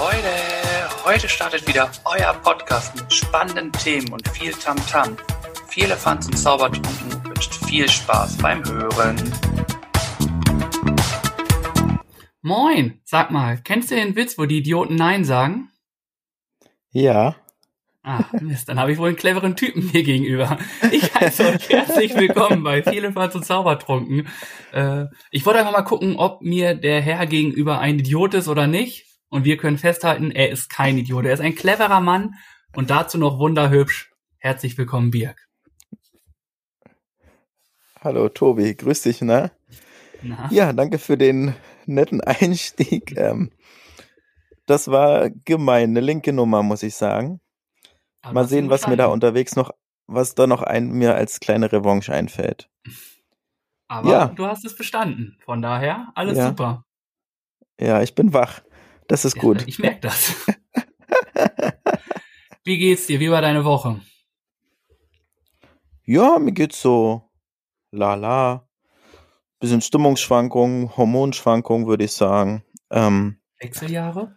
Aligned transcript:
Leute, 0.00 1.04
heute 1.04 1.28
startet 1.28 1.66
wieder 1.66 1.90
euer 2.04 2.32
Podcast 2.34 2.94
mit 2.94 3.12
spannenden 3.12 3.72
Themen 3.72 4.12
und 4.12 4.28
viel 4.28 4.52
Tamtam. 4.52 5.16
-Tam. 5.16 5.16
Viele 5.66 5.96
Fans 5.96 6.28
und 6.28 6.38
Zaubertrunken 6.38 7.24
wünscht 7.24 7.52
viel 7.66 7.88
Spaß 7.88 8.36
beim 8.36 8.64
Hören. 8.64 9.16
Moin, 12.42 13.00
sag 13.02 13.32
mal, 13.32 13.58
kennst 13.58 13.90
du 13.90 13.96
den 13.96 14.14
Witz, 14.14 14.38
wo 14.38 14.44
die 14.44 14.58
Idioten 14.58 14.94
Nein 14.94 15.24
sagen? 15.24 15.68
Ja. 16.92 17.34
Ah, 18.04 18.22
Mist, 18.40 18.68
dann 18.68 18.78
habe 18.78 18.92
ich 18.92 18.98
wohl 18.98 19.08
einen 19.08 19.16
cleveren 19.16 19.56
Typen 19.56 19.82
hier 19.82 20.04
gegenüber. 20.04 20.58
Ich 20.92 21.12
heiße 21.12 21.44
euch 21.44 21.68
herzlich 21.70 22.14
willkommen 22.14 22.62
bei 22.62 22.84
Viele 22.84 23.12
Fans 23.12 23.34
und 23.34 23.44
Zaubertrunken. 23.44 24.28
Äh, 24.72 25.06
ich 25.32 25.44
wollte 25.44 25.58
einfach 25.58 25.72
mal 25.72 25.82
gucken, 25.82 26.14
ob 26.14 26.40
mir 26.40 26.76
der 26.76 27.00
Herr 27.00 27.26
gegenüber 27.26 27.80
ein 27.80 27.98
Idiot 27.98 28.34
ist 28.34 28.46
oder 28.46 28.68
nicht. 28.68 29.07
Und 29.30 29.44
wir 29.44 29.58
können 29.58 29.78
festhalten, 29.78 30.30
er 30.30 30.50
ist 30.50 30.70
kein 30.70 30.96
Idiot. 30.96 31.26
Er 31.26 31.34
ist 31.34 31.40
ein 31.40 31.54
cleverer 31.54 32.00
Mann 32.00 32.34
und 32.74 32.90
dazu 32.90 33.18
noch 33.18 33.38
wunderhübsch. 33.38 34.12
Herzlich 34.38 34.78
willkommen, 34.78 35.10
Birg. 35.10 35.48
Hallo, 38.00 38.28
Tobi. 38.28 38.74
Grüß 38.74 39.02
dich, 39.02 39.20
ne? 39.20 39.50
Na? 40.22 40.48
Ja, 40.50 40.72
danke 40.72 40.98
für 40.98 41.18
den 41.18 41.54
netten 41.86 42.20
Einstieg. 42.20 43.14
Ähm, 43.16 43.50
das 44.66 44.88
war 44.88 45.30
gemein, 45.30 45.90
eine 45.90 46.00
linke 46.00 46.32
Nummer, 46.32 46.62
muss 46.62 46.82
ich 46.82 46.94
sagen. 46.94 47.40
Aber 48.20 48.34
Mal 48.34 48.48
sehen, 48.48 48.68
was 48.68 48.86
mir 48.86 48.98
da 48.98 49.06
unterwegs 49.06 49.56
noch, 49.56 49.70
was 50.06 50.34
da 50.34 50.46
noch 50.46 50.62
ein, 50.62 50.90
mir 50.90 51.14
als 51.14 51.40
kleine 51.40 51.72
Revanche 51.72 52.12
einfällt. 52.12 52.68
Aber 53.88 54.10
ja. 54.10 54.26
du 54.26 54.46
hast 54.46 54.66
es 54.66 54.76
bestanden. 54.76 55.38
Von 55.42 55.62
daher, 55.62 56.12
alles 56.14 56.36
ja. 56.36 56.48
super. 56.48 56.84
Ja, 57.80 58.02
ich 58.02 58.14
bin 58.14 58.34
wach. 58.34 58.60
Das 59.08 59.24
ist 59.24 59.36
gut. 59.36 59.64
ich 59.66 59.78
merke 59.80 60.00
das. 60.00 60.34
Wie 62.64 62.78
geht's 62.78 63.06
dir? 63.06 63.18
Wie 63.18 63.30
war 63.30 63.40
deine 63.40 63.64
Woche? 63.64 64.00
Ja, 66.04 66.38
mir 66.38 66.52
geht's 66.52 66.80
so 66.80 67.28
lala. 67.90 68.68
Bisschen 69.60 69.80
Stimmungsschwankungen, 69.80 70.96
Hormonschwankungen, 70.96 71.88
würde 71.88 72.04
ich 72.04 72.12
sagen. 72.12 72.62
Ähm, 72.90 73.40
Wechseljahre? 73.58 74.36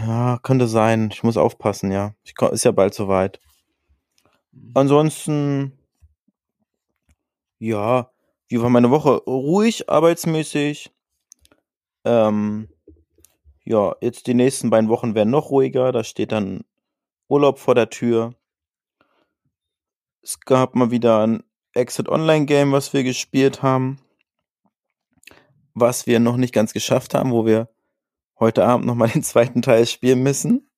Ja, 0.00 0.38
könnte 0.42 0.68
sein. 0.68 1.08
Ich 1.10 1.22
muss 1.22 1.36
aufpassen, 1.36 1.90
ja. 1.90 2.14
Ich, 2.22 2.34
ist 2.52 2.64
ja 2.64 2.72
bald 2.72 2.92
soweit. 2.92 3.40
Mhm. 4.52 4.72
Ansonsten, 4.74 5.78
ja, 7.58 8.10
wie 8.48 8.60
war 8.60 8.68
meine 8.68 8.90
Woche? 8.90 9.22
Ruhig, 9.26 9.88
arbeitsmäßig. 9.88 10.92
Ähm, 12.04 12.68
ja, 13.66 13.96
jetzt 14.00 14.28
die 14.28 14.34
nächsten 14.34 14.70
beiden 14.70 14.88
Wochen 14.88 15.14
werden 15.14 15.30
noch 15.30 15.50
ruhiger. 15.50 15.90
Da 15.90 16.04
steht 16.04 16.30
dann 16.30 16.64
Urlaub 17.28 17.58
vor 17.58 17.74
der 17.74 17.90
Tür. 17.90 18.34
Es 20.22 20.40
gab 20.40 20.76
mal 20.76 20.92
wieder 20.92 21.26
ein 21.26 21.42
Exit 21.74 22.08
Online 22.08 22.46
Game, 22.46 22.72
was 22.72 22.92
wir 22.92 23.02
gespielt 23.02 23.62
haben. 23.62 23.98
Was 25.74 26.06
wir 26.06 26.20
noch 26.20 26.36
nicht 26.36 26.54
ganz 26.54 26.72
geschafft 26.72 27.12
haben, 27.12 27.32
wo 27.32 27.44
wir 27.44 27.68
heute 28.38 28.64
Abend 28.64 28.86
nochmal 28.86 29.08
den 29.14 29.24
zweiten 29.24 29.62
Teil 29.62 29.84
spielen 29.86 30.22
müssen. 30.22 30.70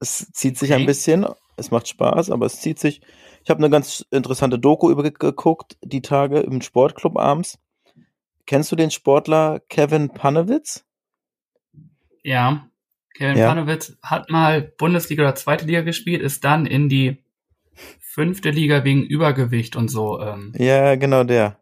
Es 0.00 0.30
zieht 0.32 0.58
sich 0.58 0.72
okay. 0.72 0.80
ein 0.80 0.86
bisschen. 0.86 1.26
Es 1.56 1.70
macht 1.70 1.86
Spaß, 1.88 2.30
aber 2.30 2.46
es 2.46 2.60
zieht 2.60 2.80
sich. 2.80 3.00
Ich 3.44 3.50
habe 3.50 3.58
eine 3.58 3.70
ganz 3.70 4.04
interessante 4.10 4.58
Doku 4.58 4.90
übergeguckt, 4.90 5.78
die 5.80 6.02
Tage 6.02 6.40
im 6.40 6.60
Sportclub 6.60 7.16
abends. 7.16 7.58
Kennst 8.46 8.72
du 8.72 8.76
den 8.76 8.90
Sportler 8.90 9.60
Kevin 9.68 10.10
Panewitz? 10.10 10.85
Ja, 12.26 12.68
Kevin 13.14 13.38
ja. 13.38 13.46
Panewitz 13.46 13.96
hat 14.02 14.30
mal 14.30 14.60
Bundesliga 14.60 15.22
oder 15.22 15.36
zweite 15.36 15.64
Liga 15.64 15.82
gespielt, 15.82 16.20
ist 16.20 16.42
dann 16.42 16.66
in 16.66 16.88
die 16.88 17.22
fünfte 18.00 18.50
Liga 18.50 18.82
wegen 18.82 19.04
Übergewicht 19.04 19.76
und 19.76 19.88
so. 19.88 20.20
Ähm, 20.20 20.52
ja, 20.58 20.96
genau 20.96 21.22
der. 21.22 21.60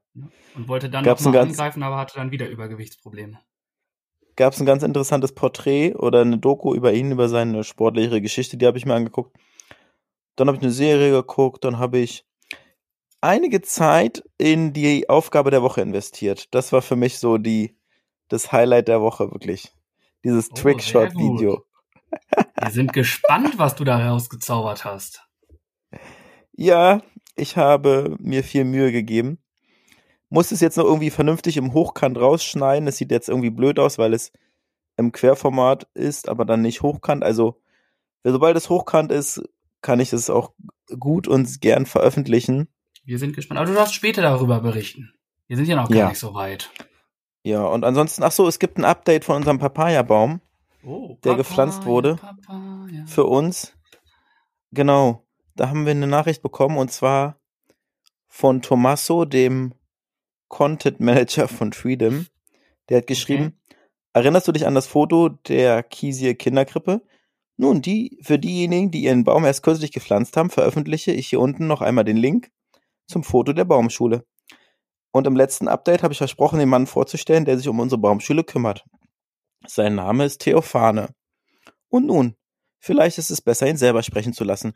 Und 0.55 0.67
wollte 0.67 0.89
dann 0.89 1.05
Gab's 1.05 1.23
noch 1.23 1.33
mal 1.33 1.43
angreifen, 1.43 1.83
aber 1.83 1.99
hatte 1.99 2.15
dann 2.15 2.31
wieder 2.31 2.49
Übergewichtsprobleme. 2.49 3.41
Gab 4.37 4.55
es 4.55 4.61
ein 4.61 4.65
ganz 4.65 4.83
interessantes 4.83 5.35
Porträt 5.35 5.97
oder 5.97 6.23
eine 6.23 6.39
Doku 6.39 6.75
über 6.75 6.95
ihn, 6.95 7.13
über 7.13 7.29
seine 7.29 7.63
sportliche 7.63 8.23
Geschichte, 8.23 8.57
die 8.57 8.67
habe 8.67 8.79
ich 8.79 8.87
mir 8.87 8.95
angeguckt. 8.95 9.37
Dann 10.37 10.49
habe 10.49 10.57
ich 10.57 10.63
eine 10.63 10.73
Serie 10.73 11.11
geguckt, 11.11 11.63
dann 11.65 11.79
habe 11.79 11.99
ich 11.99 12.25
einige 13.21 13.61
Zeit 13.61 14.25
in 14.39 14.73
die 14.73 15.11
Aufgabe 15.11 15.51
der 15.51 15.61
Woche 15.61 15.83
investiert. 15.83 16.55
Das 16.55 16.73
war 16.73 16.81
für 16.81 16.97
mich 16.97 17.19
so 17.19 17.37
die 17.37 17.77
das 18.29 18.51
Highlight 18.51 18.89
der 18.89 19.03
Woche 19.03 19.31
wirklich. 19.31 19.75
Dieses 20.25 20.51
oh, 20.51 20.55
Trickshot-Video. 20.55 21.65
Wir 22.61 22.71
sind 22.71 22.93
gespannt, 22.93 23.59
was 23.59 23.77
du 23.77 23.85
da 23.85 24.09
rausgezaubert 24.09 24.85
hast. 24.85 25.23
Ja, 26.53 27.03
ich 27.37 27.57
habe 27.57 28.17
mir 28.19 28.43
viel 28.43 28.65
Mühe 28.65 28.91
gegeben. 28.91 29.39
Muss 30.31 30.51
es 30.51 30.61
jetzt 30.61 30.77
noch 30.77 30.85
irgendwie 30.85 31.11
vernünftig 31.11 31.57
im 31.57 31.75
Hochkant 31.75 32.19
rausschneiden. 32.19 32.89
Es 32.89 32.97
sieht 32.97 33.11
jetzt 33.11 33.29
irgendwie 33.29 33.51
blöd 33.51 33.79
aus, 33.79 33.99
weil 33.99 34.15
es 34.15 34.33
im 34.97 35.13
Querformat 35.13 35.89
ist, 35.95 36.29
aber 36.29 36.45
dann 36.45 36.63
nicht 36.63 36.83
hochkant. 36.83 37.23
Also, 37.23 37.61
sobald 38.25 38.57
es 38.57 38.71
hochkant 38.71 39.13
ist, 39.13 39.43
kann 39.83 40.01
ich 40.01 40.13
es 40.13 40.31
auch 40.31 40.53
gut 40.99 41.29
und 41.29 41.61
gern 41.61 41.87
veröffentlichen. 41.87 42.69
Wir 43.05 43.19
sind 43.19 43.37
gespannt. 43.37 43.61
Aber 43.61 43.69
du 43.69 43.75
darfst 43.75 43.95
später 43.95 44.23
darüber 44.23 44.61
berichten. 44.61 45.13
Wir 45.47 45.57
sind 45.57 45.69
ja 45.69 45.77
noch 45.77 45.89
gar 45.89 45.99
ja. 45.99 46.09
nicht 46.09 46.19
so 46.19 46.33
weit. 46.33 46.71
Ja, 47.45 47.67
und 47.67 47.85
ansonsten, 47.85 48.23
ach 48.23 48.33
so, 48.33 48.49
es 48.49 48.59
gibt 48.59 48.79
ein 48.79 48.87
Update 48.87 49.25
von 49.25 49.37
unserem 49.37 49.59
Papaya-Baum, 49.59 50.41
oh, 50.83 51.09
der 51.09 51.31
Papaya, 51.31 51.37
gepflanzt 51.37 51.85
wurde 51.85 52.17
Papaya. 52.17 53.05
für 53.07 53.25
uns. 53.25 53.75
Genau, 54.73 55.27
da 55.55 55.69
haben 55.69 55.85
wir 55.85 55.91
eine 55.93 56.07
Nachricht 56.07 56.41
bekommen 56.43 56.79
und 56.79 56.91
zwar 56.91 57.39
von 58.29 58.63
Tommaso, 58.63 59.27
dem 59.27 59.75
Content 60.49 61.01
Manager 61.01 61.47
von 61.47 61.75
Freedom. 61.75 62.27
Der 62.89 62.99
hat 62.99 63.07
geschrieben, 63.07 63.59
okay. 63.69 63.77
erinnerst 64.15 64.49
du 64.49 64.53
dich 64.53 64.67
an 64.67 64.75
das 64.75 64.87
Foto 64.87 65.29
der 65.29 65.83
Kiesie 65.83 66.35
Kinderkrippe? 66.35 67.03
Nun, 67.57 67.83
die, 67.83 68.19
für 68.23 68.39
diejenigen, 68.39 68.91
die 68.91 69.05
ihren 69.05 69.25
Baum 69.25 69.45
erst 69.45 69.63
kürzlich 69.63 69.93
gepflanzt 69.93 70.37
haben, 70.37 70.51
veröffentliche 70.51 71.13
ich 71.13 71.29
hier 71.29 71.41
unten 71.41 71.67
noch 71.67 71.83
einmal 71.83 72.05
den 72.05 72.17
Link 72.17 72.51
zum 73.07 73.23
Foto 73.23 73.53
der 73.53 73.65
Baumschule. 73.67 74.25
Und 75.15 75.29
im 75.29 75.37
letzten 75.37 75.69
Update 75.69 76.03
habe 76.03 76.13
ich 76.13 76.19
versprochen, 76.19 76.59
den 76.59 76.69
Mann 76.69 76.89
vorzustellen, 76.89 77.45
der 77.45 77.57
sich 77.57 77.69
um 77.69 77.79
unsere 77.79 78.01
Baumschule 78.01 78.43
kümmert. 78.43 78.85
Sein 79.65 79.95
Name 79.95 80.25
ist 80.25 80.41
Theophane. 80.41 81.15
Und 81.89 82.07
nun, 82.07 82.35
vielleicht 82.81 83.19
ist 83.19 83.31
es 83.31 83.41
besser, 83.41 83.69
ihn 83.69 83.77
selber 83.77 84.03
sprechen 84.03 84.33
zu 84.33 84.43
lassen. 84.43 84.75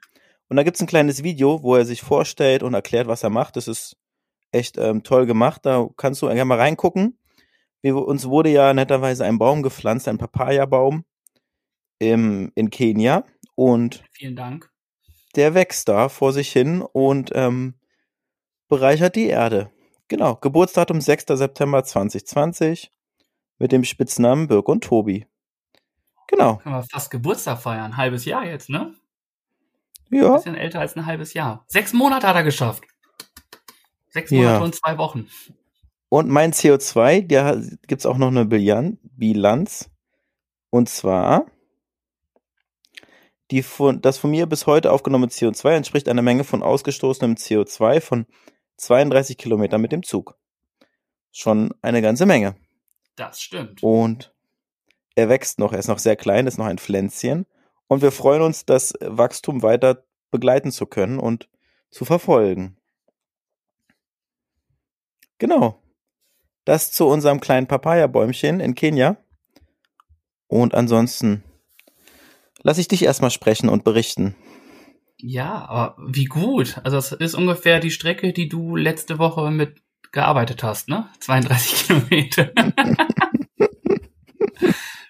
Und 0.49 0.57
da 0.57 0.63
gibt 0.63 0.77
es 0.77 0.81
ein 0.81 0.87
kleines 0.87 1.25
Video, 1.25 1.65
wo 1.65 1.75
er 1.75 1.85
sich 1.85 2.03
vorstellt 2.03 2.63
und 2.63 2.73
erklärt, 2.73 3.09
was 3.09 3.25
er 3.25 3.31
macht. 3.31 3.57
Das 3.57 3.67
ist 3.67 3.97
echt 4.53 4.79
ähm, 4.79 5.03
toll 5.03 5.27
gemacht. 5.27 5.67
Da 5.67 5.89
kannst 5.97 6.23
du 6.23 6.27
gerne 6.27 6.45
mal 6.45 6.59
reingucken. 6.59 7.19
Wir, 7.83 7.97
uns 7.97 8.29
wurde 8.29 8.51
ja 8.51 8.73
netterweise 8.73 9.25
ein 9.25 9.39
Baum 9.39 9.65
gepflanzt, 9.65 10.07
ein 10.07 10.19
Papaya-Baum 10.19 11.05
im, 11.99 12.53
in 12.55 12.71
Kenia. 12.71 13.25
Und 13.57 14.05
vielen 14.13 14.37
Dank. 14.37 14.71
Der 15.35 15.55
wächst 15.55 15.89
da 15.89 16.09
vor 16.09 16.33
sich 16.33 16.53
hin 16.53 16.81
und 16.81 17.33
ähm, 17.35 17.75
bereichert 18.69 19.17
die 19.17 19.27
Erde. 19.27 19.73
Genau, 20.09 20.37
Geburtsdatum 20.37 21.01
6. 21.01 21.27
September 21.29 21.85
2020 21.85 22.91
mit 23.59 23.73
dem 23.73 23.85
Spitznamen 23.85 24.49
Birk 24.49 24.69
und 24.69 24.83
Tobi. 24.83 25.27
Genau. 26.29 26.57
Können 26.57 26.77
wir 26.77 26.83
fast 26.83 27.11
Geburtstag 27.11 27.61
feiern. 27.61 27.93
Ein 27.93 27.97
halbes 27.97 28.25
Jahr 28.25 28.45
jetzt, 28.45 28.71
ne? 28.71 28.95
Ja. 30.11 30.29
Ein 30.29 30.35
bisschen 30.37 30.55
älter 30.55 30.81
als 30.81 30.97
ein 30.97 31.05
halbes 31.05 31.35
Jahr. 31.35 31.65
Sechs 31.67 31.93
Monate 31.93 32.27
hat 32.27 32.37
er 32.37 32.43
geschafft. 32.43 32.85
Sechs 34.09 34.31
Monate 34.31 34.55
ja. 34.55 34.61
und 34.61 34.75
zwei 34.75 34.97
Wochen. 34.97 35.29
Und 36.09 36.29
mein 36.29 36.53
CO2, 36.53 37.27
da 37.27 37.57
gibt 37.87 38.01
es 38.01 38.07
auch 38.07 38.17
noch 38.17 38.29
eine 38.29 38.47
Bilanz. 38.47 39.91
Und 40.71 40.89
zwar, 40.89 41.47
die 43.51 43.63
von, 43.63 44.01
das 44.01 44.17
von 44.19 44.31
mir 44.31 44.47
bis 44.47 44.67
heute 44.67 44.91
aufgenommene 44.93 45.31
CO2 45.31 45.71
entspricht 45.71 46.09
einer 46.09 46.23
Menge 46.23 46.45
von 46.45 46.63
ausgestoßenem 46.63 47.35
CO2 47.35 48.01
von 48.01 48.27
32 48.79 49.37
Kilometer 49.37 49.79
mit 49.79 49.93
dem 49.93 50.03
Zug. 50.03 50.39
Schon 51.31 51.75
eine 51.83 52.03
ganze 52.03 52.27
Menge. 52.27 52.57
Das 53.17 53.41
stimmt. 53.41 53.83
Und 53.83 54.35
er 55.15 55.29
wächst 55.29 55.59
noch, 55.59 55.73
er 55.73 55.81
ist 55.81 55.89
noch 55.89 55.99
sehr 55.99 56.17
klein, 56.17 56.47
ist 56.47 56.59
noch 56.59 56.67
ein 56.67 56.79
Pflänzchen. 56.79 57.47
Und 57.89 58.03
wir 58.03 58.13
freuen 58.13 58.43
uns, 58.43 58.65
das 58.65 58.95
Wachstum 59.01 59.63
weiter 59.63 60.05
begleiten 60.31 60.71
zu 60.71 60.87
können 60.87 61.19
und 61.19 61.49
zu 61.91 62.05
verfolgen. 62.05 62.77
Genau. 65.39 65.83
Das 66.65 66.93
zu 66.93 67.07
unserem 67.07 67.41
kleinen 67.41 67.67
Papaya-Bäumchen 67.67 68.61
in 68.61 68.75
Kenia. 68.75 69.17
Und 70.47 70.75
ansonsten 70.75 71.43
lasse 72.63 72.81
ich 72.81 72.89
dich 72.89 73.03
erstmal 73.03 73.31
sprechen 73.31 73.69
und 73.69 73.85
berichten. 73.85 74.35
Ja, 75.21 75.67
aber 75.69 75.97
wie 76.07 76.27
gut. 76.27 76.81
Also 76.85 76.97
es 76.97 77.13
ist 77.13 77.35
ungefähr 77.35 77.81
die 77.81 77.91
Strecke, 77.91 78.33
die 78.33 78.49
du 78.49 78.77
letzte 78.77 79.19
Woche 79.19 79.51
mit 79.51 79.83
gearbeitet 80.13 80.63
hast, 80.63 80.89
ne? 80.89 81.09
32 81.21 81.87
Kilometer. 81.87 82.53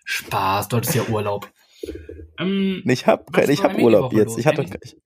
Spaß, 0.05 0.69
dort 0.69 0.87
ist 0.87 0.95
ja 0.95 1.05
Urlaub. 1.05 1.51
Ähm, 2.39 2.83
ich 2.87 3.07
hab, 3.07 3.37
ich 3.37 3.63
hab 3.63 3.79
Urlaub 3.79 4.13
jetzt. 4.13 4.31
Los? 4.31 4.39
Ich 4.39 4.47
hatte. 4.47 4.65
Ich, 4.83 4.97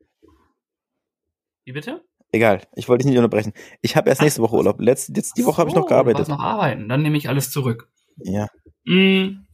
Wie 1.64 1.72
bitte? 1.72 2.04
Egal, 2.30 2.62
ich 2.74 2.88
wollte 2.88 3.02
dich 3.02 3.10
nicht 3.10 3.18
unterbrechen. 3.18 3.52
Ich 3.82 3.94
habe 3.94 4.08
erst 4.08 4.22
nächste 4.22 4.40
Woche 4.40 4.56
Urlaub. 4.56 4.80
Letzte, 4.80 5.12
jetzt 5.14 5.36
die 5.36 5.44
Woche 5.44 5.56
so, 5.56 5.58
habe 5.58 5.70
ich 5.70 5.76
noch 5.76 5.86
gearbeitet. 5.86 6.28
Du 6.28 6.32
noch 6.32 6.40
arbeiten, 6.40 6.88
dann 6.88 7.02
nehme 7.02 7.18
ich 7.18 7.28
alles 7.28 7.50
zurück. 7.50 7.90
Ja. 8.16 8.48
Mm, 8.84 9.46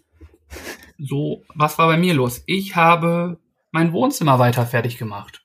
so, 0.99 1.43
was 1.55 1.77
war 1.79 1.89
bei 1.89 1.97
mir 1.97 2.15
los? 2.15 2.43
Ich 2.47 2.77
habe 2.77 3.41
mein 3.73 3.93
Wohnzimmer 3.93 4.39
weiter 4.39 4.65
fertig 4.65 4.97
gemacht. 4.97 5.38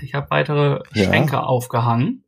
Ich 0.00 0.14
habe 0.14 0.30
weitere 0.30 0.82
ja. 0.94 1.04
Schränke 1.04 1.42
aufgehangen. 1.42 2.24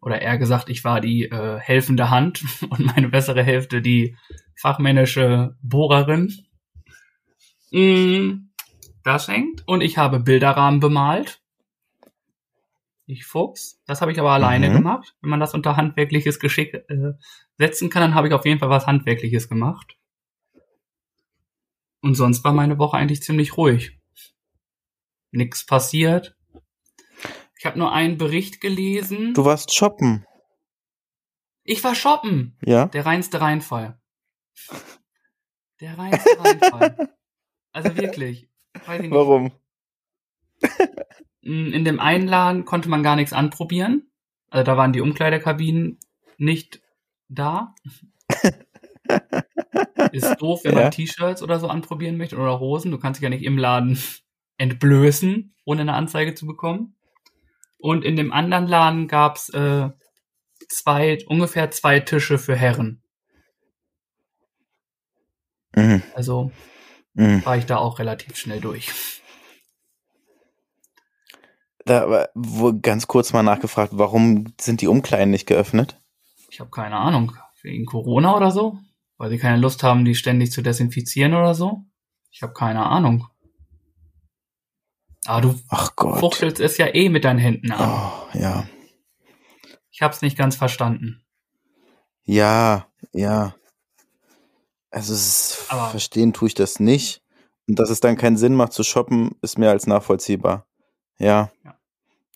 Oder 0.00 0.22
eher 0.22 0.38
gesagt, 0.38 0.70
ich 0.70 0.82
war 0.82 1.00
die 1.00 1.24
äh, 1.24 1.58
helfende 1.58 2.10
Hand 2.10 2.42
und 2.70 2.80
meine 2.80 3.08
bessere 3.08 3.42
Hälfte 3.42 3.82
die 3.82 4.16
fachmännische 4.56 5.56
Bohrerin. 5.62 6.34
Mm, 7.70 8.50
das 9.04 9.28
hängt. 9.28 9.66
Und 9.66 9.82
ich 9.82 9.98
habe 9.98 10.20
Bilderrahmen 10.20 10.80
bemalt. 10.80 11.40
Ich 13.06 13.26
Fuchs. 13.26 13.80
Das 13.86 14.00
habe 14.00 14.12
ich 14.12 14.20
aber 14.20 14.30
alleine 14.30 14.70
mhm. 14.70 14.74
gemacht. 14.74 15.16
Wenn 15.20 15.30
man 15.30 15.40
das 15.40 15.54
unter 15.54 15.76
handwerkliches 15.76 16.38
Geschick 16.38 16.74
äh, 16.74 17.12
setzen 17.58 17.90
kann, 17.90 18.02
dann 18.02 18.14
habe 18.14 18.28
ich 18.28 18.34
auf 18.34 18.46
jeden 18.46 18.60
Fall 18.60 18.70
was 18.70 18.86
Handwerkliches 18.86 19.48
gemacht. 19.48 19.96
Und 22.00 22.14
sonst 22.14 22.44
war 22.44 22.52
meine 22.52 22.78
Woche 22.78 22.96
eigentlich 22.96 23.22
ziemlich 23.22 23.56
ruhig. 23.56 23.98
Nix 25.32 25.66
passiert. 25.66 26.36
Ich 27.60 27.66
habe 27.66 27.78
nur 27.78 27.92
einen 27.92 28.16
Bericht 28.16 28.62
gelesen. 28.62 29.34
Du 29.34 29.44
warst 29.44 29.74
shoppen. 29.74 30.24
Ich 31.62 31.84
war 31.84 31.94
shoppen. 31.94 32.56
Ja. 32.64 32.86
Der 32.86 33.04
reinste 33.04 33.42
Reinfall. 33.42 34.00
Der 35.78 35.98
reinste 35.98 36.40
Reinfall. 36.40 37.10
Also 37.72 37.96
wirklich. 37.96 38.48
Warum? 38.84 39.52
Mm, 41.42 41.72
in 41.72 41.84
dem 41.84 42.00
einen 42.00 42.26
Laden 42.26 42.64
konnte 42.64 42.88
man 42.88 43.04
gar 43.04 43.14
nichts 43.14 43.32
anprobieren. 43.32 44.10
Also 44.48 44.64
da 44.64 44.76
waren 44.76 44.92
die 44.92 45.00
Umkleidekabinen 45.00 46.00
nicht 46.36 46.82
da. 47.28 47.76
Ist 50.10 50.34
doof, 50.40 50.64
wenn 50.64 50.74
ja. 50.74 50.82
man 50.82 50.90
T-Shirts 50.90 51.44
oder 51.44 51.60
so 51.60 51.68
anprobieren 51.68 52.16
möchte 52.16 52.36
oder 52.38 52.58
Hosen. 52.58 52.90
Du 52.90 52.98
kannst 52.98 53.20
dich 53.20 53.22
ja 53.22 53.30
nicht 53.30 53.44
im 53.44 53.56
Laden 53.56 53.96
entblößen, 54.56 55.54
ohne 55.64 55.82
eine 55.82 55.94
Anzeige 55.94 56.34
zu 56.34 56.46
bekommen. 56.46 56.96
Und 57.80 58.04
in 58.04 58.16
dem 58.16 58.32
anderen 58.32 58.66
Laden 58.66 59.08
gab's 59.08 59.48
äh, 59.50 59.88
zwei, 60.68 61.18
ungefähr 61.26 61.70
zwei 61.70 62.00
Tische 62.00 62.38
für 62.38 62.56
Herren. 62.56 63.02
Mhm. 65.74 66.02
Also 66.14 66.52
mhm. 67.14 67.44
war 67.44 67.56
ich 67.56 67.66
da 67.66 67.78
auch 67.78 67.98
relativ 67.98 68.36
schnell 68.36 68.60
durch. 68.60 69.20
Da 71.86 72.28
wo, 72.34 72.78
ganz 72.78 73.06
kurz 73.06 73.32
mal 73.32 73.42
nachgefragt, 73.42 73.92
warum 73.96 74.52
sind 74.60 74.80
die 74.80 74.86
Umkleiden 74.86 75.30
nicht 75.30 75.46
geöffnet? 75.46 75.98
Ich 76.50 76.60
habe 76.60 76.70
keine 76.70 76.96
Ahnung. 76.96 77.32
Wegen 77.62 77.86
Corona 77.86 78.36
oder 78.36 78.50
so? 78.50 78.78
Weil 79.16 79.30
sie 79.30 79.38
keine 79.38 79.58
Lust 79.58 79.82
haben, 79.82 80.04
die 80.04 80.14
ständig 80.14 80.52
zu 80.52 80.62
desinfizieren 80.62 81.34
oder 81.34 81.54
so? 81.54 81.84
Ich 82.30 82.42
habe 82.42 82.52
keine 82.52 82.86
Ahnung. 82.86 83.26
Ah, 85.30 85.40
du 85.40 85.54
Ach 85.68 85.94
Gott. 85.94 86.18
fuchtelst 86.18 86.58
es 86.58 86.76
ja 86.76 86.92
eh 86.92 87.08
mit 87.08 87.24
deinen 87.24 87.38
Händen 87.38 87.70
an. 87.70 87.88
Oh, 87.88 88.36
ja. 88.36 88.66
Ich 89.92 90.02
hab's 90.02 90.22
nicht 90.22 90.36
ganz 90.36 90.56
verstanden. 90.56 91.22
Ja, 92.24 92.88
ja. 93.12 93.54
Also 94.90 95.14
es 95.14 95.66
Aber 95.68 95.90
verstehen 95.90 96.32
tue 96.32 96.48
ich 96.48 96.54
das 96.54 96.80
nicht. 96.80 97.22
Und 97.68 97.78
dass 97.78 97.90
es 97.90 98.00
dann 98.00 98.16
keinen 98.16 98.36
Sinn 98.36 98.56
macht 98.56 98.72
zu 98.72 98.82
shoppen, 98.82 99.36
ist 99.40 99.56
mehr 99.56 99.70
als 99.70 99.86
nachvollziehbar. 99.86 100.66
Ja. 101.20 101.52
ja. 101.62 101.78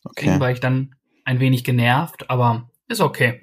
Okay. 0.04 0.26
Deswegen 0.26 0.40
war 0.40 0.52
ich 0.52 0.60
dann 0.60 0.94
ein 1.24 1.40
wenig 1.40 1.64
genervt, 1.64 2.30
aber 2.30 2.70
ist 2.86 3.00
okay. 3.00 3.40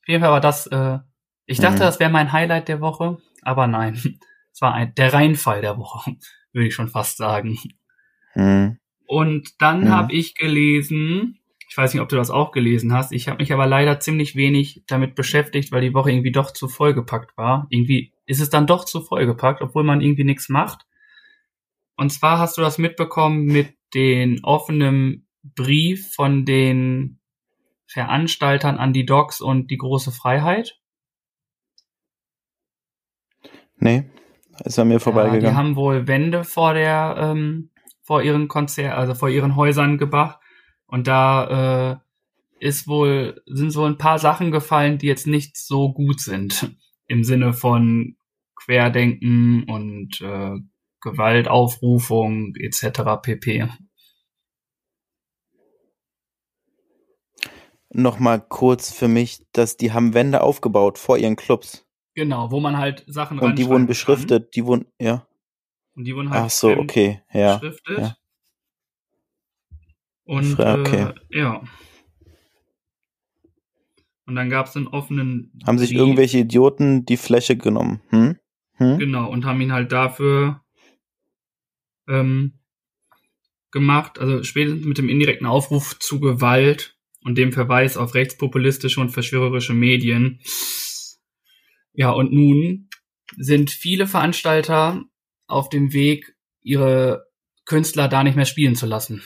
Auf 0.00 0.08
jeden 0.08 0.22
Fall 0.22 0.32
war 0.32 0.40
das, 0.40 0.66
äh, 0.68 0.98
ich 1.44 1.58
dachte, 1.58 1.76
mhm. 1.76 1.80
das 1.80 2.00
wäre 2.00 2.10
mein 2.10 2.32
Highlight 2.32 2.68
der 2.68 2.80
Woche, 2.80 3.18
aber 3.42 3.66
nein. 3.66 4.00
Es 4.50 4.62
war 4.62 4.74
ein, 4.74 4.92
der 4.96 5.12
Reinfall 5.12 5.60
der 5.60 5.78
Woche, 5.78 6.16
würde 6.52 6.66
ich 6.66 6.74
schon 6.74 6.88
fast 6.88 7.18
sagen. 7.18 7.58
Mhm. 8.38 8.78
Und 9.06 9.60
dann 9.60 9.82
mhm. 9.82 9.88
habe 9.88 10.12
ich 10.12 10.34
gelesen, 10.34 11.38
ich 11.68 11.76
weiß 11.76 11.92
nicht, 11.92 12.02
ob 12.02 12.08
du 12.08 12.16
das 12.16 12.30
auch 12.30 12.52
gelesen 12.52 12.92
hast, 12.92 13.12
ich 13.12 13.28
habe 13.28 13.38
mich 13.38 13.52
aber 13.52 13.66
leider 13.66 14.00
ziemlich 14.00 14.36
wenig 14.36 14.84
damit 14.86 15.14
beschäftigt, 15.14 15.72
weil 15.72 15.80
die 15.80 15.94
Woche 15.94 16.12
irgendwie 16.12 16.32
doch 16.32 16.52
zu 16.52 16.68
vollgepackt 16.68 17.36
war. 17.36 17.66
Irgendwie 17.70 18.12
ist 18.26 18.40
es 18.40 18.48
dann 18.48 18.66
doch 18.66 18.84
zu 18.84 19.00
vollgepackt, 19.00 19.60
obwohl 19.60 19.82
man 19.82 20.00
irgendwie 20.00 20.24
nichts 20.24 20.48
macht. 20.48 20.86
Und 21.96 22.10
zwar 22.10 22.38
hast 22.38 22.56
du 22.56 22.60
das 22.60 22.78
mitbekommen 22.78 23.44
mit 23.44 23.74
den 23.94 24.44
offenen 24.44 25.26
Brief 25.42 26.12
von 26.14 26.44
den 26.44 27.18
Veranstaltern 27.86 28.76
an 28.76 28.92
die 28.92 29.06
Docs 29.06 29.40
und 29.40 29.70
die 29.70 29.78
große 29.78 30.12
Freiheit? 30.12 30.78
Nee, 33.78 34.04
ist 34.64 34.78
an 34.78 34.88
mir 34.88 35.00
vorbeigegangen. 35.00 35.44
Ja, 35.44 35.50
die 35.50 35.56
haben 35.56 35.76
wohl 35.76 36.06
Wände 36.06 36.44
vor 36.44 36.74
der 36.74 37.16
ähm, 37.18 37.70
vor 38.08 38.22
ihren 38.22 38.48
Konzer 38.48 38.96
also 38.96 39.12
vor 39.12 39.28
ihren 39.28 39.54
Häusern 39.54 39.98
gebracht. 39.98 40.40
Und 40.86 41.06
da 41.06 42.00
äh, 42.60 42.66
ist 42.66 42.88
wohl, 42.88 43.42
sind 43.44 43.70
so 43.70 43.84
ein 43.84 43.98
paar 43.98 44.18
Sachen 44.18 44.50
gefallen, 44.50 44.96
die 44.96 45.06
jetzt 45.06 45.26
nicht 45.26 45.58
so 45.58 45.92
gut 45.92 46.18
sind. 46.18 46.74
Im 47.06 47.22
Sinne 47.22 47.52
von 47.52 48.16
Querdenken 48.56 49.64
und 49.64 50.22
äh, 50.22 50.56
Gewaltaufrufung 51.02 52.54
etc. 52.56 53.20
pp. 53.20 53.68
Nochmal 57.90 58.40
kurz 58.40 58.90
für 58.90 59.08
mich, 59.08 59.44
dass 59.52 59.76
die 59.76 59.92
haben 59.92 60.14
Wände 60.14 60.40
aufgebaut 60.40 60.96
vor 60.96 61.18
ihren 61.18 61.36
Clubs. 61.36 61.86
Genau, 62.14 62.50
wo 62.50 62.58
man 62.58 62.78
halt 62.78 63.04
Sachen 63.06 63.38
Und 63.38 63.58
die 63.58 63.66
wurden 63.66 63.86
beschriftet, 63.86 64.44
kann. 64.44 64.50
die 64.54 64.64
wurden, 64.64 64.86
ja. 64.98 65.26
Und 65.98 66.04
die 66.04 66.14
wurden 66.14 66.30
halt 66.30 66.44
Ach 66.44 66.50
so, 66.50 66.70
okay, 66.70 67.22
ja. 67.32 67.56
beschriftet. 67.56 67.98
Ja. 67.98 68.16
Und 70.22 70.60
okay. 70.60 71.12
äh, 71.32 71.38
ja. 71.40 71.64
Und 74.24 74.36
dann 74.36 74.48
gab 74.48 74.66
es 74.66 74.76
einen 74.76 74.86
offenen. 74.86 75.50
Haben 75.66 75.78
sich 75.78 75.90
Brief. 75.90 75.98
irgendwelche 75.98 76.38
Idioten 76.38 77.04
die 77.04 77.16
Fläche 77.16 77.56
genommen? 77.56 78.00
Hm? 78.10 78.38
Hm? 78.74 78.98
Genau, 79.00 79.28
und 79.28 79.44
haben 79.44 79.60
ihn 79.60 79.72
halt 79.72 79.90
dafür 79.90 80.62
ähm, 82.06 82.60
gemacht, 83.72 84.20
also 84.20 84.44
spätestens 84.44 84.86
mit 84.86 84.98
dem 84.98 85.08
indirekten 85.08 85.48
Aufruf 85.48 85.98
zu 85.98 86.20
Gewalt 86.20 86.96
und 87.24 87.36
dem 87.36 87.52
Verweis 87.52 87.96
auf 87.96 88.14
rechtspopulistische 88.14 89.00
und 89.00 89.10
verschwörerische 89.10 89.74
Medien. 89.74 90.38
Ja, 91.92 92.10
und 92.10 92.32
nun 92.32 92.88
sind 93.36 93.72
viele 93.72 94.06
Veranstalter 94.06 95.04
auf 95.48 95.68
dem 95.68 95.92
Weg, 95.92 96.36
ihre 96.60 97.26
Künstler 97.64 98.08
da 98.08 98.22
nicht 98.22 98.36
mehr 98.36 98.44
spielen 98.44 98.76
zu 98.76 98.86
lassen. 98.86 99.22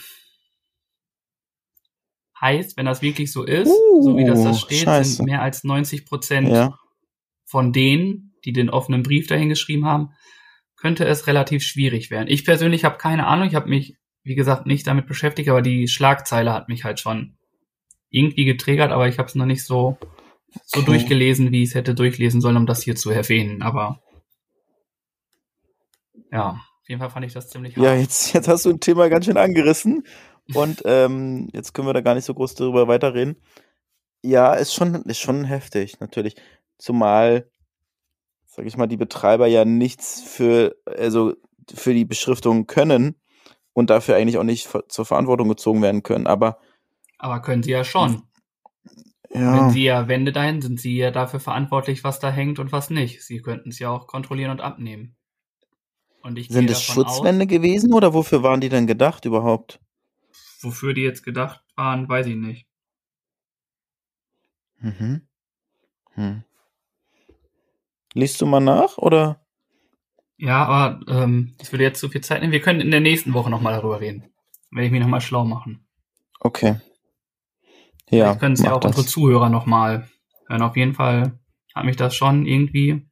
Heißt, 2.39 2.75
wenn 2.75 2.85
das 2.85 3.01
wirklich 3.01 3.31
so 3.31 3.43
ist, 3.43 3.69
uh, 3.69 4.01
so 4.01 4.17
wie 4.17 4.25
das 4.25 4.43
da 4.43 4.53
steht, 4.53 4.83
Scheiße. 4.83 5.17
sind 5.17 5.25
mehr 5.25 5.41
als 5.41 5.63
90 5.63 6.05
Prozent 6.05 6.49
ja. 6.49 6.77
von 7.45 7.71
denen, 7.71 8.33
die 8.43 8.51
den 8.51 8.69
offenen 8.69 9.03
Brief 9.03 9.27
dahin 9.27 9.49
geschrieben 9.49 9.85
haben, 9.85 10.09
könnte 10.75 11.05
es 11.05 11.27
relativ 11.27 11.63
schwierig 11.63 12.11
werden. 12.11 12.27
Ich 12.27 12.43
persönlich 12.43 12.83
habe 12.83 12.97
keine 12.97 13.27
Ahnung, 13.27 13.47
ich 13.47 13.55
habe 13.55 13.69
mich, 13.69 13.95
wie 14.23 14.35
gesagt, 14.35 14.65
nicht 14.65 14.87
damit 14.87 15.07
beschäftigt, 15.07 15.47
aber 15.47 15.61
die 15.61 15.87
Schlagzeile 15.87 16.51
hat 16.51 16.67
mich 16.67 16.83
halt 16.83 16.99
schon 16.99 17.37
irgendwie 18.09 18.45
getriggert, 18.45 18.91
aber 18.91 19.07
ich 19.07 19.17
habe 19.19 19.27
es 19.27 19.35
noch 19.35 19.45
nicht 19.45 19.63
so, 19.63 19.97
so 20.65 20.81
okay. 20.81 20.85
durchgelesen, 20.85 21.51
wie 21.51 21.63
ich 21.63 21.69
es 21.69 21.75
hätte 21.75 21.95
durchlesen 21.95 22.41
sollen, 22.41 22.57
um 22.57 22.65
das 22.65 22.83
hier 22.83 22.97
zu 22.97 23.09
erwähnen. 23.09 23.61
Aber 23.61 24.01
ja, 26.33 26.49
auf 26.49 26.89
jeden 26.89 26.99
Fall 26.99 27.11
fand 27.11 27.25
ich 27.25 27.33
das 27.33 27.49
ziemlich 27.49 27.77
Ja, 27.77 27.93
jetzt, 27.93 28.33
jetzt 28.33 28.47
hast 28.47 28.65
du 28.65 28.71
ein 28.71 28.79
Thema 28.79 29.07
ganz 29.07 29.25
schön 29.25 29.37
angerissen 29.37 30.03
und 30.53 30.81
ähm, 30.85 31.47
jetzt 31.53 31.73
können 31.73 31.87
wir 31.87 31.93
da 31.93 32.01
gar 32.01 32.15
nicht 32.15 32.25
so 32.25 32.33
groß 32.33 32.55
darüber 32.55 32.87
weiterreden. 32.87 33.37
Ja, 34.23 34.53
ist 34.53 34.73
schon, 34.73 34.95
ist 35.03 35.19
schon 35.19 35.43
heftig, 35.43 35.99
natürlich. 35.99 36.35
Zumal, 36.77 37.49
sag 38.45 38.65
ich 38.65 38.77
mal, 38.77 38.87
die 38.87 38.97
Betreiber 38.97 39.47
ja 39.47 39.63
nichts 39.63 40.21
für, 40.21 40.75
also 40.85 41.33
für 41.71 41.93
die 41.93 42.05
Beschriftung 42.05 42.65
können 42.65 43.15
und 43.73 43.89
dafür 43.89 44.15
eigentlich 44.15 44.37
auch 44.37 44.43
nicht 44.43 44.69
zur 44.87 45.05
Verantwortung 45.05 45.49
gezogen 45.49 45.81
werden 45.81 46.03
können. 46.03 46.25
Aber, 46.25 46.57
aber 47.19 47.41
können 47.41 47.63
sie 47.63 47.71
ja 47.71 47.83
schon. 47.83 48.23
Ja. 49.33 49.55
Wenn 49.55 49.69
sie 49.71 49.83
ja 49.83 50.07
Wände 50.07 50.31
dahin 50.31 50.61
sind, 50.61 50.79
sie 50.79 50.95
ja 50.97 51.11
dafür 51.11 51.39
verantwortlich, 51.39 52.03
was 52.03 52.19
da 52.19 52.29
hängt 52.29 52.59
und 52.59 52.71
was 52.71 52.89
nicht. 52.89 53.23
Sie 53.23 53.41
könnten 53.41 53.69
es 53.69 53.79
ja 53.79 53.89
auch 53.89 54.07
kontrollieren 54.07 54.51
und 54.51 54.61
abnehmen. 54.61 55.15
Sind 56.47 56.69
es 56.69 56.81
Schutzwände 56.81 57.45
aus, 57.45 57.49
gewesen 57.49 57.93
oder 57.93 58.13
wofür 58.13 58.43
waren 58.43 58.61
die 58.61 58.69
denn 58.69 58.87
gedacht 58.87 59.25
überhaupt? 59.25 59.81
Wofür 60.61 60.93
die 60.93 61.01
jetzt 61.01 61.23
gedacht 61.23 61.61
waren, 61.75 62.07
weiß 62.07 62.27
ich 62.27 62.35
nicht. 62.35 62.67
Mhm. 64.79 65.27
Hm. 66.13 66.43
Liest 68.13 68.39
du 68.41 68.45
mal 68.45 68.61
nach 68.61 68.97
oder? 68.97 69.41
Ja, 70.37 70.65
aber 70.65 70.99
ähm, 71.07 71.55
das 71.57 71.71
würde 71.71 71.83
jetzt 71.83 71.99
zu 71.99 72.09
viel 72.09 72.21
Zeit 72.21 72.41
nehmen. 72.41 72.53
Wir 72.53 72.61
können 72.61 72.81
in 72.81 72.91
der 72.91 72.99
nächsten 72.99 73.33
Woche 73.33 73.49
nochmal 73.49 73.73
darüber 73.73 73.99
reden. 73.99 74.23
Werde 74.71 74.85
ich 74.85 74.91
mich 74.91 75.01
nochmal 75.01 75.21
schlau 75.21 75.45
machen. 75.45 75.85
Okay. 76.39 76.79
Ja. 78.09 78.25
Vielleicht 78.25 78.39
können 78.39 78.53
es 78.53 78.61
ja 78.61 78.73
auch 78.73 78.79
das. 78.79 78.91
unsere 78.91 79.07
Zuhörer 79.07 79.49
nochmal 79.49 80.09
hören. 80.47 80.61
Auf 80.61 80.77
jeden 80.77 80.93
Fall 80.93 81.39
hat 81.73 81.85
mich 81.85 81.95
das 81.95 82.15
schon 82.15 82.45
irgendwie. 82.45 83.07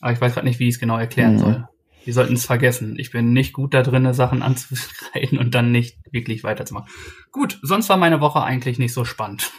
Aber 0.00 0.12
ich 0.12 0.20
weiß 0.20 0.34
gerade 0.34 0.46
nicht, 0.46 0.60
wie 0.60 0.68
ich 0.68 0.74
es 0.74 0.80
genau 0.80 0.98
erklären 0.98 1.34
mhm. 1.34 1.38
soll. 1.38 1.68
Wir 2.04 2.12
sollten 2.12 2.34
es 2.34 2.44
vergessen. 2.44 2.98
Ich 2.98 3.10
bin 3.10 3.32
nicht 3.32 3.52
gut 3.52 3.72
da 3.72 3.82
drin, 3.82 4.12
Sachen 4.12 4.42
anzuschreien 4.42 5.38
und 5.38 5.54
dann 5.54 5.72
nicht 5.72 5.98
wirklich 6.12 6.44
weiterzumachen. 6.44 6.90
Gut, 7.32 7.58
sonst 7.62 7.88
war 7.88 7.96
meine 7.96 8.20
Woche 8.20 8.42
eigentlich 8.42 8.78
nicht 8.78 8.92
so 8.92 9.04
spannend. 9.04 9.50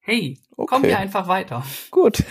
Hey, 0.00 0.38
okay. 0.56 0.66
kommen 0.66 0.84
wir 0.84 0.98
einfach 0.98 1.28
weiter. 1.28 1.64
Gut. 1.90 2.24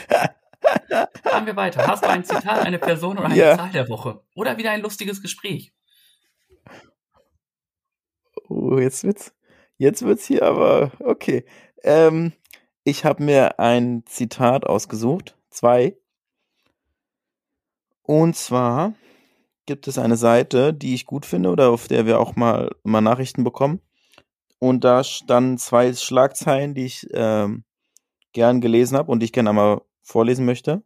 Machen 1.24 1.46
wir 1.46 1.56
weiter. 1.56 1.86
Hast 1.86 2.04
du 2.04 2.10
ein 2.10 2.24
Zitat, 2.24 2.66
eine 2.66 2.80
Person 2.80 3.18
oder 3.18 3.28
eine 3.28 3.38
ja. 3.38 3.56
Zahl 3.56 3.72
der 3.72 3.88
Woche? 3.90 4.22
Oder 4.36 4.58
wieder 4.58 4.72
ein 4.72 4.82
lustiges 4.82 5.22
Gespräch? 5.22 5.74
Oh, 8.50 8.78
jetzt 8.78 9.04
wird's, 9.04 9.34
jetzt 9.78 10.04
wird's 10.04 10.26
hier 10.26 10.44
aber 10.44 10.92
okay. 11.00 11.46
Ähm, 11.84 12.34
ich 12.84 13.06
habe 13.06 13.24
mir 13.24 13.60
ein 13.60 14.04
Zitat 14.06 14.66
ausgesucht, 14.66 15.38
zwei. 15.50 15.98
Und 18.08 18.38
zwar 18.38 18.94
gibt 19.66 19.88
es 19.88 19.98
eine 19.98 20.16
Seite, 20.16 20.74
die 20.74 20.94
ich 20.94 21.06
gut 21.06 21.26
finde 21.26 21.50
oder 21.50 21.70
auf 21.70 21.90
der 21.90 22.06
wir 22.06 22.22
auch 22.22 22.38
mal, 22.38 22.72
mal 22.84 23.02
Nachrichten 23.02 23.44
bekommen. 23.44 23.82
Und 24.60 24.86
da 24.86 25.04
standen 25.04 25.58
zwei 25.58 25.94
Schlagzeilen, 25.94 26.74
die 26.74 26.86
ich 26.86 27.06
ähm, 27.12 27.66
gern 28.32 28.62
gelesen 28.62 28.98
habe 28.98 29.12
und 29.12 29.20
die 29.20 29.26
ich 29.26 29.34
gerne 29.34 29.50
einmal 29.50 29.82
vorlesen 30.02 30.46
möchte. 30.46 30.84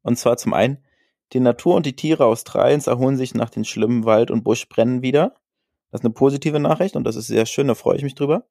Und 0.00 0.18
zwar 0.18 0.38
zum 0.38 0.54
einen, 0.54 0.82
die 1.34 1.40
Natur 1.40 1.74
und 1.74 1.84
die 1.84 1.94
Tiere 1.94 2.24
Australiens 2.24 2.86
erholen 2.86 3.18
sich 3.18 3.34
nach 3.34 3.50
den 3.50 3.66
schlimmen 3.66 4.06
Wald- 4.06 4.30
und 4.30 4.44
Buschbrennen 4.44 5.02
wieder. 5.02 5.34
Das 5.90 6.00
ist 6.00 6.06
eine 6.06 6.14
positive 6.14 6.58
Nachricht 6.58 6.96
und 6.96 7.04
das 7.04 7.16
ist 7.16 7.26
sehr 7.26 7.44
schön, 7.44 7.68
da 7.68 7.74
freue 7.74 7.98
ich 7.98 8.02
mich 8.02 8.14
drüber. 8.14 8.48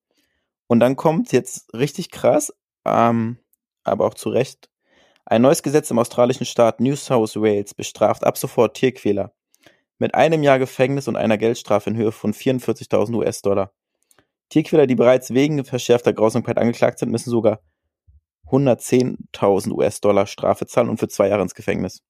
Und 0.67 0.79
dann 0.79 0.95
kommt 0.95 1.31
jetzt 1.31 1.73
richtig 1.73 2.11
krass, 2.11 2.53
ähm, 2.85 3.39
aber 3.83 4.05
auch 4.05 4.13
zu 4.13 4.29
Recht, 4.29 4.69
ein 5.29 5.41
neues 5.41 5.61
Gesetz 5.61 5.91
im 5.91 5.99
australischen 5.99 6.45
Staat 6.45 6.79
New 6.79 6.95
South 6.95 7.35
Wales 7.35 7.73
bestraft 7.73 8.23
ab 8.23 8.37
sofort 8.37 8.77
Tierquäler 8.77 9.33
mit 9.99 10.15
einem 10.15 10.41
Jahr 10.41 10.57
Gefängnis 10.57 11.07
und 11.09 11.17
einer 11.17 11.37
Geldstrafe 11.37 11.89
in 11.89 11.97
Höhe 11.97 12.13
von 12.13 12.33
44.000 12.33 13.13
US-Dollar. 13.13 13.73
Tierquäler, 14.49 14.87
die 14.87 14.95
bereits 14.95 15.33
wegen 15.33 15.65
verschärfter 15.65 16.13
Grausamkeit 16.13 16.57
angeklagt 16.57 16.99
sind, 16.99 17.11
müssen 17.11 17.29
sogar 17.29 17.59
110.000 18.45 19.71
US-Dollar 19.73 20.27
Strafe 20.27 20.65
zahlen 20.65 20.87
und 20.87 20.97
für 20.97 21.09
zwei 21.09 21.27
Jahre 21.27 21.41
ins 21.41 21.55
Gefängnis. 21.55 22.01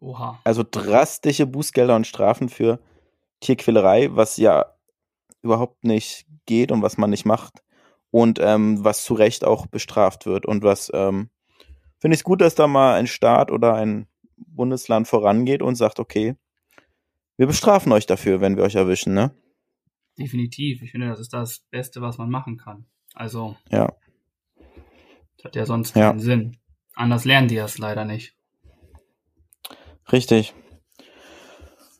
Oha. 0.00 0.38
Also 0.44 0.62
drastische 0.70 1.46
Bußgelder 1.46 1.96
und 1.96 2.06
Strafen 2.06 2.48
für 2.48 2.78
Tierquälerei, 3.40 4.14
was 4.14 4.36
ja 4.36 4.76
überhaupt 5.42 5.82
nicht 5.82 6.26
geht 6.46 6.70
und 6.70 6.82
was 6.82 6.98
man 6.98 7.10
nicht 7.10 7.24
macht. 7.24 7.64
Und 8.14 8.38
ähm, 8.40 8.84
was 8.84 9.02
zu 9.02 9.14
Recht 9.14 9.44
auch 9.44 9.66
bestraft 9.66 10.24
wird. 10.24 10.46
Und 10.46 10.62
was 10.62 10.88
ähm, 10.94 11.30
finde 11.98 12.14
ich 12.14 12.20
es 12.20 12.24
gut, 12.24 12.42
dass 12.42 12.54
da 12.54 12.68
mal 12.68 12.94
ein 12.94 13.08
Staat 13.08 13.50
oder 13.50 13.74
ein 13.74 14.06
Bundesland 14.36 15.08
vorangeht 15.08 15.62
und 15.62 15.74
sagt, 15.74 15.98
okay, 15.98 16.36
wir 17.36 17.48
bestrafen 17.48 17.90
euch 17.90 18.06
dafür, 18.06 18.40
wenn 18.40 18.56
wir 18.56 18.62
euch 18.62 18.76
erwischen, 18.76 19.14
ne? 19.14 19.34
Definitiv. 20.16 20.80
Ich 20.82 20.92
finde, 20.92 21.08
das 21.08 21.18
ist 21.18 21.32
das 21.32 21.64
Beste, 21.72 22.02
was 22.02 22.16
man 22.16 22.30
machen 22.30 22.56
kann. 22.56 22.86
Also. 23.14 23.56
Ja. 23.68 23.92
Das 25.38 25.46
hat 25.46 25.56
ja 25.56 25.66
sonst 25.66 25.94
keinen 25.94 26.20
ja. 26.20 26.24
Sinn. 26.24 26.56
Anders 26.94 27.24
lernen 27.24 27.48
die 27.48 27.56
das 27.56 27.78
leider 27.78 28.04
nicht. 28.04 28.36
Richtig. 30.12 30.54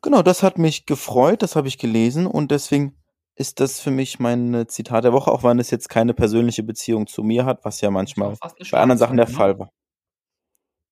Genau, 0.01 0.23
das 0.23 0.45
hat 0.45 0.59
mich 0.59 0.87
gefreut, 0.87 1.43
das 1.43 1.57
habe 1.57 1.67
ich 1.67 1.77
gelesen 1.77 2.29
und 2.29 2.53
deswegen 2.53 2.95
ist 3.37 3.61
das 3.61 3.81
für 3.81 3.91
mich 3.91 4.21
mein 4.21 4.67
Zitat 4.69 5.05
der 5.05 5.13
Woche, 5.13 5.31
auch 5.31 5.43
wenn 5.43 5.59
es 5.59 5.71
jetzt 5.71 5.89
keine 5.89 6.15
persönliche 6.15 6.63
Beziehung 6.63 7.07
zu 7.07 7.23
mir 7.23 7.45
hat, 7.45 7.65
was 7.65 7.81
ja 7.81 7.91
manchmal 7.91 8.37
bei 8.71 8.81
anderen 8.81 8.99
Sachen 8.99 9.17
der 9.17 9.27
ne? 9.27 9.33
Fall 9.33 9.59
war. 9.59 9.71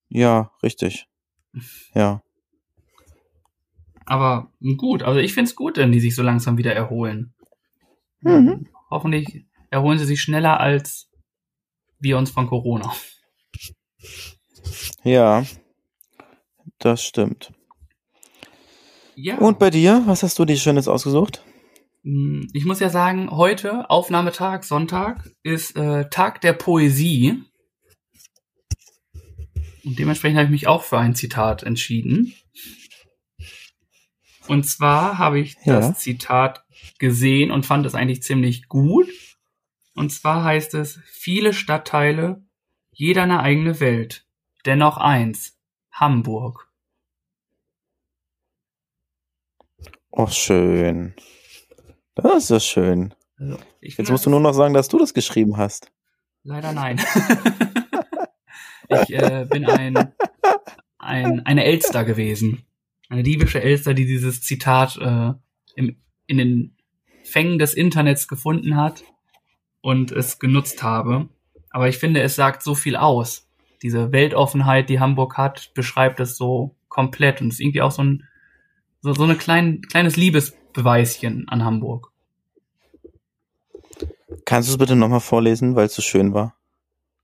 Ja, 0.08 0.52
richtig. 0.62 1.06
Ja. 1.94 2.22
Aber 4.06 4.50
gut, 4.78 5.02
also 5.02 5.20
ich 5.20 5.34
finde 5.34 5.50
es 5.50 5.54
gut, 5.54 5.76
wenn 5.76 5.92
die 5.92 6.00
sich 6.00 6.14
so 6.14 6.22
langsam 6.22 6.56
wieder 6.56 6.74
erholen. 6.74 7.34
Mhm. 8.20 8.68
Hoffentlich 8.90 9.44
erholen 9.70 9.98
sie 9.98 10.06
sich 10.06 10.22
schneller 10.22 10.58
als 10.58 11.10
wir 11.98 12.18
uns 12.18 12.30
von 12.30 12.48
Corona. 12.48 12.92
Ja, 15.04 15.44
das 16.78 17.04
stimmt. 17.04 17.52
Ja. 19.14 19.38
Und 19.38 19.58
bei 19.58 19.70
dir, 19.70 20.02
was 20.06 20.22
hast 20.22 20.38
du 20.38 20.44
dir 20.44 20.56
Schönes 20.56 20.88
ausgesucht? 20.88 21.44
Hm, 22.04 22.48
ich 22.52 22.64
muss 22.64 22.80
ja 22.80 22.88
sagen, 22.88 23.30
heute, 23.30 23.88
Aufnahmetag, 23.90 24.64
Sonntag, 24.64 25.30
ist 25.42 25.76
äh, 25.76 26.08
Tag 26.10 26.40
der 26.40 26.52
Poesie. 26.52 27.42
Und 29.84 29.98
dementsprechend 29.98 30.38
habe 30.38 30.46
ich 30.46 30.52
mich 30.52 30.66
auch 30.66 30.82
für 30.82 30.98
ein 30.98 31.14
Zitat 31.14 31.62
entschieden. 31.62 32.34
Und 34.48 34.64
zwar 34.64 35.18
habe 35.18 35.40
ich 35.40 35.56
ja. 35.64 35.80
das 35.80 36.00
Zitat 36.00 36.64
gesehen 36.98 37.50
und 37.50 37.66
fand 37.66 37.86
es 37.86 37.94
eigentlich 37.94 38.22
ziemlich 38.22 38.68
gut. 38.68 39.08
Und 39.94 40.10
zwar 40.10 40.44
heißt 40.44 40.74
es, 40.74 41.00
viele 41.06 41.52
Stadtteile, 41.52 42.44
jeder 42.90 43.22
eine 43.22 43.40
eigene 43.40 43.78
Welt. 43.80 44.26
Dennoch 44.64 44.96
eins, 44.96 45.58
Hamburg. 45.90 46.68
Oh, 50.10 50.26
schön. 50.26 51.14
Das 52.14 52.44
ist 52.44 52.50
ja 52.50 52.60
schön. 52.60 53.14
Also, 53.38 53.58
Jetzt 53.80 54.10
musst 54.10 54.26
du 54.26 54.30
nur 54.30 54.40
noch 54.40 54.52
sagen, 54.52 54.74
dass 54.74 54.88
du 54.88 54.98
das 54.98 55.14
geschrieben 55.14 55.56
hast. 55.56 55.90
Leider 56.44 56.72
nein. 56.72 57.00
ich 58.88 59.12
äh, 59.14 59.46
bin 59.48 59.64
ein, 59.64 60.12
ein, 60.98 61.46
eine 61.46 61.64
Elster 61.64 62.04
gewesen. 62.04 62.64
Eine 63.08 63.22
diebische 63.22 63.62
Elster, 63.62 63.94
die 63.94 64.06
dieses 64.06 64.42
Zitat 64.42 64.96
äh, 64.96 65.32
im, 65.76 65.96
in 66.26 66.38
den 66.38 66.76
Fängen 67.24 67.58
des 67.58 67.74
Internets 67.74 68.28
gefunden 68.28 68.76
hat 68.76 69.04
und 69.80 70.12
es 70.12 70.38
genutzt 70.38 70.82
habe. 70.82 71.28
Aber 71.70 71.88
ich 71.88 71.98
finde, 71.98 72.22
es 72.22 72.36
sagt 72.36 72.62
so 72.62 72.74
viel 72.74 72.96
aus. 72.96 73.48
Diese 73.82 74.12
Weltoffenheit, 74.12 74.88
die 74.88 75.00
Hamburg 75.00 75.36
hat, 75.38 75.72
beschreibt 75.74 76.20
es 76.20 76.36
so 76.36 76.76
komplett 76.88 77.40
und 77.40 77.48
ist 77.48 77.60
irgendwie 77.60 77.82
auch 77.82 77.90
so 77.90 78.02
ein 78.02 78.24
so, 79.00 79.12
so 79.14 79.24
ein 79.24 79.36
klein, 79.36 79.80
kleines 79.82 80.16
Liebesbeweischen 80.72 81.48
an 81.48 81.64
Hamburg. 81.64 82.10
Kannst 84.44 84.68
du 84.68 84.72
es 84.72 84.78
bitte 84.78 84.96
nochmal 84.96 85.20
vorlesen, 85.20 85.76
weil 85.76 85.86
es 85.86 85.94
so 85.94 86.02
schön 86.02 86.34
war? 86.34 86.56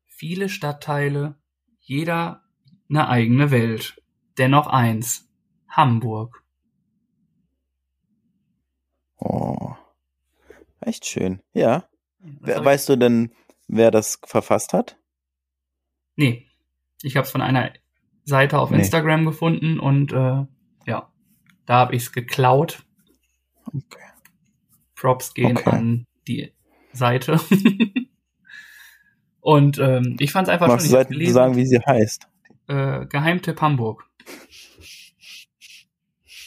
Viele 0.06 0.48
Stadtteile, 0.48 1.36
jeder 1.80 2.44
eine 2.88 3.08
eigene 3.08 3.50
Welt. 3.50 4.00
Dennoch 4.36 4.66
eins. 4.66 5.28
Hamburg. 5.68 6.42
Oh. 9.18 9.74
Echt 10.80 11.06
schön. 11.06 11.42
Ja. 11.52 11.88
Wer, 12.18 12.64
weißt 12.64 12.88
du 12.88 12.96
denn, 12.96 13.32
wer 13.66 13.90
das 13.90 14.20
verfasst 14.24 14.72
hat? 14.72 14.96
Nee. 16.16 16.46
Ich 17.02 17.16
habe 17.16 17.26
es 17.26 17.30
von 17.30 17.42
einer 17.42 17.72
Seite 18.24 18.58
auf 18.58 18.70
nee. 18.70 18.78
Instagram 18.78 19.24
gefunden 19.24 19.78
und 19.78 20.12
äh, 20.12 20.46
ja. 20.86 21.12
Da 21.66 21.74
habe 21.74 21.94
ich 21.94 22.04
es 22.04 22.12
geklaut. 22.12 22.87
Okay. 23.68 24.04
Props 24.94 25.34
gehen 25.34 25.56
okay. 25.56 25.70
an 25.70 26.06
die 26.26 26.52
Seite. 26.92 27.40
Und 29.40 29.78
ähm, 29.78 30.16
ich 30.18 30.32
fand 30.32 30.48
es 30.48 30.52
einfach 30.52 30.66
Magst 30.68 30.90
schon. 30.90 30.98
Magst 30.98 31.12
du 31.12 31.30
sagen, 31.30 31.56
wie 31.56 31.66
sie 31.66 31.78
heißt? 31.78 32.28
Äh, 32.66 33.06
Geheimtipp 33.06 33.60
Hamburg. 33.60 34.04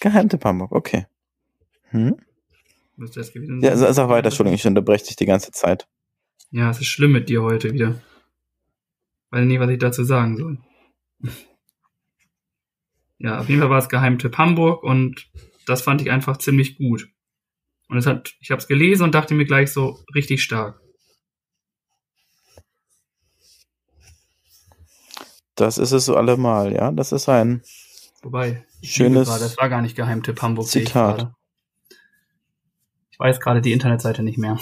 Geheimtipp 0.02 0.44
Hamburg, 0.46 0.72
okay. 0.72 1.08
Hm? 1.90 2.18
Müsste 2.96 3.20
das 3.22 3.34
gewesen 3.34 3.62
sein? 3.62 3.78
Ja, 3.78 3.94
sag 3.94 4.10
weiter, 4.10 4.28
Entschuldigung, 4.28 4.56
ich 4.56 4.68
unterbreche 4.68 5.06
dich 5.06 5.16
die 5.16 5.26
ganze 5.26 5.52
Zeit. 5.52 5.88
Ja, 6.52 6.70
es 6.70 6.80
ist 6.80 6.88
schlimm 6.88 7.14
mit 7.14 7.30
dir 7.30 7.42
heute 7.42 7.74
wieder. 7.74 8.02
Weiß 9.32 9.46
nicht, 9.46 9.60
was 9.60 9.70
ich 9.70 9.80
dazu 9.80 10.04
sagen 10.04 10.38
soll. 10.38 10.58
Ja, 13.18 13.40
auf 13.40 13.50
jeden 13.50 13.62
Fall 13.62 13.70
war 13.70 13.80
es 13.80 13.90
Geheimtipp 13.90 14.38
Hamburg 14.38 14.84
und 14.84 15.30
das 15.66 15.82
fand 15.82 16.02
ich 16.02 16.12
einfach 16.12 16.38
ziemlich 16.38 16.78
gut. 16.78 17.08
Und 17.88 17.98
es 17.98 18.06
hat, 18.06 18.34
ich 18.40 18.52
habe 18.52 18.62
es 18.62 18.68
gelesen 18.68 19.04
und 19.04 19.16
dachte 19.16 19.34
mir 19.34 19.46
gleich 19.46 19.72
so 19.72 20.04
richtig 20.16 20.44
stark. 20.44 20.80
Das 25.56 25.78
ist 25.78 25.92
es 25.92 26.06
so 26.06 26.16
allemal, 26.16 26.74
ja. 26.74 26.92
Das 26.92 27.12
ist 27.12 27.28
ein 27.28 27.62
Wobei, 28.22 28.66
schönes. 28.82 29.28
War, 29.28 29.40
das 29.40 29.58
war 29.58 29.70
gar 29.70 29.82
nicht 29.82 29.96
Geheimtipp 29.96 30.42
Hamburg. 30.42 30.68
Zitat. 30.68 31.34
Ich, 31.90 31.98
ich 33.12 33.20
weiß 33.20 33.40
gerade 33.40 33.62
die 33.62 33.74
Internetseite 33.74 34.24
nicht 34.24 34.38
mehr. 34.38 34.58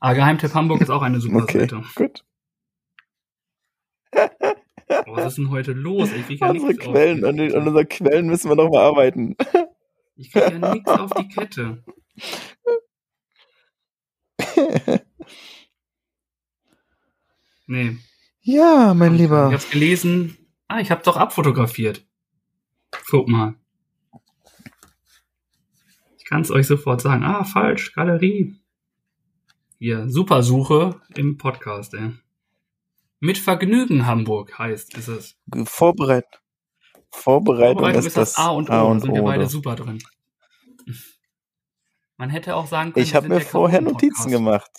Aber 0.00 0.14
Geheimtipp 0.14 0.54
Hamburg 0.54 0.80
ist 0.80 0.90
auch 0.90 1.02
eine 1.02 1.20
super 1.20 1.42
okay, 1.42 1.60
Seite. 1.60 1.82
Gut. 1.94 2.24
Was 5.16 5.26
ist 5.26 5.38
denn 5.38 5.50
heute 5.50 5.72
los? 5.72 6.10
Ich 6.12 6.26
krieg 6.26 6.40
ja 6.40 6.50
unsere 6.50 6.74
Quellen, 6.74 7.24
an, 7.24 7.38
an 7.38 7.68
unseren 7.68 7.88
Quellen 7.88 8.26
müssen 8.26 8.48
wir 8.48 8.56
noch 8.56 8.70
mal 8.70 8.82
arbeiten. 8.82 9.36
Ich 10.16 10.30
krieg 10.32 10.50
ja 10.50 10.72
nichts 10.72 10.90
auf 10.90 11.10
die 11.14 11.28
Kette. 11.28 11.82
Nee. 17.66 17.96
Ja, 18.42 18.92
mein 18.94 19.14
Lieber. 19.14 19.48
Ich 19.48 19.54
hab's 19.54 19.70
gelesen. 19.70 20.36
Ah, 20.68 20.80
ich 20.80 20.90
hab's 20.90 21.04
doch 21.04 21.16
abfotografiert. 21.16 22.04
Guck 23.08 23.28
mal. 23.28 23.54
Ich 26.18 26.24
kann's 26.24 26.50
euch 26.50 26.66
sofort 26.66 27.00
sagen. 27.00 27.22
Ah, 27.24 27.44
falsch. 27.44 27.94
Galerie. 27.94 28.54
Hier, 29.78 30.08
Supersuche 30.08 31.00
im 31.14 31.38
Podcast, 31.38 31.94
ey. 31.94 32.12
Mit 33.24 33.38
Vergnügen 33.38 34.04
Hamburg 34.04 34.58
heißt 34.58 34.98
ist 34.98 35.06
es. 35.06 35.36
Vorbereitung. 35.66 36.40
Vorbereitung, 37.08 37.74
Vorbereitung 37.74 38.00
ist, 38.00 38.06
ist 38.06 38.16
das, 38.16 38.36
A 38.36 38.48
und 38.48 38.68
O. 38.68 38.72
A 38.72 38.82
und 38.82 39.00
sind 39.00 39.12
o, 39.12 39.14
wir 39.14 39.22
beide 39.22 39.46
super 39.46 39.76
drin. 39.76 40.02
Man 42.16 42.30
hätte 42.30 42.56
auch 42.56 42.66
sagen 42.66 42.92
können, 42.92 43.04
ich 43.04 43.14
habe 43.14 43.28
mir 43.28 43.40
vorher 43.40 43.80
Notizen 43.80 44.28
gemacht. 44.28 44.72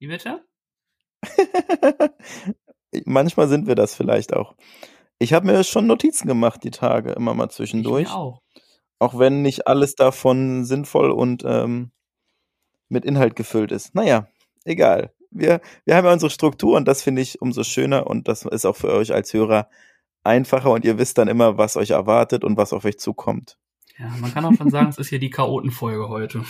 Wie 0.00 0.08
bitte? 0.08 0.44
Manchmal 3.04 3.46
sind 3.46 3.68
wir 3.68 3.76
das 3.76 3.94
vielleicht 3.94 4.34
auch. 4.34 4.56
Ich 5.20 5.32
habe 5.32 5.46
mir 5.46 5.62
schon 5.62 5.86
Notizen 5.86 6.26
gemacht 6.26 6.64
die 6.64 6.72
Tage, 6.72 7.12
immer 7.12 7.34
mal 7.34 7.50
zwischendurch. 7.50 8.08
Ich 8.08 8.12
auch. 8.12 8.42
Auch 8.98 9.16
wenn 9.16 9.42
nicht 9.42 9.68
alles 9.68 9.94
davon 9.94 10.64
sinnvoll 10.64 11.12
und 11.12 11.44
ähm, 11.46 11.92
mit 12.88 13.04
Inhalt 13.04 13.36
gefüllt 13.36 13.70
ist. 13.70 13.94
Naja, 13.94 14.26
egal. 14.64 15.14
Wir, 15.30 15.60
wir 15.84 15.96
haben 15.96 16.04
ja 16.04 16.12
unsere 16.12 16.30
Struktur 16.30 16.76
und 16.76 16.86
das 16.86 17.02
finde 17.02 17.22
ich 17.22 17.40
umso 17.40 17.62
schöner 17.62 18.06
und 18.06 18.28
das 18.28 18.44
ist 18.44 18.66
auch 18.66 18.76
für 18.76 18.92
euch 18.92 19.12
als 19.12 19.32
Hörer 19.32 19.68
einfacher 20.24 20.70
und 20.70 20.84
ihr 20.84 20.98
wisst 20.98 21.18
dann 21.18 21.28
immer, 21.28 21.56
was 21.56 21.76
euch 21.76 21.90
erwartet 21.90 22.44
und 22.44 22.56
was 22.56 22.72
auf 22.72 22.84
euch 22.84 22.98
zukommt. 22.98 23.58
Ja, 23.98 24.08
man 24.20 24.32
kann 24.32 24.44
auch 24.44 24.54
schon 24.54 24.70
sagen, 24.70 24.88
es 24.88 24.98
ist 24.98 25.08
hier 25.08 25.18
die 25.18 25.30
Chaotenfolge 25.30 26.08
heute. 26.08 26.44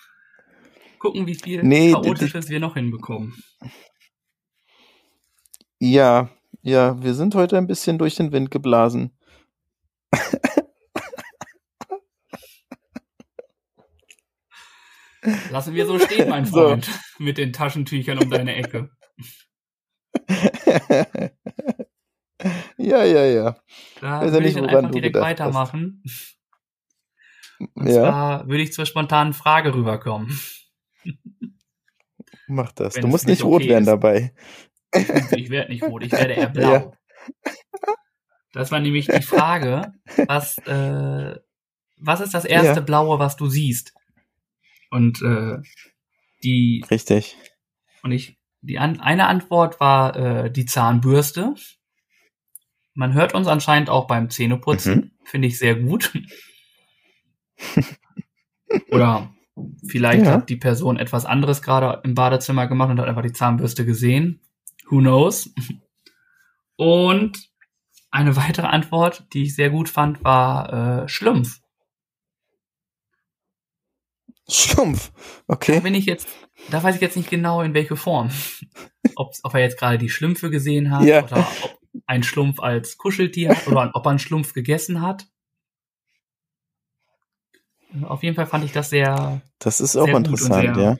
Gucken, 0.98 1.26
wie 1.26 1.34
viel 1.34 1.62
nee, 1.62 1.92
Chaotisches 1.92 2.48
wir 2.48 2.60
noch 2.60 2.74
hinbekommen. 2.74 3.42
Ja, 5.78 6.30
ja, 6.62 7.02
wir 7.02 7.14
sind 7.14 7.34
heute 7.34 7.58
ein 7.58 7.66
bisschen 7.66 7.98
durch 7.98 8.14
den 8.14 8.30
Wind 8.30 8.50
geblasen. 8.50 9.10
Lassen 15.50 15.74
wir 15.74 15.86
so 15.86 15.98
stehen, 15.98 16.28
mein 16.28 16.46
Freund, 16.46 16.84
so. 16.84 16.92
mit 17.18 17.38
den 17.38 17.52
Taschentüchern 17.52 18.18
um 18.18 18.28
deine 18.28 18.56
Ecke. 18.56 18.90
ja, 22.76 23.04
ja, 23.04 23.24
ja. 23.24 23.56
Da 24.00 24.22
würde 24.22 24.40
ja 24.40 24.46
ich 24.46 24.54
dann 24.54 24.66
einfach 24.66 24.90
direkt 24.90 25.14
weitermachen. 25.16 26.02
Hast. 26.04 26.36
Und 27.74 27.86
ja. 27.86 27.94
zwar 27.94 28.48
würde 28.48 28.62
ich 28.62 28.72
zur 28.72 28.86
spontanen 28.86 29.32
Frage 29.32 29.74
rüberkommen. 29.74 30.36
Mach 32.48 32.72
das. 32.72 32.96
Wenn 32.96 33.02
du 33.02 33.08
musst 33.08 33.28
nicht 33.28 33.44
rot 33.44 33.62
okay 33.62 33.70
werden 33.70 33.84
ist. 33.84 33.88
dabei. 33.88 34.34
Ich 35.36 35.50
werde 35.50 35.70
nicht 35.70 35.82
rot, 35.84 36.02
ich 36.02 36.12
werde 36.12 36.34
eher 36.34 36.48
blau. 36.50 36.72
Ja. 36.72 36.92
Das 38.52 38.70
war 38.70 38.80
nämlich 38.80 39.06
die 39.06 39.22
Frage, 39.22 39.94
was, 40.26 40.58
äh, 40.66 41.38
was 41.96 42.20
ist 42.20 42.34
das 42.34 42.44
erste 42.44 42.80
ja. 42.80 42.80
Blaue, 42.80 43.18
was 43.18 43.36
du 43.36 43.46
siehst? 43.48 43.94
Und 44.92 45.22
äh, 45.22 45.56
die. 46.44 46.84
Richtig. 46.90 47.36
Und 48.02 48.12
ich, 48.12 48.38
die 48.60 48.78
an, 48.78 49.00
eine 49.00 49.26
Antwort 49.26 49.80
war 49.80 50.14
äh, 50.16 50.52
die 50.52 50.66
Zahnbürste. 50.66 51.54
Man 52.92 53.14
hört 53.14 53.34
uns 53.34 53.46
anscheinend 53.46 53.88
auch 53.88 54.06
beim 54.06 54.28
Zähneputzen. 54.28 54.94
Mhm. 54.94 55.10
Finde 55.24 55.48
ich 55.48 55.58
sehr 55.58 55.76
gut. 55.76 56.12
Oder 58.90 59.34
vielleicht 59.86 60.26
ja. 60.26 60.32
hat 60.32 60.50
die 60.50 60.56
Person 60.56 60.98
etwas 60.98 61.24
anderes 61.24 61.62
gerade 61.62 62.02
im 62.04 62.14
Badezimmer 62.14 62.66
gemacht 62.66 62.90
und 62.90 63.00
hat 63.00 63.08
einfach 63.08 63.22
die 63.22 63.32
Zahnbürste 63.32 63.86
gesehen. 63.86 64.40
Who 64.90 64.98
knows? 64.98 65.54
Und 66.76 67.50
eine 68.10 68.36
weitere 68.36 68.66
Antwort, 68.66 69.26
die 69.32 69.44
ich 69.44 69.54
sehr 69.54 69.70
gut 69.70 69.88
fand, 69.88 70.22
war 70.22 71.04
äh, 71.04 71.08
Schlumpf. 71.08 71.61
Schlumpf, 74.52 75.12
okay. 75.46 75.76
Da 75.76 75.80
bin 75.80 75.94
ich 75.94 76.06
jetzt, 76.06 76.28
da 76.70 76.82
weiß 76.82 76.96
ich 76.96 77.00
jetzt 77.00 77.16
nicht 77.16 77.30
genau 77.30 77.62
in 77.62 77.74
welche 77.74 77.96
Form. 77.96 78.30
ob, 79.16 79.34
ob 79.42 79.54
er 79.54 79.60
jetzt 79.60 79.78
gerade 79.78 79.98
die 79.98 80.10
Schlümpfe 80.10 80.50
gesehen 80.50 80.90
hat 80.90 81.04
ja. 81.04 81.24
oder 81.24 81.46
ob 81.62 81.80
ein 82.06 82.22
Schlumpf 82.22 82.60
als 82.60 82.98
Kuscheltier 82.98 83.50
hat 83.50 83.66
oder 83.66 83.90
ob 83.94 84.06
er 84.06 84.10
einen 84.10 84.18
Schlumpf 84.18 84.52
gegessen 84.52 85.00
hat. 85.00 85.26
Auf 88.02 88.22
jeden 88.22 88.36
Fall 88.36 88.46
fand 88.46 88.64
ich 88.64 88.72
das 88.72 88.90
sehr. 88.90 89.42
Das 89.58 89.80
ist 89.80 89.96
auch 89.96 90.08
interessant, 90.08 90.76
ja. 90.76 90.96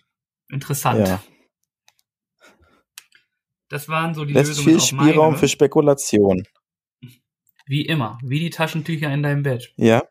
Interessant. 0.51 1.09
Ja. 1.09 1.23
Das 3.69 3.89
waren 3.89 4.15
so 4.15 4.27
die 4.27 4.35
Lässt 4.35 4.51
Lösungen. 4.51 4.69
viel 4.69 4.81
Spielraum 4.81 5.29
meine. 5.29 5.39
für 5.39 5.49
Spekulation. 5.49 6.47
Wie 7.65 7.87
immer, 7.87 8.19
wie 8.23 8.41
die 8.41 8.51
Taschentücher 8.51 9.13
in 9.13 9.23
deinem 9.23 9.43
Bett. 9.43 9.73
Ja. 9.77 10.05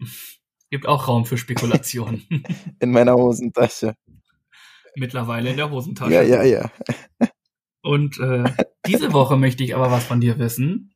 Gibt 0.70 0.86
auch 0.86 1.08
Raum 1.08 1.24
für 1.24 1.38
Spekulation. 1.38 2.22
in 2.80 2.90
meiner 2.90 3.14
Hosentasche. 3.14 3.94
Mittlerweile 4.96 5.50
in 5.50 5.56
der 5.56 5.70
Hosentasche. 5.70 6.12
Ja, 6.12 6.22
ja, 6.22 6.42
ja. 6.42 6.70
Und 7.82 8.18
äh, 8.18 8.44
diese 8.86 9.12
Woche 9.12 9.36
möchte 9.36 9.64
ich 9.64 9.74
aber 9.74 9.90
was 9.90 10.04
von 10.04 10.20
dir 10.20 10.38
wissen. 10.38 10.94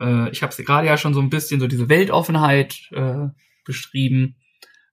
Äh, 0.00 0.30
ich 0.30 0.42
habe 0.42 0.54
gerade 0.62 0.86
ja 0.86 0.96
schon 0.96 1.14
so 1.14 1.20
ein 1.20 1.30
bisschen 1.30 1.60
so 1.60 1.66
diese 1.66 1.88
Weltoffenheit 1.88 2.90
äh, 2.92 3.28
beschrieben. 3.64 4.36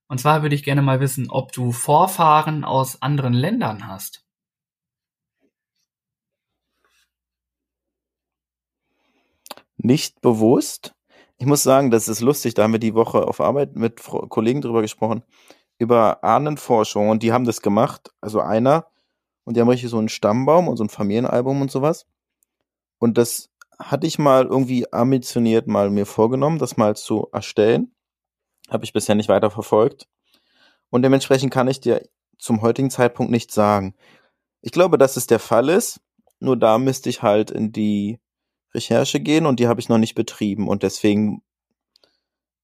Und 0.08 0.20
zwar 0.20 0.42
würde 0.42 0.56
ich 0.56 0.64
gerne 0.64 0.82
mal 0.82 1.00
wissen, 1.00 1.30
ob 1.30 1.52
du 1.52 1.72
Vorfahren 1.72 2.64
aus 2.64 3.02
anderen 3.02 3.34
Ländern 3.34 3.88
hast. 3.88 4.26
Nicht 9.78 10.22
bewusst. 10.22 10.94
Ich 11.42 11.48
muss 11.48 11.64
sagen, 11.64 11.90
das 11.90 12.08
ist 12.08 12.22
lustig, 12.22 12.54
da 12.54 12.62
haben 12.62 12.74
wir 12.74 12.80
die 12.80 12.94
Woche 12.94 13.28
auf 13.28 13.42
Arbeit 13.42 13.76
mit 13.76 14.04
Kollegen 14.04 14.62
drüber 14.62 14.82
gesprochen, 14.82 15.24
über 15.80 16.24
Ahnenforschung 16.24 17.10
und 17.10 17.24
die 17.24 17.34
haben 17.34 17.46
das 17.46 17.64
gemacht, 17.64 18.12
also 18.22 18.42
einer, 18.42 18.86
und 19.44 19.58
die 19.58 19.62
haben 19.62 19.68
richtig 19.68 19.90
so 19.90 19.98
einen 19.98 20.08
Stammbaum 20.08 20.68
und 20.68 20.78
so 20.78 20.84
ein 20.84 20.90
Familienalbum 20.90 21.60
und 21.60 21.72
sowas. 21.72 22.06
Und 23.00 23.18
das 23.18 23.50
hatte 23.80 24.06
ich 24.06 24.20
mal 24.20 24.46
irgendwie 24.46 24.94
ambitioniert 24.94 25.66
mal 25.66 25.90
mir 25.90 26.06
vorgenommen, 26.06 26.60
das 26.60 26.78
mal 26.78 26.96
zu 26.96 27.28
erstellen. 27.32 27.92
Habe 28.70 28.84
ich 28.84 28.94
bisher 28.94 29.16
nicht 29.16 29.28
weiter 29.28 29.50
verfolgt. 29.50 30.08
Und 30.92 31.02
dementsprechend 31.02 31.52
kann 31.52 31.68
ich 31.68 31.80
dir 31.80 32.08
zum 32.38 32.62
heutigen 32.62 32.92
Zeitpunkt 32.92 33.32
nicht 33.32 33.52
sagen. 33.52 33.96
Ich 34.62 34.74
glaube, 34.74 35.00
dass 35.00 35.18
es 35.18 35.26
der 35.26 35.40
Fall 35.40 35.70
ist. 35.70 36.02
Nur 36.40 36.56
da 36.56 36.78
müsste 36.78 37.10
ich 37.10 37.24
halt 37.24 37.50
in 37.50 37.72
die 37.72 38.20
Recherche 38.74 39.20
gehen 39.20 39.46
und 39.46 39.60
die 39.60 39.68
habe 39.68 39.80
ich 39.80 39.90
noch 39.90 39.98
nicht 39.98 40.16
betrieben 40.16 40.68
und 40.68 40.84
deswegen 40.84 41.42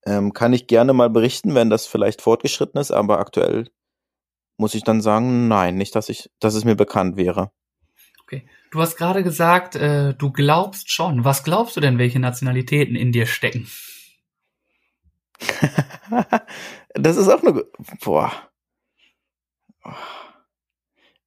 ähm, 0.06 0.34
kann 0.34 0.54
ich 0.54 0.68
gerne 0.68 0.94
mal 0.94 1.10
berichten, 1.10 1.54
wenn 1.56 1.70
das 1.70 1.86
vielleicht 1.86 2.22
fortgeschritten 2.22 2.80
ist, 2.80 2.92
aber 2.92 3.20
aktuell 3.20 3.70
muss 4.58 4.74
ich 4.74 4.84
dann 4.84 5.02
sagen, 5.02 5.48
nein, 5.48 5.76
nicht, 5.76 5.96
dass 5.96 6.10
ich, 6.10 6.32
dass 6.40 6.56
es 6.56 6.64
mir 6.64 6.76
bekannt 6.76 7.18
wäre. 7.18 7.52
Okay. 8.24 8.48
Du 8.72 8.82
hast 8.82 8.98
gerade 8.98 9.24
gesagt, 9.24 9.76
äh, 9.76 10.14
du 10.14 10.32
glaubst 10.32 10.92
schon. 10.92 11.24
Was 11.24 11.44
glaubst 11.44 11.78
du 11.78 11.82
denn, 11.82 11.98
welche 11.98 12.20
Nationalitäten 12.20 12.96
in 12.96 13.12
dir 13.12 13.26
stecken? 13.26 13.70
das 16.94 17.18
ist 17.18 17.30
auch 17.30 17.44
eine, 17.44 17.64
boah. 18.04 18.32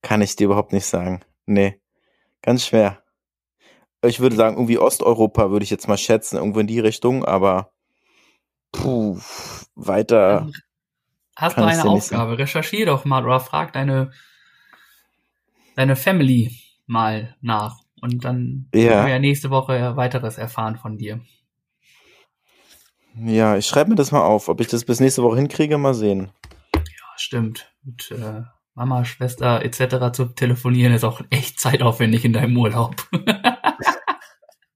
Kann 0.03 0.23
ich 0.23 0.37
dir 0.37 0.45
überhaupt 0.47 0.73
nicht 0.73 0.87
sagen. 0.87 1.21
Nee. 1.47 1.81
Ganz 2.43 2.67
schwer 2.67 3.03
ich 4.03 4.21
würde 4.21 4.37
sagen, 4.37 4.57
irgendwie 4.57 4.79
Osteuropa 4.79 5.51
würde 5.51 5.65
ich 5.65 5.71
jetzt 5.71 5.89
mal 5.89 5.99
schätzen, 5.99 6.37
irgendwo 6.37 6.61
in 6.61 6.67
die 6.67 6.81
Richtung, 6.81 7.25
aber 7.25 7.73
puh, 8.73 9.19
weiter. 9.75 10.51
Hast 11.37 11.57
du 11.57 11.65
eine 11.65 11.85
Aufgabe? 11.85 12.39
Recherchier 12.39 12.87
doch 12.87 13.05
mal 13.05 13.25
oder 13.25 13.41
frag 13.41 13.73
deine, 13.73 14.11
deine 15.77 15.97
Family 15.97 16.53
mal 16.87 17.37
nach. 17.41 17.79
Und 18.03 18.25
dann 18.25 18.69
ja. 18.75 18.91
werden 18.91 19.07
wir 19.07 19.13
ja 19.13 19.19
nächste 19.19 19.51
Woche 19.51 19.97
weiteres 19.97 20.39
erfahren 20.39 20.77
von 20.77 20.97
dir. 20.97 21.21
Ja, 23.15 23.57
ich 23.57 23.67
schreibe 23.67 23.91
mir 23.91 23.97
das 23.97 24.13
mal 24.13 24.23
auf. 24.23 24.49
Ob 24.49 24.61
ich 24.61 24.69
das 24.69 24.85
bis 24.85 25.01
nächste 25.01 25.23
Woche 25.23 25.37
hinkriege, 25.37 25.77
mal 25.79 25.95
sehen. 25.95 26.31
Ja, 26.75 27.07
stimmt. 27.17 27.73
Mit 27.83 28.11
äh, 28.11 28.43
Mama, 28.75 29.05
Schwester 29.05 29.63
etc. 29.63 30.13
zu 30.13 30.27
telefonieren 30.27 30.95
ist 30.95 31.05
auch 31.05 31.21
echt 31.31 31.61
zeitaufwendig 31.61 32.25
in 32.25 32.33
deinem 32.33 32.57
Urlaub. 32.57 32.97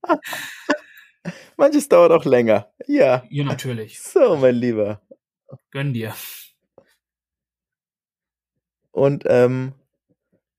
Manches 1.57 1.89
dauert 1.89 2.11
auch 2.11 2.25
länger. 2.25 2.71
Ja. 2.87 3.23
Ja, 3.29 3.43
natürlich. 3.43 3.99
So, 3.99 4.35
mein 4.37 4.55
Lieber. 4.55 5.01
Gönn 5.71 5.93
dir. 5.93 6.13
Und 8.91 9.23
ähm, 9.27 9.73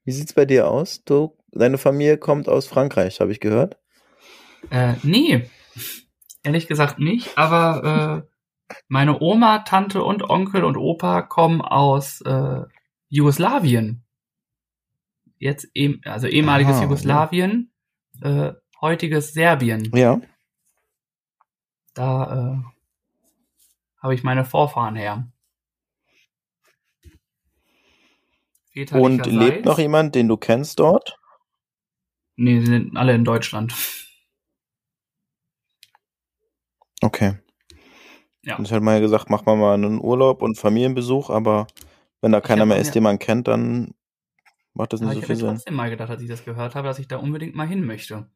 Wie 0.04 0.12
sieht's 0.12 0.32
bei 0.34 0.44
dir 0.44 0.68
aus? 0.68 1.04
Du, 1.04 1.36
deine 1.50 1.78
Familie 1.78 2.16
kommt 2.16 2.48
aus 2.48 2.66
Frankreich, 2.68 3.20
habe 3.20 3.32
ich 3.32 3.40
gehört. 3.40 3.76
Äh, 4.70 4.94
nee, 5.02 5.50
ehrlich 6.44 6.68
gesagt 6.68 6.98
nicht, 6.98 7.36
aber 7.36 8.24
äh, 8.70 8.74
meine 8.88 9.20
Oma, 9.20 9.60
Tante 9.60 10.02
und 10.02 10.28
Onkel 10.28 10.64
und 10.64 10.76
Opa 10.76 11.22
kommen 11.22 11.60
aus 11.60 12.20
äh, 12.22 12.62
Jugoslawien. 13.08 14.04
Jetzt 15.38 15.68
eben, 15.74 16.00
also 16.04 16.28
ehemaliges 16.28 16.76
Aha, 16.76 16.82
Jugoslawien, 16.84 17.72
ja. 18.22 18.48
äh, 18.48 18.54
heutiges 18.86 19.32
Serbien. 19.32 19.90
Ja. 19.94 20.20
Da 21.94 22.54
äh, 22.54 24.02
habe 24.02 24.14
ich 24.14 24.22
meine 24.22 24.44
Vorfahren 24.44 24.96
her. 24.96 25.28
Und 28.92 29.24
lebt 29.26 29.64
noch 29.64 29.78
jemand, 29.78 30.14
den 30.14 30.28
du 30.28 30.36
kennst 30.36 30.78
dort? 30.78 31.18
Nee, 32.36 32.60
sie 32.60 32.66
sind 32.66 32.96
alle 32.96 33.14
in 33.14 33.24
Deutschland. 33.24 33.74
Okay. 37.00 37.38
Ja. 38.42 38.56
Und 38.56 38.66
ich 38.66 38.72
hatte 38.72 38.84
mal 38.84 39.00
gesagt, 39.00 39.30
mach 39.30 39.44
mal 39.46 39.56
mal 39.56 39.74
einen 39.74 40.00
Urlaub 40.00 40.42
und 40.42 40.58
Familienbesuch, 40.58 41.30
aber 41.30 41.66
wenn 42.20 42.32
da 42.32 42.40
keiner 42.40 42.66
mehr 42.66 42.78
ist, 42.78 42.94
den 42.94 43.02
man 43.02 43.18
kennt, 43.18 43.48
dann 43.48 43.94
macht 44.74 44.92
das 44.92 45.00
nicht 45.00 45.14
so 45.14 45.20
viel 45.22 45.36
Sinn. 45.36 45.36
Ich 45.36 45.42
habe 45.44 45.56
trotzdem 45.56 45.74
mal 45.74 45.90
gedacht, 45.90 46.10
als 46.10 46.22
ich 46.22 46.28
das 46.28 46.44
gehört 46.44 46.74
habe, 46.74 46.86
dass 46.86 46.98
ich 46.98 47.08
da 47.08 47.16
unbedingt 47.16 47.54
mal 47.54 47.66
hin 47.66 47.84
möchte. 47.84 48.30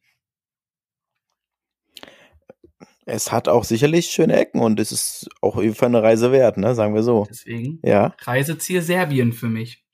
Es 3.06 3.32
hat 3.32 3.48
auch 3.48 3.64
sicherlich 3.64 4.06
schöne 4.10 4.36
Ecken 4.36 4.60
und 4.60 4.78
es 4.78 4.92
ist 4.92 5.28
auch 5.40 5.60
für 5.60 5.86
eine 5.86 6.02
Reise 6.02 6.32
wert, 6.32 6.58
ne? 6.58 6.74
Sagen 6.74 6.94
wir 6.94 7.02
so. 7.02 7.26
Deswegen. 7.28 7.80
Ja. 7.82 8.14
Reiseziel 8.20 8.82
Serbien 8.82 9.32
für 9.32 9.48
mich. 9.48 9.84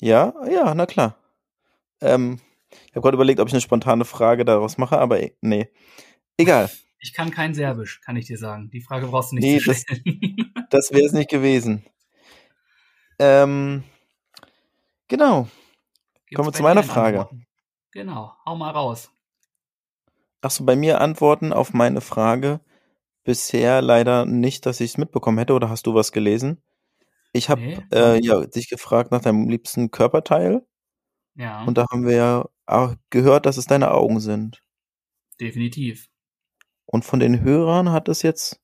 Ja, 0.00 0.34
ja, 0.50 0.74
na 0.74 0.86
klar. 0.86 1.16
Ähm, 2.00 2.40
ich 2.70 2.90
habe 2.90 3.00
gerade 3.00 3.14
überlegt, 3.14 3.40
ob 3.40 3.48
ich 3.48 3.54
eine 3.54 3.60
spontane 3.60 4.04
Frage 4.04 4.44
daraus 4.44 4.76
mache, 4.76 4.98
aber 4.98 5.22
e, 5.22 5.36
nee. 5.40 5.68
Egal. 6.36 6.70
Ich 7.06 7.12
kann 7.12 7.30
kein 7.30 7.52
Serbisch, 7.52 8.00
kann 8.00 8.16
ich 8.16 8.24
dir 8.24 8.38
sagen. 8.38 8.70
Die 8.70 8.80
Frage 8.80 9.08
brauchst 9.08 9.32
du 9.32 9.36
nicht 9.36 9.44
nee, 9.44 9.58
zu 9.58 9.74
stellen. 9.74 10.02
Das, 10.70 10.88
das 10.88 10.92
wäre 10.92 11.04
es 11.04 11.12
nicht 11.12 11.28
gewesen. 11.28 11.84
Ähm, 13.18 13.84
genau. 15.08 15.48
Gibt's 16.24 16.34
Kommen 16.34 16.48
wir 16.48 16.52
zu 16.54 16.62
meiner 16.62 16.82
Frage. 16.82 17.20
Antworten? 17.20 17.46
Genau, 17.94 18.34
hau 18.44 18.56
mal 18.56 18.72
raus. 18.72 19.10
Achso, 20.40 20.64
bei 20.64 20.74
mir 20.74 21.00
Antworten 21.00 21.52
auf 21.52 21.72
meine 21.72 22.00
Frage 22.00 22.60
bisher 23.22 23.80
leider 23.82 24.26
nicht, 24.26 24.66
dass 24.66 24.80
ich 24.80 24.90
es 24.90 24.98
mitbekommen 24.98 25.38
hätte, 25.38 25.54
oder 25.54 25.70
hast 25.70 25.86
du 25.86 25.94
was 25.94 26.10
gelesen? 26.10 26.60
Ich 27.32 27.48
habe 27.48 27.60
nee. 27.60 27.78
äh, 27.92 28.20
ja, 28.20 28.44
dich 28.46 28.68
gefragt 28.68 29.12
nach 29.12 29.20
deinem 29.20 29.48
liebsten 29.48 29.92
Körperteil. 29.92 30.66
Ja. 31.36 31.64
Und 31.64 31.78
da 31.78 31.86
haben 31.90 32.04
wir 32.04 32.14
ja 32.14 32.48
auch 32.66 32.94
gehört, 33.10 33.46
dass 33.46 33.56
es 33.56 33.66
deine 33.66 33.92
Augen 33.92 34.18
sind. 34.18 34.60
Definitiv. 35.40 36.08
Und 36.86 37.04
von 37.04 37.20
den 37.20 37.42
Hörern 37.42 37.92
hat 37.92 38.08
es 38.08 38.22
jetzt 38.22 38.60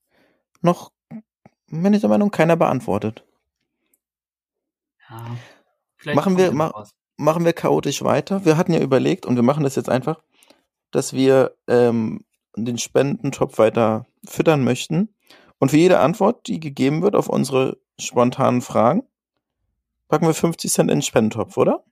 noch, 0.61 0.91
der 1.69 2.09
Meinung, 2.09 2.31
keiner 2.31 2.57
beantwortet. 2.57 3.25
Ja. 5.09 5.37
Vielleicht 5.95 6.15
machen 6.17 6.37
wir, 6.37 6.51
ma 6.51 6.85
machen 7.21 7.45
wir 7.45 7.53
chaotisch 7.53 8.03
weiter. 8.03 8.45
Wir 8.45 8.57
hatten 8.57 8.73
ja 8.73 8.81
überlegt, 8.81 9.25
und 9.25 9.35
wir 9.35 9.43
machen 9.43 9.63
das 9.63 9.75
jetzt 9.75 9.89
einfach, 9.89 10.21
dass 10.91 11.13
wir 11.13 11.55
ähm, 11.67 12.25
den 12.55 12.77
Spendentopf 12.77 13.57
weiter 13.57 14.05
füttern 14.25 14.63
möchten. 14.63 15.13
Und 15.59 15.69
für 15.69 15.77
jede 15.77 15.99
Antwort, 15.99 16.47
die 16.47 16.59
gegeben 16.59 17.01
wird 17.01 17.15
auf 17.15 17.29
unsere 17.29 17.77
spontanen 17.99 18.61
Fragen, 18.61 19.03
packen 20.07 20.25
wir 20.25 20.33
50 20.33 20.71
Cent 20.71 20.89
in 20.89 20.97
den 20.97 21.01
Spendentopf, 21.03 21.55
oder? 21.55 21.85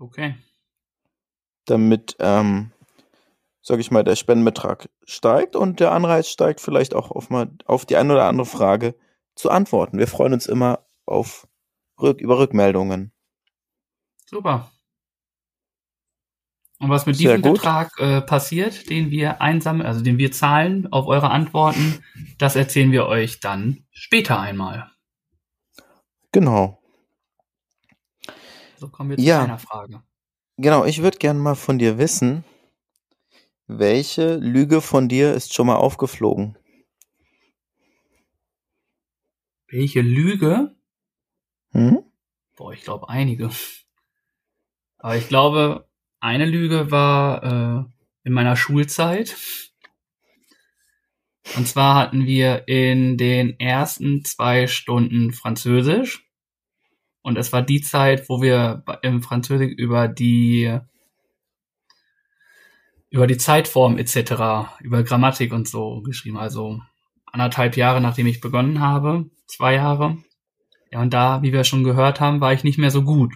Okay. 0.00 0.34
Damit, 1.66 2.16
ähm, 2.18 2.72
sag 3.60 3.78
ich 3.78 3.90
mal, 3.90 4.02
der 4.02 4.16
Spendenbetrag 4.16 4.88
steigt 5.04 5.54
und 5.54 5.78
der 5.78 5.92
Anreiz 5.92 6.28
steigt, 6.28 6.60
vielleicht 6.60 6.94
auch 6.94 7.10
auf, 7.10 7.30
mal, 7.30 7.50
auf 7.66 7.86
die 7.86 7.96
eine 7.96 8.14
oder 8.14 8.24
andere 8.24 8.46
Frage 8.46 8.96
zu 9.36 9.50
antworten. 9.50 9.98
Wir 9.98 10.08
freuen 10.08 10.32
uns 10.32 10.46
immer 10.46 10.80
auf 11.06 11.46
Rück 12.00 12.20
über 12.20 12.38
Rückmeldungen. 12.38 13.12
Super. 14.32 14.72
Und 16.78 16.88
was 16.88 17.04
mit 17.06 17.16
Sehr 17.16 17.36
diesem 17.36 17.42
gut. 17.42 17.58
Betrag 17.58 17.92
äh, 18.00 18.22
passiert, 18.22 18.88
den 18.88 19.10
wir 19.10 19.42
einsammeln, 19.42 19.86
also 19.86 20.02
den 20.02 20.16
wir 20.18 20.32
zahlen 20.32 20.90
auf 20.90 21.06
eure 21.06 21.30
Antworten, 21.30 22.02
das 22.38 22.56
erzählen 22.56 22.90
wir 22.90 23.06
euch 23.06 23.40
dann 23.40 23.84
später 23.92 24.40
einmal. 24.40 24.90
Genau. 26.32 26.82
So 28.78 28.88
kommen 28.88 29.10
wir 29.10 29.18
zu 29.18 29.22
ja. 29.22 29.44
einer 29.44 29.58
Frage. 29.58 30.02
Genau, 30.56 30.86
ich 30.86 31.02
würde 31.02 31.18
gerne 31.18 31.38
mal 31.38 31.54
von 31.54 31.78
dir 31.78 31.98
wissen, 31.98 32.42
welche 33.66 34.36
Lüge 34.36 34.80
von 34.80 35.08
dir 35.08 35.34
ist 35.34 35.54
schon 35.54 35.66
mal 35.66 35.76
aufgeflogen? 35.76 36.56
Welche 39.68 40.00
Lüge? 40.00 40.74
Hm? 41.72 42.02
Boah, 42.56 42.72
ich 42.72 42.82
glaube 42.82 43.08
einige. 43.08 43.50
Aber 45.02 45.16
ich 45.16 45.28
glaube, 45.28 45.88
eine 46.20 46.46
Lüge 46.46 46.92
war 46.92 47.42
äh, 47.42 47.84
in 48.22 48.32
meiner 48.32 48.56
Schulzeit. 48.56 49.36
Und 51.56 51.66
zwar 51.66 51.96
hatten 51.96 52.24
wir 52.24 52.68
in 52.68 53.18
den 53.18 53.58
ersten 53.58 54.24
zwei 54.24 54.68
Stunden 54.68 55.32
Französisch 55.32 56.24
und 57.22 57.36
es 57.36 57.52
war 57.52 57.62
die 57.62 57.80
Zeit, 57.80 58.28
wo 58.28 58.40
wir 58.40 58.84
im 59.02 59.22
Französisch 59.22 59.72
über 59.72 60.06
die 60.06 60.78
über 63.10 63.26
die 63.26 63.36
Zeitform 63.36 63.98
etc., 63.98 64.78
über 64.80 65.02
Grammatik 65.02 65.52
und 65.52 65.68
so 65.68 66.00
geschrieben. 66.02 66.38
Also 66.38 66.80
anderthalb 67.26 67.76
Jahre, 67.76 68.00
nachdem 68.00 68.28
ich 68.28 68.40
begonnen 68.40 68.80
habe, 68.80 69.28
zwei 69.46 69.74
Jahre. 69.74 70.18
Ja, 70.92 71.02
und 71.02 71.12
da, 71.12 71.42
wie 71.42 71.52
wir 71.52 71.64
schon 71.64 71.82
gehört 71.82 72.20
haben, 72.20 72.40
war 72.40 72.52
ich 72.52 72.62
nicht 72.62 72.78
mehr 72.78 72.92
so 72.92 73.02
gut. 73.02 73.34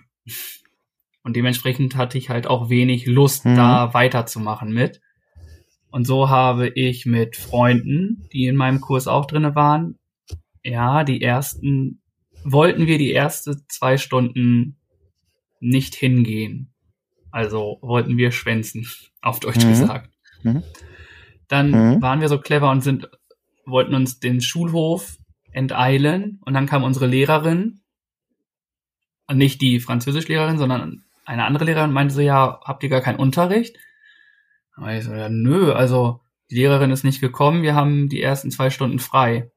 Und 1.27 1.35
dementsprechend 1.35 1.97
hatte 1.97 2.19
ich 2.19 2.31
halt 2.31 2.47
auch 2.47 2.71
wenig 2.71 3.05
Lust, 3.07 3.47
mhm. 3.47 3.57
da 3.57 3.93
weiterzumachen 3.93 4.73
mit. 4.73 5.01
Und 5.91 6.07
so 6.07 6.31
habe 6.31 6.69
ich 6.69 7.05
mit 7.05 7.35
Freunden, 7.35 8.29
die 8.33 8.47
in 8.47 8.55
meinem 8.55 8.81
Kurs 8.81 9.09
auch 9.09 9.27
drinne 9.27 9.57
waren, 9.57 9.99
ja, 10.63 11.03
die 11.03 11.21
ersten 11.21 12.01
wollten 12.45 12.87
wir 12.87 12.97
die 12.99 13.11
erste 13.11 13.57
zwei 13.67 13.99
Stunden 13.99 14.77
nicht 15.59 15.97
hingehen. 15.97 16.73
Also 17.33 17.79
wollten 17.83 18.17
wir 18.17 18.31
schwänzen, 18.31 18.87
auf 19.21 19.41
Deutsch 19.41 19.65
mhm. 19.65 19.71
gesagt. 19.71 20.15
Mhm. 20.45 20.63
Dann 21.49 21.71
mhm. 21.73 22.03
waren 22.03 22.21
wir 22.21 22.29
so 22.29 22.39
clever 22.39 22.71
und 22.71 22.83
sind, 22.83 23.11
wollten 23.65 23.97
uns 23.97 24.21
den 24.21 24.41
Schulhof 24.41 25.19
enteilen 25.51 26.39
und 26.45 26.55
dann 26.55 26.67
kam 26.67 26.85
unsere 26.85 27.09
Lehrerin, 27.09 27.81
nicht 29.35 29.61
die 29.61 29.81
Französischlehrerin, 29.81 30.59
sondern 30.59 31.03
eine 31.27 31.45
andere 31.45 31.65
Lehrerin 31.65 31.93
meinte 31.93 32.15
so, 32.15 32.21
ja, 32.21 32.61
habt 32.65 32.83
ihr 32.83 32.89
gar 32.89 33.01
keinen 33.01 33.19
Unterricht? 33.19 33.77
Aber 34.75 34.95
ich 34.95 35.05
so, 35.05 35.13
ja, 35.13 35.29
nö, 35.29 35.73
also 35.73 36.21
die 36.51 36.57
Lehrerin 36.57 36.91
ist 36.91 37.05
nicht 37.05 37.21
gekommen, 37.21 37.63
wir 37.63 37.75
haben 37.75 38.09
die 38.09 38.23
ersten 38.23 38.51
zwei 38.51 38.71
Stunden 38.71 38.99
frei. 38.99 39.51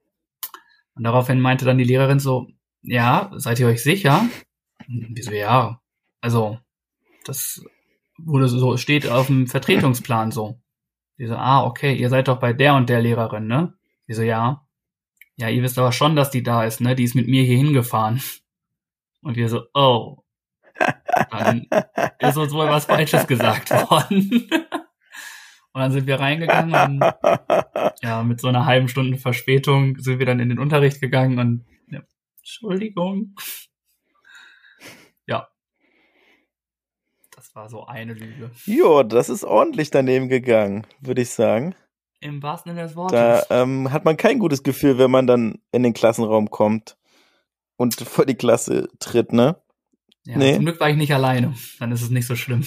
Und 0.95 1.03
daraufhin 1.03 1.39
meinte 1.39 1.65
dann 1.65 1.77
die 1.77 1.83
Lehrerin 1.83 2.19
so, 2.19 2.47
ja, 2.81 3.31
seid 3.35 3.59
ihr 3.59 3.67
euch 3.67 3.83
sicher? 3.83 4.25
Wieso 4.87 5.31
ja? 5.31 5.81
Also, 6.21 6.57
das 7.25 7.63
wurde 8.17 8.47
so, 8.47 8.77
steht 8.77 9.07
auf 9.07 9.27
dem 9.27 9.47
Vertretungsplan 9.47 10.31
so. 10.31 10.59
Die 11.17 11.27
so, 11.27 11.35
ah, 11.35 11.63
okay, 11.65 11.93
ihr 11.93 12.09
seid 12.09 12.27
doch 12.27 12.39
bei 12.39 12.53
der 12.53 12.75
und 12.75 12.89
der 12.89 13.01
Lehrerin, 13.01 13.47
ne? 13.47 13.73
Die 14.07 14.13
so, 14.13 14.23
ja. 14.23 14.65
Ja, 15.35 15.49
ihr 15.49 15.61
wisst 15.63 15.77
aber 15.77 15.91
schon, 15.91 16.15
dass 16.15 16.31
die 16.31 16.43
da 16.43 16.63
ist, 16.63 16.81
ne? 16.81 16.95
Die 16.95 17.03
ist 17.03 17.15
mit 17.15 17.27
mir 17.27 17.43
hier 17.43 17.57
hingefahren. 17.57 18.21
Und 19.21 19.35
wir 19.35 19.49
so, 19.49 19.63
oh. 19.73 20.23
Dann 21.31 21.67
ist 22.19 22.37
uns 22.37 22.53
wohl 22.53 22.67
was 22.67 22.85
Falsches 22.85 23.27
gesagt 23.27 23.71
worden. 23.89 24.49
und 25.73 25.81
dann 25.81 25.91
sind 25.91 26.07
wir 26.07 26.19
reingegangen 26.19 27.01
und 27.01 27.13
ja, 28.01 28.23
mit 28.23 28.39
so 28.39 28.47
einer 28.47 28.65
halben 28.65 28.87
Stunde 28.87 29.17
Verspätung 29.17 29.97
sind 29.99 30.19
wir 30.19 30.25
dann 30.25 30.39
in 30.39 30.49
den 30.49 30.59
Unterricht 30.59 31.01
gegangen 31.01 31.39
und 31.39 31.65
Entschuldigung. 32.49 33.35
Ja. 35.27 35.49
Das 37.35 37.53
war 37.53 37.69
so 37.69 37.85
eine 37.85 38.13
Lüge. 38.13 38.49
Jo, 38.65 39.03
das 39.03 39.29
ist 39.29 39.43
ordentlich 39.43 39.91
daneben 39.91 40.29
gegangen, 40.29 40.87
würde 40.99 41.21
ich 41.21 41.29
sagen. 41.29 41.75
Im 42.21 42.41
wahrsten 42.41 42.71
Sinne 42.71 42.87
des 42.87 42.95
Wortes. 42.95 43.47
Da 43.47 43.61
ähm, 43.61 43.91
hat 43.91 44.03
man 44.03 44.17
kein 44.17 44.39
gutes 44.39 44.63
Gefühl, 44.63 44.97
wenn 44.97 45.11
man 45.11 45.27
dann 45.27 45.61
in 45.71 45.83
den 45.83 45.93
Klassenraum 45.93 46.49
kommt 46.49 46.97
und 47.77 47.93
vor 47.95 48.25
die 48.25 48.35
Klasse 48.35 48.89
tritt, 48.99 49.31
ne? 49.31 49.61
Ja, 50.25 50.37
nee. 50.37 50.55
zum 50.55 50.65
Glück 50.65 50.79
war 50.79 50.89
ich 50.89 50.97
nicht 50.97 51.13
alleine. 51.13 51.55
Dann 51.79 51.91
ist 51.91 52.01
es 52.01 52.09
nicht 52.09 52.27
so 52.27 52.35
schlimm. 52.35 52.65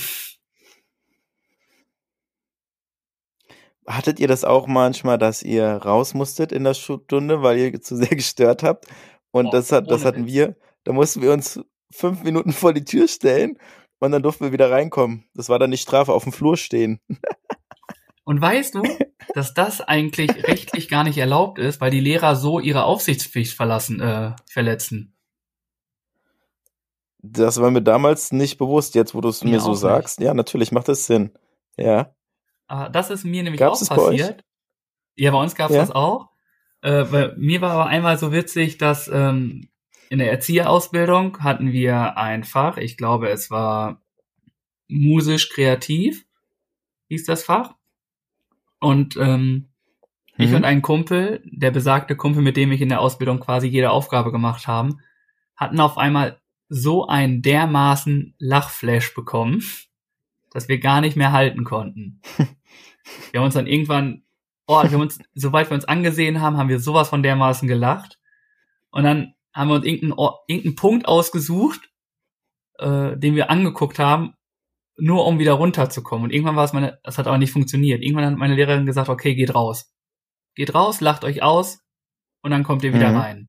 Hattet 3.87 4.21
ihr 4.21 4.29
das 4.29 4.45
auch 4.45 4.67
manchmal, 4.67 5.19
dass 5.19 5.43
ihr 5.43 5.67
raus 5.67 6.15
musstet 6.15 6.53
in 6.53 6.65
der 6.65 6.75
Stunde, 6.75 7.43
weil 7.43 7.59
ihr 7.59 7.81
zu 7.81 7.97
sehr 7.97 8.09
gestört 8.17 8.63
habt? 8.63 8.87
Und 9.31 9.47
oh, 9.47 9.51
das 9.51 9.73
hat, 9.73 9.91
das 9.91 10.05
hatten 10.05 10.27
wir, 10.27 10.57
Da 10.85 10.93
mussten 10.93 11.23
wir 11.23 11.33
uns 11.33 11.61
fünf 11.91 12.23
Minuten 12.23 12.53
vor 12.53 12.73
die 12.73 12.85
Tür 12.85 13.09
stellen 13.09 13.59
und 13.99 14.13
dann 14.13 14.23
durften 14.23 14.45
wir 14.45 14.53
wieder 14.53 14.71
reinkommen. 14.71 15.25
Das 15.35 15.49
war 15.49 15.59
dann 15.59 15.71
nicht 15.71 15.83
Strafe, 15.83 16.13
auf 16.13 16.25
dem 16.25 16.33
Flur 16.33 16.57
stehen. 16.57 17.01
Und 18.25 18.41
weißt 18.41 18.75
du, 18.75 18.83
dass 19.35 19.55
das 19.55 19.81
eigentlich 19.81 20.31
rechtlich 20.49 20.89
gar 20.89 21.05
nicht 21.05 21.19
erlaubt 21.19 21.59
ist, 21.59 21.81
weil 21.81 21.91
die 21.91 22.01
Lehrer 22.01 22.37
so 22.37 22.61
ihre 22.61 22.85
Aufsichtspflicht 22.85 23.55
verlassen, 23.55 24.01
äh, 24.01 24.33
verletzen? 24.49 25.12
Das 27.23 27.61
war 27.61 27.71
mir 27.71 27.83
damals 27.83 28.33
nicht 28.33 28.59
bewusst, 28.59 28.97
jetzt 28.97 29.15
wo 29.15 29.21
du 29.21 29.29
es 29.29 29.45
mir, 29.45 29.53
mir 29.53 29.61
so 29.61 29.75
sagst. 29.75 30.19
Nicht. 30.19 30.27
Ja, 30.27 30.35
natürlich 30.35 30.73
macht 30.73 30.89
das 30.89 31.07
Sinn. 31.07 31.31
Ja. 31.77 32.15
Ah, 32.67 32.89
das 32.89 33.11
ist 33.11 33.25
mir 33.25 33.43
nämlich 33.43 33.61
Gab's 33.61 33.89
auch 33.91 33.97
passiert. 33.97 34.45
Ja, 35.15 35.31
bei 35.31 35.41
uns 35.41 35.55
gab 35.55 35.71
es 35.71 35.77
ja? 35.77 35.83
das 35.83 35.93
auch. 35.93 36.31
Äh, 36.81 37.05
bei 37.05 37.33
mir 37.37 37.61
war 37.61 37.71
aber 37.71 37.87
einmal 37.87 38.19
so 38.19 38.33
witzig, 38.33 38.77
dass 38.79 39.09
ähm, 39.09 39.69
in 40.11 40.19
der 40.19 40.31
Erzieherausbildung 40.31 41.39
hatten 41.39 41.73
wir 41.73 42.19
ein 42.19 42.45
Fach, 42.45 42.77
ich 42.77 42.97
glaube, 42.97 43.29
es 43.31 43.51
war 43.51 44.03
musisch 44.89 45.49
kreativ, 45.49 46.27
hieß 47.09 47.25
das 47.25 47.45
Fach. 47.45 47.77
Und 48.81 49.17
ähm, 49.17 49.71
mhm. 50.37 50.45
ich 50.45 50.55
und 50.55 50.65
ein 50.65 50.83
Kumpel, 50.83 51.41
der 51.45 51.71
besagte 51.71 52.17
Kumpel, 52.17 52.43
mit 52.43 52.57
dem 52.57 52.73
ich 52.73 52.81
in 52.81 52.89
der 52.89 53.01
Ausbildung 53.01 53.39
quasi 53.39 53.69
jede 53.69 53.91
Aufgabe 53.91 54.33
gemacht 54.33 54.67
haben, 54.67 55.01
hatten 55.57 55.79
auf 55.79 55.97
einmal 55.97 56.42
so 56.75 57.07
einen 57.07 57.43
dermaßen 57.43 58.35
Lachflash 58.39 59.15
bekommen, 59.15 59.63
dass 60.51 60.69
wir 60.69 60.79
gar 60.79 61.01
nicht 61.01 61.17
mehr 61.17 61.33
halten 61.33 61.65
konnten. 61.65 62.21
wir 63.31 63.41
haben 63.41 63.47
uns 63.47 63.55
dann 63.55 63.67
irgendwann, 63.67 64.23
oh, 64.67 64.83
wir 64.83 64.91
haben 64.91 65.01
uns, 65.01 65.19
sobald 65.35 65.71
wir 65.71 65.75
uns 65.75 65.85
angesehen 65.85 66.41
haben, 66.41 66.57
haben 66.57 66.69
wir 66.69 66.81
sowas 66.81 67.09
von 67.09 67.23
dermaßen 67.23 67.69
gelacht. 67.69 68.19
Und 68.91 69.05
dann 69.05 69.35
haben 69.53 69.69
wir 69.69 69.75
uns 69.75 69.87
irgendeinen, 69.87 70.19
irgendeinen 70.47 70.77
Punkt 70.77 71.07
ausgesucht, 71.07 71.91
äh, 72.79 73.17
den 73.17 73.35
wir 73.35 73.51
angeguckt 73.51 73.99
haben 73.99 74.35
nur 74.99 75.27
um 75.27 75.39
wieder 75.39 75.55
runterzukommen. 75.55 76.25
Und 76.25 76.33
irgendwann 76.33 76.57
war 76.57 76.65
es 76.65 76.73
meine, 76.73 76.99
das 77.03 77.19
hat 77.19 77.27
aber 77.27 77.39
nicht 77.39 77.53
funktioniert. 77.53 78.03
Irgendwann 78.03 78.27
hat 78.27 78.37
meine 78.37 78.55
Lehrerin 78.55 78.87
gesagt, 78.87 79.09
okay, 79.09 79.35
geht 79.35 79.55
raus. 79.55 79.93
Geht 80.55 80.75
raus, 80.75 81.01
lacht 81.01 81.25
euch 81.25 81.43
aus 81.43 81.81
und 82.43 82.51
dann 82.51 82.63
kommt 82.63 82.85
ihr 82.85 82.93
wieder 82.93 83.11
mhm. 83.11 83.17
rein. 83.17 83.49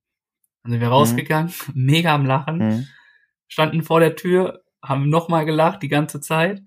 Dann 0.64 0.72
sind 0.72 0.82
wir 0.82 0.88
rausgegangen, 0.88 1.54
mhm. 1.68 1.72
mega 1.86 2.16
am 2.16 2.26
Lachen, 2.26 2.58
mhm. 2.58 2.88
Standen 3.48 3.84
vor 3.84 4.00
der 4.00 4.16
Tür, 4.16 4.64
haben 4.82 5.10
nochmal 5.10 5.46
gelacht 5.46 5.82
die 5.82 5.90
ganze 5.90 6.20
Zeit. 6.20 6.62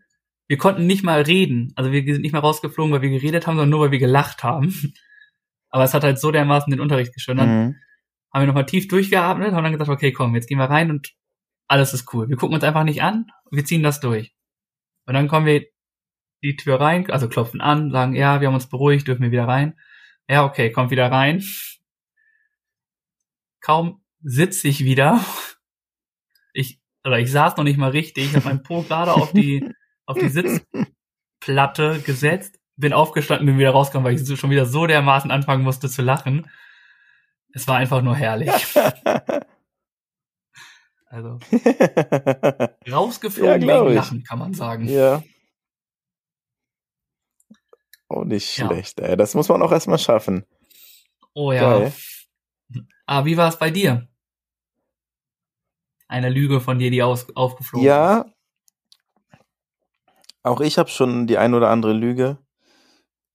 Wir 0.48 0.58
konnten 0.58 0.86
nicht 0.86 1.04
mal 1.04 1.22
reden. 1.22 1.72
Also 1.76 1.92
wir 1.92 2.02
sind 2.04 2.22
nicht 2.22 2.32
mal 2.32 2.38
rausgeflogen, 2.38 2.92
weil 2.92 3.02
wir 3.02 3.10
geredet 3.10 3.46
haben, 3.46 3.56
sondern 3.56 3.70
nur, 3.70 3.80
weil 3.80 3.90
wir 3.90 3.98
gelacht 3.98 4.42
haben. 4.44 4.72
Aber 5.68 5.84
es 5.84 5.94
hat 5.94 6.04
halt 6.04 6.18
so 6.18 6.30
dermaßen 6.30 6.70
den 6.70 6.80
Unterricht 6.80 7.12
geschönt. 7.12 7.40
Dann 7.40 7.48
mhm. 7.48 7.76
haben 8.32 8.42
wir 8.42 8.46
nochmal 8.46 8.66
tief 8.66 8.88
durchgeatmet, 8.88 9.52
haben 9.52 9.64
dann 9.64 9.72
gesagt, 9.72 9.90
okay, 9.90 10.12
komm, 10.12 10.34
jetzt 10.34 10.48
gehen 10.48 10.58
wir 10.58 10.70
rein 10.70 10.90
und 10.90 11.12
alles 11.68 11.92
ist 11.92 12.12
cool. 12.14 12.28
Wir 12.28 12.36
gucken 12.36 12.54
uns 12.54 12.64
einfach 12.64 12.84
nicht 12.84 13.02
an, 13.02 13.26
wir 13.50 13.64
ziehen 13.64 13.82
das 13.82 14.00
durch. 14.00 14.34
Und 15.06 15.14
dann 15.14 15.28
kommen 15.28 15.46
wir 15.46 15.66
die 16.42 16.56
Tür 16.56 16.80
rein, 16.80 17.10
also 17.10 17.28
klopfen 17.28 17.60
an, 17.60 17.90
sagen, 17.90 18.14
ja, 18.14 18.40
wir 18.40 18.48
haben 18.48 18.54
uns 18.54 18.68
beruhigt, 18.68 19.08
dürfen 19.08 19.22
wir 19.22 19.30
wieder 19.32 19.48
rein. 19.48 19.78
Ja, 20.28 20.44
okay, 20.44 20.70
kommt 20.70 20.90
wieder 20.90 21.10
rein. 21.10 21.42
Kaum 23.60 24.02
sitze 24.20 24.68
ich 24.68 24.84
wieder. 24.84 25.24
Ich, 27.06 27.08
oder 27.08 27.20
ich 27.20 27.30
saß 27.30 27.56
noch 27.56 27.64
nicht 27.64 27.78
mal 27.78 27.90
richtig, 27.90 28.26
ich 28.26 28.34
habe 28.34 28.46
meinen 28.46 28.62
Po 28.62 28.82
gerade 28.82 29.12
auf 29.12 29.32
die, 29.32 29.68
auf 30.06 30.18
die 30.18 30.28
Sitzplatte 30.28 32.00
gesetzt, 32.00 32.58
bin 32.76 32.92
aufgestanden, 32.92 33.46
bin 33.46 33.58
wieder 33.58 33.70
rausgekommen, 33.70 34.04
weil 34.04 34.20
ich 34.20 34.38
schon 34.38 34.50
wieder 34.50 34.66
so 34.66 34.86
dermaßen 34.86 35.30
anfangen 35.30 35.62
musste 35.62 35.88
zu 35.88 36.02
lachen. 36.02 36.50
Es 37.52 37.68
war 37.68 37.76
einfach 37.76 38.02
nur 38.02 38.16
herrlich. 38.16 38.50
Also 41.08 41.38
rausgeflogen 42.90 43.62
ja, 43.62 43.84
wegen 43.84 43.94
Lachen, 43.94 44.24
kann 44.24 44.40
man 44.40 44.52
sagen. 44.52 44.86
Ja. 44.88 45.22
Oh, 48.08 48.24
nicht 48.24 48.52
schlecht, 48.52 49.00
ja. 49.00 49.06
ey. 49.06 49.16
Das 49.16 49.34
muss 49.34 49.48
man 49.48 49.62
auch 49.62 49.70
erstmal 49.70 50.00
schaffen. 50.00 50.44
Oh 51.32 51.52
ja. 51.52 51.78
Geil. 51.78 51.92
Ah, 53.06 53.24
wie 53.24 53.36
war 53.36 53.48
es 53.48 53.58
bei 53.58 53.70
dir? 53.70 54.08
Eine 56.08 56.30
Lüge 56.30 56.60
von 56.60 56.78
dir, 56.78 56.90
die 56.90 57.02
aus, 57.02 57.26
aufgeflogen 57.34 57.86
ja, 57.86 58.20
ist. 58.20 58.26
Ja. 58.26 59.38
Auch 60.42 60.60
ich 60.60 60.78
habe 60.78 60.88
schon 60.88 61.26
die 61.26 61.38
ein 61.38 61.54
oder 61.54 61.70
andere 61.70 61.92
Lüge 61.92 62.38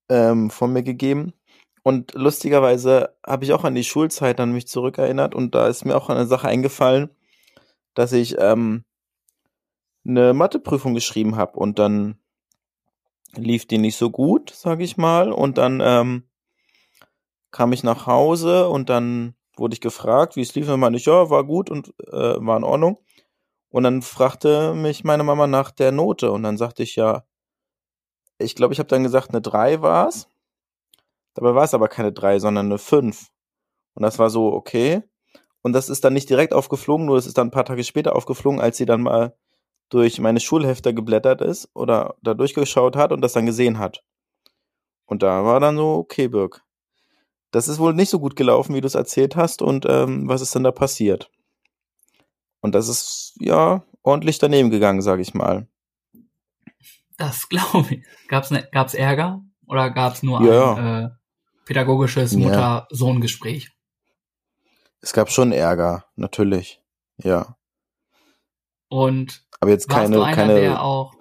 ähm, 0.10 0.50
von 0.50 0.72
mir 0.72 0.84
gegeben. 0.84 1.34
Und 1.84 2.14
lustigerweise 2.14 3.16
habe 3.26 3.44
ich 3.44 3.54
auch 3.54 3.64
an 3.64 3.76
die 3.76 3.84
Schulzeit 3.84 4.40
an 4.40 4.52
mich 4.52 4.68
zurückerinnert 4.68 5.34
und 5.34 5.56
da 5.56 5.68
ist 5.68 5.84
mir 5.84 5.96
auch 5.98 6.10
eine 6.10 6.28
Sache 6.28 6.48
eingefallen, 6.48 7.10
dass 7.96 8.14
ich 8.14 8.36
ähm, 8.38 8.86
eine 10.06 10.34
Matheprüfung 10.34 10.94
geschrieben 10.94 11.36
habe 11.36 11.58
und 11.58 11.80
dann 11.80 12.20
lief 13.36 13.66
die 13.66 13.78
nicht 13.78 13.98
so 13.98 14.10
gut, 14.10 14.52
sag 14.52 14.82
ich 14.82 14.98
mal. 14.98 15.32
Und 15.32 15.58
dann 15.58 15.82
ähm, 15.84 16.30
kam 17.52 17.74
ich 17.74 17.84
nach 17.84 18.08
Hause 18.08 18.70
und 18.70 18.90
dann 18.90 19.36
wurde 19.62 19.76
ich 19.76 19.82
gefragt, 19.82 20.36
wie 20.36 20.42
es 20.42 20.54
lief. 20.56 20.68
Und 20.68 20.80
meinte 20.80 20.98
ich, 20.98 21.06
ja, 21.06 21.30
war 21.30 21.46
gut 21.46 21.70
und 21.70 21.94
äh, 22.12 22.36
war 22.46 22.58
in 22.58 22.64
Ordnung. 22.64 22.98
Und 23.70 23.84
dann 23.84 24.02
fragte 24.02 24.74
mich 24.74 25.06
meine 25.06 25.24
Mama 25.24 25.48
nach 25.48 25.72
der 25.72 25.94
Note 25.94 26.32
und 26.32 26.44
dann 26.44 26.58
sagte 26.58 26.84
ich 26.84 26.98
ja, 26.98 27.24
ich 28.38 28.56
glaube, 28.56 28.74
ich 28.74 28.80
habe 28.80 28.90
dann 28.90 29.04
gesagt, 29.04 29.30
eine 29.30 29.42
3 29.42 29.82
war 29.82 30.10
es. 30.10 30.28
Dabei 31.36 31.56
war 31.56 31.64
es 31.64 31.74
aber 31.74 31.88
keine 31.88 32.12
3, 32.12 32.40
sondern 32.40 32.66
eine 32.66 32.78
5. 32.78 33.30
Und 33.94 34.04
das 34.04 34.20
war 34.20 34.30
so, 34.30 34.52
okay. 34.52 35.04
Und 35.62 35.74
das 35.74 35.90
ist 35.90 36.04
dann 36.04 36.14
nicht 36.14 36.30
direkt 36.30 36.54
aufgeflogen, 36.54 37.06
nur 37.06 37.18
es 37.18 37.28
ist 37.28 37.38
dann 37.38 37.48
ein 37.48 37.52
paar 37.52 37.66
Tage 37.66 37.84
später 37.84 38.16
aufgeflogen, 38.16 38.60
als 38.60 38.78
sie 38.78 38.86
dann 38.86 39.04
mal 39.04 39.38
durch 39.90 40.20
meine 40.20 40.40
Schulhefter 40.40 40.94
geblättert 40.94 41.42
ist 41.42 41.70
oder 41.74 42.16
da 42.22 42.34
durchgeschaut 42.34 42.96
hat 42.96 43.12
und 43.12 43.22
das 43.22 43.34
dann 43.34 43.46
gesehen 43.46 43.78
hat. 43.78 44.04
Und 45.06 45.24
da 45.24 45.46
war 45.46 45.60
dann 45.60 45.78
so, 45.78 45.96
okay, 45.96 46.28
Birk, 46.28 46.64
das 47.52 47.68
ist 47.68 47.80
wohl 47.80 47.94
nicht 47.94 48.10
so 48.10 48.20
gut 48.20 48.36
gelaufen, 48.36 48.74
wie 48.76 48.82
du 48.82 48.88
es 48.88 48.96
erzählt 48.96 49.36
hast 49.36 49.62
und 49.62 49.86
ähm, 49.88 50.28
was 50.28 50.42
ist 50.42 50.56
denn 50.56 50.64
da 50.64 50.72
passiert? 50.72 51.30
Und 52.62 52.76
das 52.76 52.88
ist 52.88 53.36
ja 53.40 53.84
ordentlich 54.04 54.40
daneben 54.40 54.70
gegangen, 54.70 55.02
sag 55.02 55.20
ich 55.20 55.34
mal. 55.34 55.68
Das 57.18 57.50
glaube 57.50 57.96
ich. 57.96 58.06
Gab's 58.28 58.52
ne, 58.52 58.68
gab's 58.72 58.94
Ärger 58.94 59.44
oder 59.68 59.90
gab's 59.90 60.24
nur 60.24 60.42
ja. 60.42 60.74
ein 60.74 61.06
äh, 61.06 61.10
pädagogisches 61.66 62.34
Mutter-Sohn-Gespräch? 62.34 63.72
Es 65.02 65.14
gab 65.14 65.32
schon 65.32 65.52
Ärger, 65.52 66.06
natürlich. 66.16 66.82
Ja. 67.18 67.58
Und 68.88 69.46
aber 69.60 69.72
jetzt 69.72 69.90
keine, 69.90 70.18
du 70.18 70.24
einer, 70.24 70.36
keine. 70.36 70.60
Der 70.60 70.82
auch, 70.84 71.14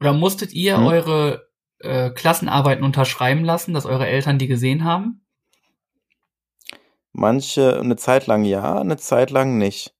oder 0.00 0.12
musstet 0.12 0.52
ihr 0.52 0.76
hm? 0.76 0.86
eure 0.86 1.48
äh, 1.78 2.10
Klassenarbeiten 2.10 2.84
unterschreiben 2.84 3.44
lassen, 3.44 3.74
dass 3.74 3.86
eure 3.86 4.06
Eltern 4.06 4.38
die 4.38 4.46
gesehen 4.46 4.84
haben? 4.84 5.25
Manche, 7.18 7.80
eine 7.80 7.96
Zeit 7.96 8.26
lang 8.26 8.44
ja, 8.44 8.78
eine 8.78 8.98
Zeit 8.98 9.30
lang 9.30 9.56
nicht. 9.56 9.94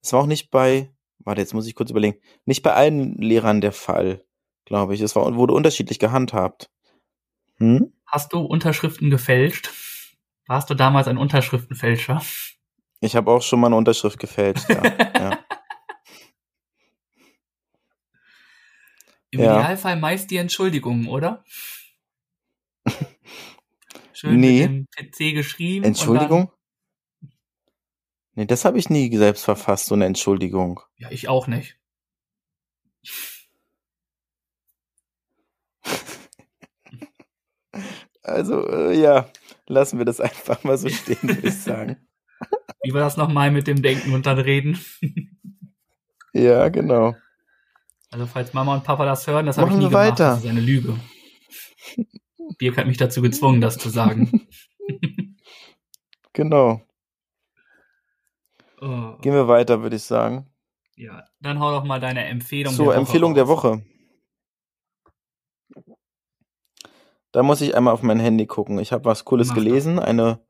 Es 0.00 0.14
war 0.14 0.20
auch 0.20 0.26
nicht 0.26 0.50
bei, 0.50 0.90
warte, 1.18 1.42
jetzt 1.42 1.52
muss 1.52 1.66
ich 1.66 1.74
kurz 1.74 1.90
überlegen, 1.90 2.16
nicht 2.46 2.62
bei 2.62 2.72
allen 2.72 3.18
Lehrern 3.18 3.60
der 3.60 3.72
Fall, 3.72 4.24
glaube 4.64 4.94
ich. 4.94 5.02
Es 5.02 5.14
war, 5.14 5.36
wurde 5.36 5.52
unterschiedlich 5.52 5.98
gehandhabt. 5.98 6.70
Hm? 7.58 7.92
Hast 8.06 8.32
du 8.32 8.38
Unterschriften 8.38 9.10
gefälscht? 9.10 9.70
Warst 10.46 10.70
du 10.70 10.74
damals 10.74 11.08
ein 11.08 11.18
Unterschriftenfälscher? 11.18 12.22
Ich 13.00 13.16
habe 13.16 13.30
auch 13.30 13.42
schon 13.42 13.60
mal 13.60 13.66
eine 13.66 13.76
Unterschrift 13.76 14.18
gefälscht, 14.18 14.70
ja. 14.70 14.82
ja. 14.82 15.38
Im 19.30 19.40
ja. 19.40 19.58
Idealfall 19.58 19.96
meist 19.98 20.30
die 20.30 20.38
Entschuldigung, 20.38 21.06
oder? 21.08 21.44
Schön 24.14 24.40
nee. 24.40 24.66
mit 24.66 24.70
dem 24.70 25.10
PC 25.10 25.34
geschrieben. 25.34 25.84
Entschuldigung? 25.84 26.50
Nee, 28.34 28.46
das 28.46 28.64
habe 28.64 28.78
ich 28.78 28.88
nie 28.88 29.14
selbst 29.16 29.44
verfasst, 29.44 29.86
so 29.86 29.94
eine 29.94 30.06
Entschuldigung. 30.06 30.80
Ja, 30.96 31.10
ich 31.10 31.28
auch 31.28 31.46
nicht. 31.46 31.76
Also, 38.24 38.68
äh, 38.68 38.96
ja, 38.96 39.28
lassen 39.66 39.98
wir 39.98 40.04
das 40.04 40.20
einfach 40.20 40.62
mal 40.62 40.78
so 40.78 40.88
stehen, 40.88 41.18
würde 41.22 41.48
ich 41.48 41.60
sagen. 41.60 41.96
Wie 42.84 42.92
war 42.94 43.00
das 43.00 43.16
nochmal 43.16 43.50
mit 43.50 43.66
dem 43.66 43.82
Denken 43.82 44.14
und 44.14 44.26
dann 44.26 44.38
Reden? 44.38 44.78
ja, 46.32 46.68
genau. 46.68 47.16
Also 48.10 48.26
falls 48.26 48.52
Mama 48.52 48.74
und 48.74 48.84
Papa 48.84 49.04
das 49.06 49.26
hören, 49.26 49.46
das 49.46 49.58
habe 49.58 49.70
ich 49.70 49.76
nie 49.76 49.88
gemacht. 49.88 49.94
Weiter. 50.12 50.30
Das 50.34 50.44
ist 50.44 50.50
eine 50.50 50.60
Lüge. 50.60 50.96
Birk 52.58 52.76
hat 52.76 52.86
mich 52.86 52.98
dazu 52.98 53.22
gezwungen, 53.22 53.60
das 53.60 53.78
zu 53.78 53.88
sagen. 53.88 54.46
genau. 56.32 56.82
Oh. 58.82 59.16
Gehen 59.20 59.32
wir 59.32 59.46
weiter, 59.46 59.82
würde 59.82 59.94
ich 59.94 60.02
sagen. 60.02 60.50
Ja, 60.96 61.24
dann 61.40 61.60
hau 61.60 61.70
doch 61.70 61.84
mal 61.84 62.00
deine 62.00 62.24
Empfehlung 62.24 62.74
so, 62.74 62.82
der 62.82 62.90
Woche 62.90 62.98
Empfehlung 62.98 63.34
der 63.34 63.46
Woche. 63.46 63.82
Da 67.30 67.44
muss 67.44 67.60
ich 67.60 67.76
einmal 67.76 67.94
auf 67.94 68.02
mein 68.02 68.18
Handy 68.18 68.46
gucken. 68.46 68.80
Ich 68.80 68.92
habe 68.92 69.04
was 69.04 69.24
Cooles 69.24 69.48
Mach 69.48 69.54
gelesen. 69.54 69.96
Das. 69.96 70.06
Eine 70.06 70.40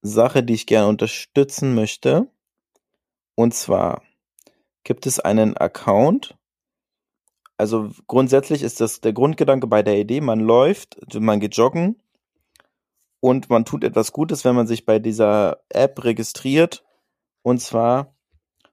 Sache, 0.00 0.42
die 0.42 0.54
ich 0.54 0.66
gerne 0.66 0.88
unterstützen 0.88 1.74
möchte. 1.74 2.28
Und 3.34 3.52
zwar 3.52 4.02
gibt 4.82 5.06
es 5.06 5.20
einen 5.20 5.54
Account. 5.58 6.34
Also 7.58 7.90
grundsätzlich 8.06 8.62
ist 8.62 8.80
das 8.80 9.02
der 9.02 9.12
Grundgedanke 9.12 9.66
bei 9.66 9.82
der 9.82 9.98
Idee, 9.98 10.22
man 10.22 10.40
läuft, 10.40 10.98
man 11.14 11.40
geht 11.40 11.56
joggen 11.56 12.00
und 13.20 13.50
man 13.50 13.64
tut 13.64 13.84
etwas 13.84 14.12
Gutes, 14.12 14.44
wenn 14.44 14.54
man 14.54 14.66
sich 14.66 14.86
bei 14.86 14.98
dieser 14.98 15.62
App 15.68 16.04
registriert. 16.04 16.85
Und 17.46 17.60
zwar 17.60 18.12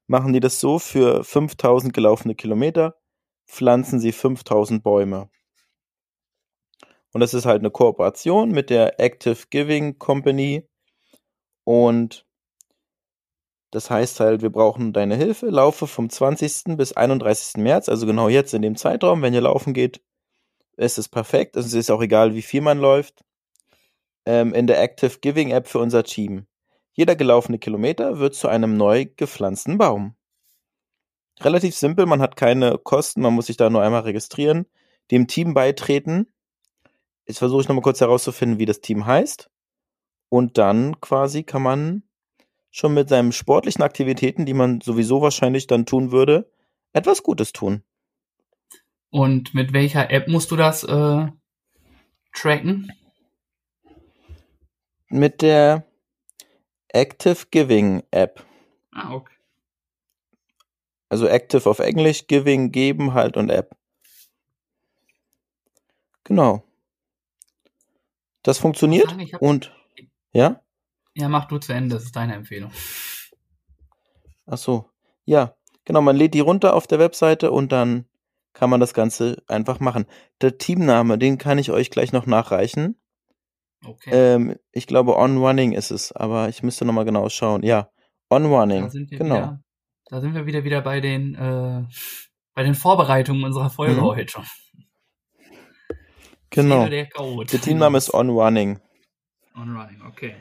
machen 0.07 0.33
die 0.33 0.39
das 0.39 0.59
so, 0.59 0.79
für 0.79 1.23
5000 1.23 1.93
gelaufene 1.93 2.33
Kilometer 2.33 2.99
pflanzen 3.45 3.99
sie 3.99 4.11
5000 4.11 4.83
Bäume. 4.83 5.29
Und 7.11 7.21
das 7.21 7.35
ist 7.35 7.45
halt 7.45 7.59
eine 7.59 7.69
Kooperation 7.69 8.49
mit 8.49 8.71
der 8.71 8.99
Active 8.99 9.37
Giving 9.51 9.99
Company. 9.99 10.67
Und 11.65 12.25
das 13.69 13.91
heißt 13.91 14.19
halt, 14.19 14.41
wir 14.41 14.51
brauchen 14.51 14.91
deine 14.91 15.17
Hilfe. 15.17 15.51
Laufe 15.51 15.85
vom 15.85 16.09
20. 16.09 16.75
bis 16.75 16.93
31. 16.93 17.57
März, 17.57 17.89
also 17.89 18.07
genau 18.07 18.27
jetzt 18.27 18.55
in 18.55 18.63
dem 18.63 18.75
Zeitraum. 18.75 19.21
Wenn 19.21 19.35
ihr 19.35 19.41
laufen 19.41 19.75
geht, 19.75 20.01
ist 20.77 20.97
es 20.97 21.07
perfekt. 21.07 21.57
Also 21.57 21.67
es 21.67 21.75
ist 21.75 21.91
auch 21.91 22.01
egal, 22.01 22.33
wie 22.33 22.41
viel 22.41 22.61
man 22.61 22.79
läuft. 22.79 23.23
Ähm, 24.25 24.51
in 24.55 24.65
der 24.65 24.81
Active 24.81 25.19
Giving 25.19 25.51
App 25.51 25.67
für 25.67 25.77
unser 25.77 26.03
Team. 26.03 26.47
Jeder 26.93 27.15
gelaufene 27.15 27.57
Kilometer 27.57 28.19
wird 28.19 28.35
zu 28.35 28.47
einem 28.47 28.77
neu 28.77 29.05
gepflanzten 29.05 29.77
Baum. 29.77 30.15
Relativ 31.39 31.75
simpel, 31.75 32.05
man 32.05 32.21
hat 32.21 32.35
keine 32.35 32.77
Kosten, 32.77 33.21
man 33.21 33.33
muss 33.33 33.47
sich 33.47 33.57
da 33.57 33.69
nur 33.69 33.81
einmal 33.81 34.01
registrieren, 34.01 34.67
dem 35.09 35.27
Team 35.27 35.55
beitreten. 35.55 36.31
Jetzt 37.25 37.39
versuche 37.39 37.61
ich 37.61 37.67
nochmal 37.67 37.81
kurz 37.81 37.99
herauszufinden, 37.99 38.59
wie 38.59 38.65
das 38.65 38.81
Team 38.81 39.07
heißt. 39.07 39.49
Und 40.29 40.57
dann 40.57 41.01
quasi 41.01 41.43
kann 41.43 41.63
man 41.63 42.03
schon 42.69 42.93
mit 42.93 43.09
seinen 43.09 43.31
sportlichen 43.31 43.83
Aktivitäten, 43.83 44.45
die 44.45 44.53
man 44.53 44.81
sowieso 44.81 45.21
wahrscheinlich 45.21 45.67
dann 45.67 45.85
tun 45.85 46.11
würde, 46.11 46.51
etwas 46.91 47.23
Gutes 47.23 47.53
tun. 47.53 47.83
Und 49.09 49.53
mit 49.53 49.73
welcher 49.73 50.09
App 50.11 50.27
musst 50.27 50.51
du 50.51 50.55
das 50.55 50.83
äh, 50.83 51.27
tracken? 52.33 52.91
Mit 55.07 55.43
der 55.43 55.85
Active 56.93 57.47
Giving 57.51 58.03
App. 58.11 58.45
Ah, 58.91 59.13
okay. 59.13 59.33
Also 61.09 61.27
Active 61.27 61.69
auf 61.69 61.79
Englisch, 61.79 62.27
Giving, 62.27 62.71
geben 62.71 63.13
halt 63.13 63.35
und 63.35 63.49
App. 63.49 63.75
Genau. 66.23 66.63
Das 68.43 68.57
funktioniert 68.57 69.09
sagen, 69.09 69.29
und 69.39 69.73
ja? 70.31 70.61
Ja, 71.15 71.29
mach 71.29 71.45
du 71.45 71.57
zu 71.57 71.73
Ende, 71.73 71.95
das 71.95 72.05
ist 72.05 72.15
deine 72.15 72.35
Empfehlung. 72.35 72.71
Ach 74.45 74.57
so. 74.57 74.89
Ja, 75.25 75.55
genau, 75.85 76.01
man 76.01 76.15
lädt 76.15 76.33
die 76.33 76.39
runter 76.39 76.75
auf 76.75 76.87
der 76.87 76.99
Webseite 76.99 77.51
und 77.51 77.71
dann 77.71 78.05
kann 78.53 78.69
man 78.69 78.79
das 78.79 78.93
Ganze 78.93 79.41
einfach 79.47 79.79
machen. 79.79 80.05
Der 80.41 80.57
Teamname, 80.57 81.17
den 81.17 81.37
kann 81.37 81.57
ich 81.57 81.71
euch 81.71 81.89
gleich 81.89 82.11
noch 82.11 82.25
nachreichen. 82.25 82.95
Okay. 83.85 84.11
Ähm, 84.11 84.55
ich 84.71 84.87
glaube, 84.87 85.17
On 85.17 85.37
Running 85.37 85.73
ist 85.73 85.91
es, 85.91 86.11
aber 86.11 86.49
ich 86.49 86.63
müsste 86.63 86.85
nochmal 86.85 87.05
genau 87.05 87.27
schauen. 87.29 87.63
Ja, 87.63 87.89
On 88.29 88.45
Running. 88.45 88.89
genau. 89.09 89.35
Wieder, 89.35 89.63
da 90.05 90.21
sind 90.21 90.33
wir 90.33 90.45
wieder 90.45 90.63
wieder 90.63 90.81
bei 90.81 91.01
den 91.01 91.35
äh, 91.35 91.83
bei 92.53 92.63
den 92.63 92.75
Vorbereitungen 92.75 93.43
unserer 93.43 93.69
Folge 93.69 93.95
mhm. 93.95 94.01
heute 94.01 94.31
schon. 94.31 94.45
Genau. 96.49 96.87
Der, 96.87 97.07
der 97.07 97.61
Teamname 97.61 97.97
ist 97.97 98.13
On 98.13 98.29
Running. 98.29 98.79
On 99.55 99.75
Running, 99.75 100.01
okay. 100.07 100.35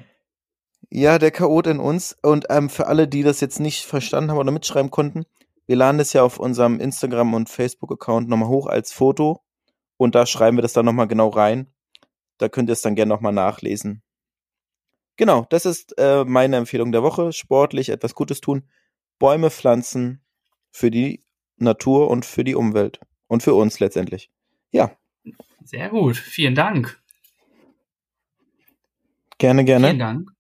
Ja, 0.91 1.19
der 1.19 1.31
Chaot 1.31 1.67
in 1.67 1.79
uns. 1.81 2.15
Und 2.23 2.47
ähm, 2.51 2.69
für 2.69 2.87
alle, 2.87 3.09
die 3.09 3.23
das 3.23 3.41
jetzt 3.41 3.61
nicht 3.61 3.87
verstanden 3.87 4.31
haben 4.31 4.39
oder 4.39 4.53
mitschreiben 4.53 4.91
konnten, 4.91 5.25
wir 5.67 5.77
laden 5.77 5.97
das 5.97 6.13
ja 6.13 6.23
auf 6.23 6.39
unserem 6.39 6.81
Instagram- 6.81 7.33
und 7.33 7.49
Facebook-Account 7.49 8.29
nochmal 8.29 8.49
hoch 8.49 8.67
als 8.67 8.93
Foto. 8.93 9.41
Und 9.97 10.15
da 10.15 10.27
schreiben 10.27 10.59
wir 10.59 10.63
das 10.63 10.75
dann 10.75 10.85
nochmal 10.85 11.09
genau 11.09 11.29
rein. 11.29 11.73
Da 12.43 12.49
könnt 12.49 12.69
ihr 12.69 12.73
es 12.73 12.83
dann 12.83 12.97
gerne 12.97 13.09
nochmal 13.09 13.33
nachlesen. 13.33 14.03
Genau, 15.17 15.47
das 15.51 15.65
ist 15.65 15.97
äh, 15.97 16.25
meine 16.25 16.57
Empfehlung 16.57 16.91
der 16.91 17.05
Woche. 17.05 17.33
Sportlich 17.33 17.89
etwas 17.89 18.17
Gutes 18.17 18.41
tun. 18.41 18.69
Bäume 19.21 19.49
pflanzen 19.49 20.25
für 20.73 20.91
die 20.91 21.23
Natur 21.57 22.11
und 22.11 22.25
für 22.25 22.43
die 22.43 22.57
Umwelt. 22.57 22.99
Und 23.29 23.45
für 23.45 23.55
uns 23.55 23.79
letztendlich. 23.79 24.33
Ja. 24.73 24.91
Sehr 25.63 25.91
gut. 25.91 26.17
Vielen 26.17 26.57
Dank. 26.57 27.01
Gerne, 29.39 29.65
gerne. 29.65 29.87
Vielen 29.87 29.99
Dank. 30.01 30.31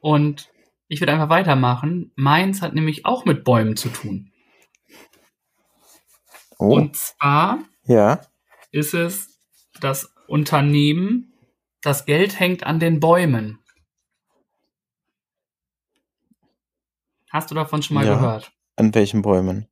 Und 0.00 0.50
ich 0.88 1.02
würde 1.02 1.12
einfach 1.12 1.28
weitermachen. 1.28 2.10
Meins 2.16 2.62
hat 2.62 2.72
nämlich 2.72 3.04
auch 3.04 3.26
mit 3.26 3.44
Bäumen 3.44 3.76
zu 3.76 3.90
tun. 3.90 4.32
Oh. 6.58 6.74
Und 6.74 6.96
zwar 6.96 7.58
ja. 7.84 8.22
ist 8.70 8.94
es 8.94 9.38
das 9.78 10.10
Unternehmen 10.26 11.33
das 11.84 12.06
Geld 12.06 12.40
hängt 12.40 12.64
an 12.64 12.80
den 12.80 12.98
Bäumen. 12.98 13.58
Hast 17.30 17.50
du 17.50 17.54
davon 17.54 17.82
schon 17.82 17.94
mal 17.94 18.06
ja. 18.06 18.14
gehört? 18.14 18.52
An 18.76 18.94
welchen 18.94 19.20
Bäumen? 19.22 19.68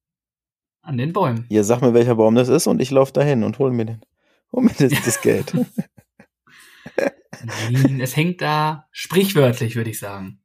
An 0.82 0.98
den 0.98 1.12
Bäumen. 1.12 1.46
Ja, 1.48 1.62
sag 1.62 1.80
mir, 1.80 1.94
welcher 1.94 2.16
Baum 2.16 2.34
das 2.34 2.48
ist 2.48 2.66
und 2.66 2.82
ich 2.82 2.90
laufe 2.90 3.12
dahin 3.12 3.44
und 3.44 3.58
hol 3.58 3.70
mir 3.70 3.86
den. 3.86 4.04
Hol 4.52 4.64
mir 4.64 4.74
das, 4.76 4.92
das 5.04 5.20
Geld. 5.22 5.54
Nein, 7.44 8.00
es 8.00 8.14
hängt 8.16 8.42
da 8.42 8.88
sprichwörtlich, 8.90 9.74
würde 9.74 9.90
ich 9.90 9.98
sagen. 9.98 10.42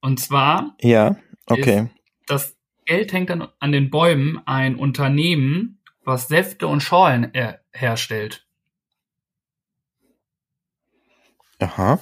Und 0.00 0.18
zwar. 0.18 0.74
Ja, 0.80 1.16
okay. 1.46 1.90
Das 2.26 2.56
Geld 2.86 3.12
hängt 3.12 3.30
dann 3.30 3.46
an 3.60 3.72
den 3.72 3.90
Bäumen 3.90 4.40
ein 4.46 4.74
Unternehmen, 4.74 5.80
was 6.02 6.26
Säfte 6.28 6.66
und 6.66 6.82
Schorlen 6.82 7.30
herstellt. 7.72 8.47
Aha, 11.58 11.98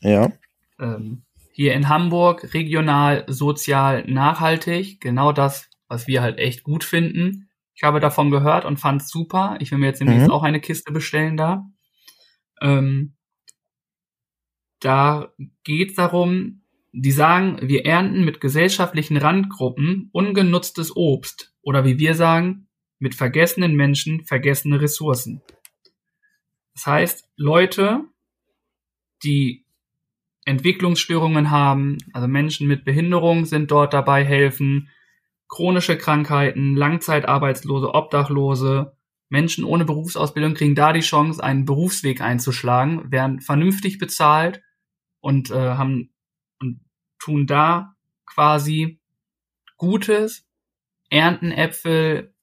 ja. 0.00 0.32
Ähm, 0.78 1.22
hier 1.52 1.74
in 1.74 1.88
Hamburg 1.88 2.54
regional, 2.54 3.24
sozial, 3.26 4.04
nachhaltig. 4.06 5.00
Genau 5.00 5.32
das, 5.32 5.68
was 5.88 6.06
wir 6.06 6.22
halt 6.22 6.38
echt 6.38 6.62
gut 6.62 6.84
finden. 6.84 7.48
Ich 7.74 7.82
habe 7.82 8.00
davon 8.00 8.30
gehört 8.30 8.64
und 8.64 8.78
fand 8.78 9.02
es 9.02 9.08
super. 9.08 9.56
Ich 9.60 9.70
will 9.70 9.78
mir 9.78 9.86
jetzt 9.86 10.00
demnächst 10.00 10.26
mhm. 10.26 10.32
auch 10.32 10.42
eine 10.42 10.60
Kiste 10.60 10.92
bestellen 10.92 11.36
da. 11.36 11.66
Ähm, 12.60 13.16
da 14.80 15.32
geht 15.64 15.90
es 15.90 15.96
darum, 15.96 16.62
die 16.92 17.12
sagen, 17.12 17.58
wir 17.62 17.84
ernten 17.84 18.24
mit 18.24 18.40
gesellschaftlichen 18.40 19.16
Randgruppen 19.16 20.08
ungenutztes 20.12 20.96
Obst 20.96 21.54
oder 21.62 21.84
wie 21.84 21.98
wir 21.98 22.14
sagen, 22.14 22.68
mit 22.98 23.14
vergessenen 23.14 23.74
Menschen 23.74 24.24
vergessene 24.24 24.80
Ressourcen. 24.80 25.42
Das 26.74 26.86
heißt, 26.86 27.28
Leute, 27.36 28.04
die 29.24 29.64
Entwicklungsstörungen 30.44 31.50
haben, 31.50 31.98
also 32.12 32.26
Menschen 32.26 32.66
mit 32.66 32.84
Behinderung 32.84 33.44
sind 33.44 33.70
dort 33.70 33.92
dabei 33.92 34.24
helfen, 34.24 34.88
chronische 35.48 35.98
Krankheiten, 35.98 36.74
Langzeitarbeitslose, 36.76 37.92
Obdachlose, 37.94 38.96
Menschen 39.28 39.64
ohne 39.64 39.84
Berufsausbildung 39.84 40.54
kriegen 40.54 40.74
da 40.74 40.92
die 40.92 41.00
Chance, 41.00 41.42
einen 41.42 41.64
Berufsweg 41.64 42.20
einzuschlagen, 42.20 43.12
werden 43.12 43.40
vernünftig 43.40 43.98
bezahlt 43.98 44.62
und 45.20 45.50
äh, 45.50 45.54
haben 45.54 46.10
und 46.60 46.80
tun 47.18 47.46
da 47.46 47.94
quasi 48.24 49.00
Gutes, 49.76 50.46
ernten 51.10 51.52
Äpfel, 51.52 52.34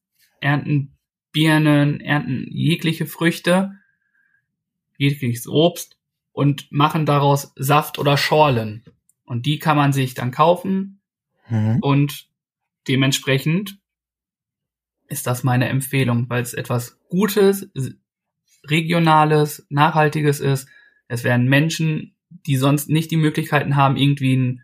ernten 0.42 0.96
Birnen, 1.32 2.00
ernten 2.00 2.46
jegliche 2.50 3.06
Früchte, 3.06 3.72
jegliches 4.98 5.48
Obst 5.48 5.95
und 6.36 6.70
machen 6.70 7.06
daraus 7.06 7.54
Saft 7.56 7.98
oder 7.98 8.18
Schorlen. 8.18 8.84
Und 9.24 9.46
die 9.46 9.58
kann 9.58 9.78
man 9.78 9.94
sich 9.94 10.16
dann 10.16 10.32
kaufen 10.32 11.02
mhm. 11.50 11.80
und 11.82 12.28
dementsprechend 12.90 13.80
ist 15.08 15.28
das 15.28 15.44
meine 15.44 15.70
Empfehlung, 15.70 16.30
weil 16.30 16.44
es 16.44 16.54
etwas 16.54 17.00
Gutes, 17.08 17.72
Regionales, 18.66 19.66
Nachhaltiges 19.70 20.42
ist. 20.42 20.68
Es 21.08 21.24
werden 21.24 21.48
Menschen, 21.48 22.16
die 22.30 22.58
sonst 22.58 22.90
nicht 22.90 23.12
die 23.12 23.18
Möglichkeiten 23.18 23.78
haben, 23.78 23.96
irgendwie 23.96 24.34
einen 24.34 24.62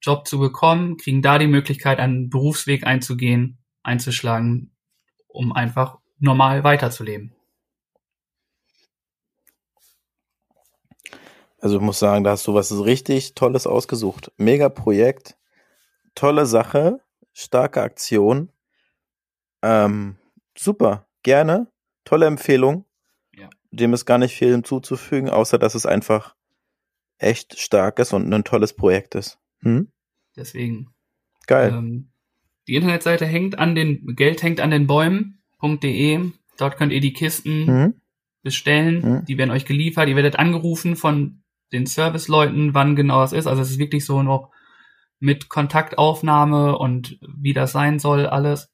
Job 0.00 0.28
zu 0.28 0.38
bekommen, 0.38 0.96
kriegen 0.96 1.22
da 1.22 1.38
die 1.38 1.48
Möglichkeit, 1.48 1.98
einen 1.98 2.30
Berufsweg 2.30 2.86
einzugehen, 2.86 3.58
einzuschlagen, 3.82 4.70
um 5.26 5.52
einfach 5.52 5.98
normal 6.20 6.62
weiterzuleben. 6.62 7.32
Also 11.60 11.76
ich 11.76 11.82
muss 11.82 11.98
sagen, 11.98 12.24
da 12.24 12.30
hast 12.30 12.46
du 12.46 12.54
was 12.54 12.84
richtig 12.84 13.34
Tolles 13.34 13.66
ausgesucht. 13.66 14.32
Mega 14.36 14.68
Projekt, 14.68 15.36
tolle 16.14 16.46
Sache, 16.46 17.00
starke 17.32 17.82
Aktion. 17.82 18.50
Ähm, 19.62 20.16
super, 20.56 21.06
gerne, 21.22 21.66
tolle 22.04 22.26
Empfehlung. 22.26 22.86
Ja. 23.36 23.50
Dem 23.70 23.92
ist 23.92 24.06
gar 24.06 24.18
nicht 24.18 24.34
viel 24.34 24.52
hinzuzufügen, 24.52 25.28
außer 25.28 25.58
dass 25.58 25.74
es 25.74 25.86
einfach 25.86 26.34
echt 27.18 27.58
stark 27.58 27.98
ist 27.98 28.12
und 28.14 28.32
ein 28.32 28.44
tolles 28.44 28.72
Projekt 28.72 29.14
ist. 29.14 29.38
Hm? 29.60 29.92
Deswegen 30.34 30.94
Geil. 31.50 31.72
Ähm, 31.74 32.10
die 32.68 32.76
Internetseite 32.76 33.26
hängt 33.26 33.58
an 33.58 33.74
den, 33.74 34.14
Geld 34.14 34.44
hängt 34.44 34.60
an 34.60 34.70
den 34.70 34.86
Bäumen.de. 34.86 36.30
Dort 36.58 36.76
könnt 36.76 36.92
ihr 36.92 37.00
die 37.00 37.12
Kisten 37.12 37.64
mhm. 37.66 37.94
bestellen. 38.44 39.00
Mhm. 39.00 39.24
Die 39.24 39.36
werden 39.36 39.50
euch 39.50 39.64
geliefert. 39.64 40.08
Ihr 40.08 40.14
werdet 40.14 40.38
angerufen 40.38 40.94
von 40.94 41.42
den 41.72 41.86
Serviceleuten, 41.86 42.74
wann 42.74 42.96
genau 42.96 43.22
es 43.22 43.32
ist. 43.32 43.46
Also 43.46 43.62
es 43.62 43.70
ist 43.70 43.78
wirklich 43.78 44.04
so 44.04 44.22
noch 44.22 44.50
mit 45.20 45.48
Kontaktaufnahme 45.48 46.78
und 46.78 47.18
wie 47.20 47.52
das 47.52 47.72
sein 47.72 47.98
soll, 47.98 48.26
alles, 48.26 48.72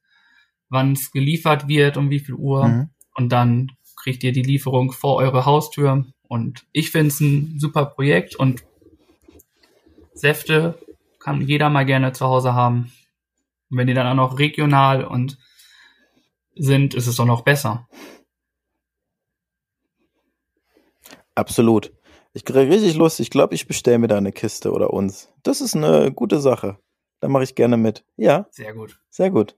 wann 0.69 0.93
es 0.93 1.11
geliefert 1.11 1.69
wird, 1.69 1.97
um 1.97 2.11
wie 2.11 2.21
viel 2.21 2.35
Uhr. 2.35 2.67
Mhm. 2.67 2.91
Und 3.15 3.31
dann 3.31 3.73
kriegt 3.97 4.23
ihr 4.23 4.33
die 4.33 4.43
Lieferung 4.43 4.93
vor 4.93 5.17
eure 5.17 5.45
Haustür. 5.45 6.07
Und 6.29 6.65
ich 6.73 6.91
finde 6.91 7.09
es 7.09 7.21
ein 7.21 7.59
super 7.59 7.87
Projekt 7.87 8.37
und 8.37 8.65
Säfte 10.15 10.79
kann 11.19 11.41
jeder 11.41 11.69
mal 11.69 11.85
gerne 11.85 12.13
zu 12.13 12.27
Hause 12.27 12.55
haben. 12.55 12.93
Und 13.71 13.79
wenn 13.79 13.89
die 13.89 13.95
dann 13.95 14.07
auch 14.07 14.31
noch 14.31 14.39
regional 14.39 15.05
und 15.05 15.39
sind, 16.55 16.95
ist 16.95 17.07
es 17.07 17.17
doch 17.17 17.27
noch 17.27 17.43
besser. 17.43 17.89
Absolut. 21.35 21.93
Ich 22.37 22.45
kriege 22.45 22.71
richtig 22.71 22.97
Lust. 22.97 23.19
Ich 23.19 23.31
glaube, 23.31 23.55
ich 23.55 23.67
bestelle 23.67 23.99
mir 23.99 24.09
da 24.09 24.19
eine 24.19 24.31
Kiste 24.31 24.71
oder 24.71 24.93
uns. 24.93 25.33
Das 25.43 25.63
ist 25.63 25.75
eine 25.75 26.13
gute 26.13 26.39
Sache. 26.39 26.79
Da 27.21 27.29
mache 27.29 27.45
ich 27.45 27.55
gerne 27.55 27.79
mit. 27.79 28.05
Ja. 28.19 28.47
Sehr 28.51 28.75
gut. 28.75 29.01
Sehr 29.09 29.31
gut. 29.31 29.57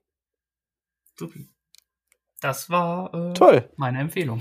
Super. 1.16 1.40
Das 2.40 2.70
war 2.70 3.12
äh, 3.12 3.32
Toll. 3.32 3.68
meine 3.74 3.98
Empfehlung. 3.98 4.40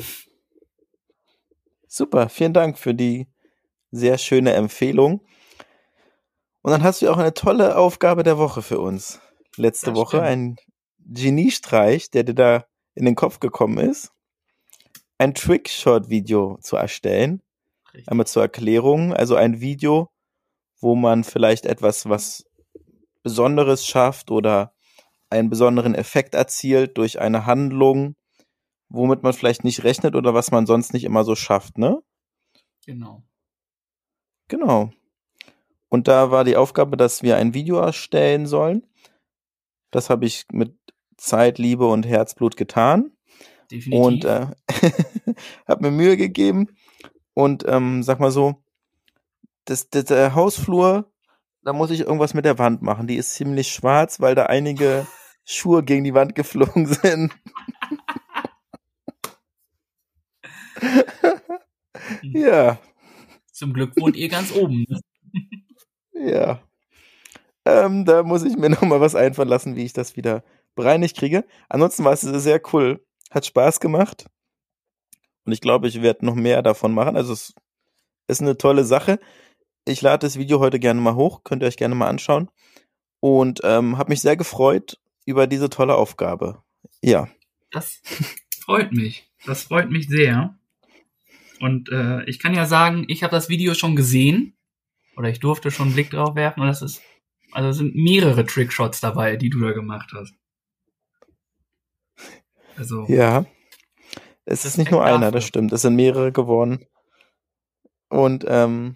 Super. 1.87 2.29
Vielen 2.29 2.53
Dank 2.53 2.77
für 2.77 2.93
die 2.93 3.25
sehr 3.89 4.19
schöne 4.19 4.53
Empfehlung. 4.53 5.25
Und 6.61 6.71
dann 6.71 6.83
hast 6.83 7.01
du 7.01 7.09
auch 7.09 7.17
eine 7.17 7.33
tolle 7.33 7.75
Aufgabe 7.75 8.21
der 8.21 8.37
Woche 8.37 8.61
für 8.61 8.79
uns. 8.79 9.19
Letzte 9.55 9.87
das 9.87 9.95
Woche 9.95 10.17
stimmt. 10.17 10.27
ein 10.27 10.55
Geniestreich, 10.99 12.11
der 12.11 12.23
dir 12.23 12.35
da 12.35 12.65
in 12.93 13.05
den 13.05 13.15
Kopf 13.15 13.39
gekommen 13.39 13.79
ist, 13.79 14.11
ein 15.17 15.33
Trickshot-Video 15.33 16.59
zu 16.61 16.75
erstellen. 16.75 17.41
Richtig. 17.97 18.11
Einmal 18.11 18.27
zur 18.27 18.43
Erklärung, 18.43 19.11
also 19.13 19.35
ein 19.35 19.59
Video, 19.59 20.11
wo 20.79 20.95
man 20.95 21.23
vielleicht 21.23 21.65
etwas, 21.65 22.07
was 22.07 22.45
Besonderes 23.23 23.87
schafft 23.87 24.29
oder 24.29 24.71
einen 25.31 25.49
besonderen 25.49 25.95
Effekt 25.95 26.35
erzielt 26.35 26.97
durch 26.99 27.19
eine 27.19 27.47
Handlung, 27.47 28.15
womit 28.87 29.23
man 29.23 29.33
vielleicht 29.33 29.63
nicht 29.63 29.83
rechnet 29.83 30.15
oder 30.15 30.35
was 30.35 30.51
man 30.51 30.67
sonst 30.67 30.93
nicht 30.93 31.05
immer 31.05 31.23
so 31.23 31.35
schafft, 31.35 31.79
ne? 31.79 31.99
Genau. 32.85 33.23
Genau. 34.47 34.91
Und 35.89 36.07
da 36.07 36.29
war 36.29 36.43
die 36.43 36.55
Aufgabe, 36.55 36.97
dass 36.97 37.23
wir 37.23 37.37
ein 37.37 37.55
Video 37.55 37.79
erstellen 37.79 38.45
sollen. 38.45 38.85
Das 39.89 40.11
habe 40.11 40.25
ich 40.25 40.45
mit 40.51 40.77
Zeit, 41.17 41.57
Liebe 41.57 41.87
und 41.87 42.05
Herzblut 42.05 42.57
getan. 42.57 43.11
Definitiv. 43.71 44.05
Und 44.05 44.25
äh, 44.25 44.47
habe 45.67 45.81
mir 45.81 45.91
Mühe 45.91 46.15
gegeben. 46.15 46.77
Und 47.37 47.65
ähm, 47.67 48.01
sag 48.01 48.19
mal 48.19 48.31
so, 48.31 48.63
das, 49.65 49.91
das, 49.91 50.05
der 50.05 50.33
Hausflur, 50.33 51.11
da 51.61 51.71
muss 51.71 51.91
ich 51.91 51.99
irgendwas 51.99 52.33
mit 52.33 52.45
der 52.45 52.57
Wand 52.57 52.81
machen. 52.81 53.05
Die 53.05 53.15
ist 53.15 53.35
ziemlich 53.35 53.71
schwarz, 53.71 54.19
weil 54.19 54.33
da 54.33 54.47
einige 54.47 55.05
Schuhe 55.45 55.83
gegen 55.83 56.03
die 56.03 56.15
Wand 56.15 56.33
geflogen 56.33 56.87
sind. 56.87 57.31
ja. 62.23 62.79
Zum 63.51 63.71
Glück 63.71 63.95
wohnt 63.97 64.15
ihr 64.15 64.29
ganz 64.29 64.51
oben. 64.51 64.87
Ne? 64.89 64.99
ja. 66.31 66.59
Ähm, 67.65 68.05
da 68.05 68.23
muss 68.23 68.45
ich 68.45 68.57
mir 68.57 68.71
nochmal 68.71 68.99
was 68.99 69.13
einfallen 69.13 69.49
lassen, 69.49 69.75
wie 69.75 69.85
ich 69.85 69.93
das 69.93 70.15
wieder 70.15 70.43
bereinigt 70.73 71.15
kriege. 71.15 71.45
Ansonsten 71.69 72.03
war 72.03 72.13
es 72.13 72.21
sehr 72.21 72.59
cool. 72.73 73.05
Hat 73.29 73.45
Spaß 73.45 73.79
gemacht. 73.79 74.25
Und 75.47 75.53
ich 75.53 75.61
glaube, 75.61 75.87
ich 75.87 76.01
werde 76.01 76.25
noch 76.25 76.35
mehr 76.35 76.61
davon 76.61 76.93
machen. 76.93 77.15
Also 77.15 77.31
es 77.31 77.55
ist 78.27 78.41
eine 78.41 78.57
tolle 78.57 78.83
Sache. 78.83 79.17
Ich 79.85 80.01
lade 80.01 80.27
das 80.27 80.37
Video 80.37 80.59
heute 80.59 80.77
gerne 80.77 80.99
mal 80.99 81.15
hoch. 81.15 81.45
Könnt 81.45 81.63
ihr 81.63 81.67
euch 81.67 81.77
gerne 81.77 81.95
mal 81.95 82.09
anschauen. 82.09 82.51
Und 83.21 83.61
ähm, 83.63 83.97
habe 83.97 84.09
mich 84.09 84.19
sehr 84.19 84.35
gefreut 84.35 84.99
über 85.25 85.47
diese 85.47 85.69
tolle 85.69 85.95
Aufgabe. 85.95 86.61
Ja. 87.01 87.29
Das 87.71 88.01
freut 88.59 88.91
mich. 88.91 89.31
Das 89.45 89.63
freut 89.63 89.89
mich 89.89 90.09
sehr. 90.09 90.57
Und 91.61 91.89
äh, 91.93 92.25
ich 92.25 92.39
kann 92.39 92.53
ja 92.53 92.65
sagen, 92.65 93.05
ich 93.07 93.23
habe 93.23 93.31
das 93.31 93.47
Video 93.47 93.73
schon 93.73 93.95
gesehen. 93.95 94.53
Oder 95.15 95.29
ich 95.29 95.39
durfte 95.39 95.71
schon 95.71 95.87
einen 95.87 95.95
Blick 95.95 96.09
drauf 96.09 96.35
werfen. 96.35 96.59
Und 96.59 96.67
das 96.67 96.81
ist, 96.81 97.01
also 97.53 97.69
es 97.69 97.77
sind 97.77 97.95
mehrere 97.95 98.45
Trickshots 98.45 98.99
dabei, 98.99 99.37
die 99.37 99.49
du 99.49 99.61
da 99.61 99.71
gemacht 99.71 100.11
hast. 100.13 100.33
Also. 102.75 103.05
Ja. 103.07 103.45
Es 104.49 104.63
ist 104.63 104.77
nicht 104.77 104.91
nur 104.91 105.03
einer, 105.03 105.29
das 105.29 105.43
stimmt. 105.43 105.73
Es 105.73 105.81
sind 105.81 105.95
mehrere 105.95 106.31
geworden. 106.31 106.85
Und 108.07 108.45
ähm, 108.47 108.95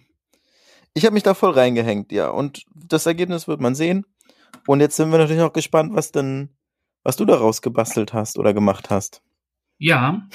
ich 0.94 1.04
habe 1.04 1.14
mich 1.14 1.24
da 1.24 1.34
voll 1.34 1.52
reingehängt, 1.52 2.14
ja. 2.14 2.30
Und 2.30 2.64
das 2.74 3.06
Ergebnis 3.06 3.50
wird 3.50 3.60
man 3.60 3.76
sehen. 3.76 4.06
Und 4.66 4.80
jetzt 4.80 4.96
sind 4.96 5.12
wir 5.12 5.18
natürlich 5.18 5.42
auch 5.42 5.52
gespannt, 5.52 5.94
was 5.94 6.14
denn, 6.14 6.56
was 7.04 7.18
du 7.18 7.26
daraus 7.26 7.62
gebastelt 7.62 8.14
hast 8.14 8.40
oder 8.40 8.54
gemacht 8.54 8.90
hast. 8.90 9.22
Ja, 9.78 10.26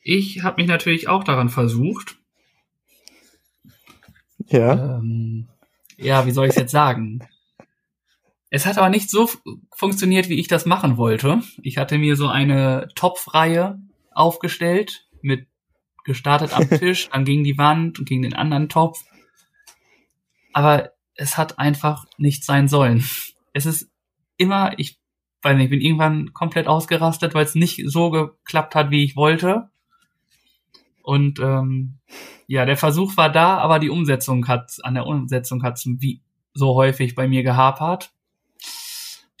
ich 0.00 0.42
habe 0.42 0.62
mich 0.62 0.68
natürlich 0.68 1.08
auch 1.08 1.24
daran 1.24 1.50
versucht. 1.50 2.16
Ja. 4.46 4.96
Ähm, 4.96 5.48
ja, 5.98 6.24
wie 6.24 6.30
soll 6.30 6.46
ich 6.46 6.52
es 6.52 6.56
jetzt 6.56 6.72
sagen? 6.72 7.20
Es 8.48 8.64
hat 8.64 8.78
aber 8.78 8.88
nicht 8.88 9.10
so 9.10 9.28
funktioniert, 9.76 10.30
wie 10.30 10.40
ich 10.40 10.48
das 10.48 10.64
machen 10.64 10.96
wollte. 10.96 11.42
Ich 11.60 11.76
hatte 11.76 11.98
mir 11.98 12.16
so 12.16 12.28
eine 12.28 12.88
Topfreihe 12.94 13.78
aufgestellt 14.18 15.06
mit 15.22 15.46
gestartet 16.04 16.52
am 16.52 16.68
Tisch, 16.78 17.08
dann 17.10 17.24
gegen 17.24 17.44
die 17.44 17.58
Wand 17.58 17.98
und 17.98 18.08
gegen 18.08 18.22
den 18.22 18.34
anderen 18.34 18.68
Topf. 18.68 19.04
Aber 20.52 20.92
es 21.14 21.36
hat 21.36 21.58
einfach 21.58 22.06
nicht 22.16 22.44
sein 22.44 22.68
sollen. 22.68 23.04
Es 23.52 23.66
ist 23.66 23.90
immer, 24.36 24.78
ich 24.78 24.98
weiß 25.42 25.56
nicht, 25.56 25.64
ich 25.64 25.70
bin 25.70 25.80
irgendwann 25.80 26.32
komplett 26.32 26.66
ausgerastet, 26.66 27.34
weil 27.34 27.44
es 27.44 27.54
nicht 27.54 27.82
so 27.86 28.10
geklappt 28.10 28.74
hat, 28.74 28.90
wie 28.90 29.04
ich 29.04 29.16
wollte. 29.16 29.70
Und 31.02 31.38
ähm, 31.40 31.98
ja, 32.46 32.64
der 32.64 32.76
Versuch 32.76 33.16
war 33.16 33.30
da, 33.30 33.58
aber 33.58 33.78
die 33.78 33.90
Umsetzung 33.90 34.46
hat, 34.48 34.76
an 34.82 34.94
der 34.94 35.06
Umsetzung 35.06 35.62
hat 35.62 35.80
wie 35.84 36.22
so 36.54 36.74
häufig 36.74 37.14
bei 37.14 37.28
mir 37.28 37.42
gehapert. 37.42 38.12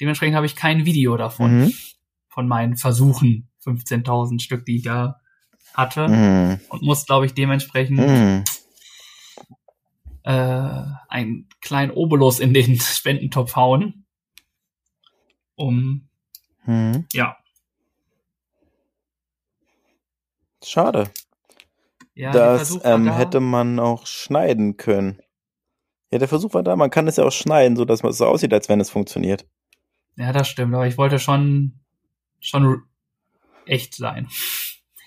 Dementsprechend 0.00 0.36
habe 0.36 0.46
ich 0.46 0.56
kein 0.56 0.84
Video 0.84 1.16
davon, 1.16 1.60
mhm. 1.60 1.72
von 2.28 2.46
meinen 2.46 2.76
Versuchen, 2.76 3.47
15.000 3.64 4.40
Stück, 4.40 4.64
die 4.64 4.76
ich 4.76 4.82
da 4.82 5.20
hatte. 5.74 6.08
Mhm. 6.08 6.60
Und 6.68 6.82
muss, 6.82 7.06
glaube 7.06 7.26
ich, 7.26 7.34
dementsprechend 7.34 7.98
mhm. 7.98 8.44
äh, 10.24 10.82
einen 11.08 11.48
kleinen 11.60 11.92
Obolus 11.92 12.40
in 12.40 12.54
den 12.54 12.78
Spendentopf 12.80 13.56
hauen. 13.56 14.04
Um, 15.54 16.08
mhm. 16.64 17.06
ja. 17.12 17.36
Schade. 20.62 21.10
Ja, 22.14 22.32
das 22.32 22.78
ähm, 22.82 23.06
da. 23.06 23.16
hätte 23.16 23.40
man 23.40 23.78
auch 23.78 24.06
schneiden 24.06 24.76
können. 24.76 25.20
Ja, 26.10 26.18
der 26.18 26.28
Versuch 26.28 26.54
war 26.54 26.62
da. 26.62 26.74
Man 26.74 26.90
kann 26.90 27.06
es 27.06 27.16
ja 27.16 27.24
auch 27.24 27.32
schneiden, 27.32 27.76
so 27.76 27.84
dass 27.84 28.02
es 28.02 28.18
so 28.18 28.26
aussieht, 28.26 28.52
als 28.52 28.68
wenn 28.68 28.80
es 28.80 28.90
funktioniert. 28.90 29.46
Ja, 30.16 30.32
das 30.32 30.48
stimmt, 30.48 30.74
aber 30.74 30.86
ich 30.86 30.98
wollte 30.98 31.20
schon, 31.20 31.78
schon 32.40 32.82
echt 33.68 33.94
sein. 33.94 34.28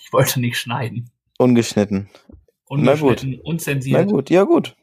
Ich 0.04 0.12
wollte 0.12 0.40
nicht 0.40 0.58
schneiden. 0.58 1.12
Ungeschnitten. 1.38 2.10
Ungeschnitten, 2.66 3.32
Na 3.38 3.42
unzensiert. 3.44 4.06
Na 4.06 4.12
gut, 4.12 4.30
ja 4.30 4.44
gut. 4.44 4.76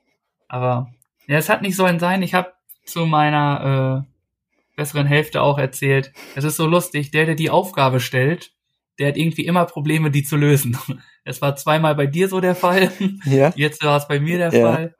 Aber 0.49 0.91
ja, 1.27 1.37
es 1.37 1.49
hat 1.49 1.63
nicht 1.63 1.77
sollen 1.77 1.99
sein. 1.99 2.23
Ich 2.23 2.35
habe 2.35 2.53
zu 2.85 3.07
meiner 3.07 4.05
äh, 4.07 4.77
besseren 4.77 5.07
Hälfte 5.07 5.43
auch 5.43 5.59
erzählt. 5.59 6.13
Es 6.35 6.45
ist 6.45 6.57
so 6.57 6.67
lustig, 6.67 7.11
der, 7.11 7.27
der 7.27 7.35
die 7.35 7.51
Aufgabe 7.51 8.01
stellt, 8.01 8.53
der 8.99 9.09
hat 9.09 9.17
irgendwie 9.17 9.47
immer 9.47 9.65
Probleme, 9.65 10.11
die 10.11 10.23
zu 10.23 10.37
lösen. 10.37 10.77
Es 11.25 11.43
war 11.43 11.57
zweimal 11.57 11.95
bei 11.95 12.07
dir 12.07 12.27
so 12.27 12.41
der 12.41 12.55
Fall. 12.55 12.91
Ja. 13.27 13.53
Jetzt 13.55 13.85
war 13.85 13.99
es 13.99 14.09
bei 14.09 14.19
mir 14.19 14.39
der 14.39 14.51
ja. 14.51 14.73
Fall. 14.73 14.97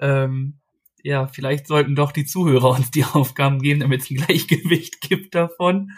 Ähm, 0.00 0.58
ja, 1.02 1.26
vielleicht 1.26 1.66
sollten 1.66 1.94
doch 1.94 2.12
die 2.12 2.24
Zuhörer 2.24 2.70
uns 2.70 2.90
die 2.90 3.04
Aufgaben 3.04 3.60
geben, 3.60 3.80
damit 3.80 4.00
es 4.00 4.10
ein 4.10 4.16
Gleichgewicht 4.16 5.00
gibt 5.06 5.34
davon. 5.34 5.92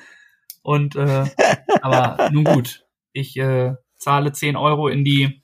Und 0.63 0.97
äh, 0.97 1.25
aber 1.83 2.31
nun 2.33 2.45
gut, 2.45 2.87
ich 3.13 3.37
äh, 3.37 3.75
zahle 3.97 4.33
10 4.33 4.57
Euro 4.57 4.89
in 4.89 5.05
die 5.05 5.43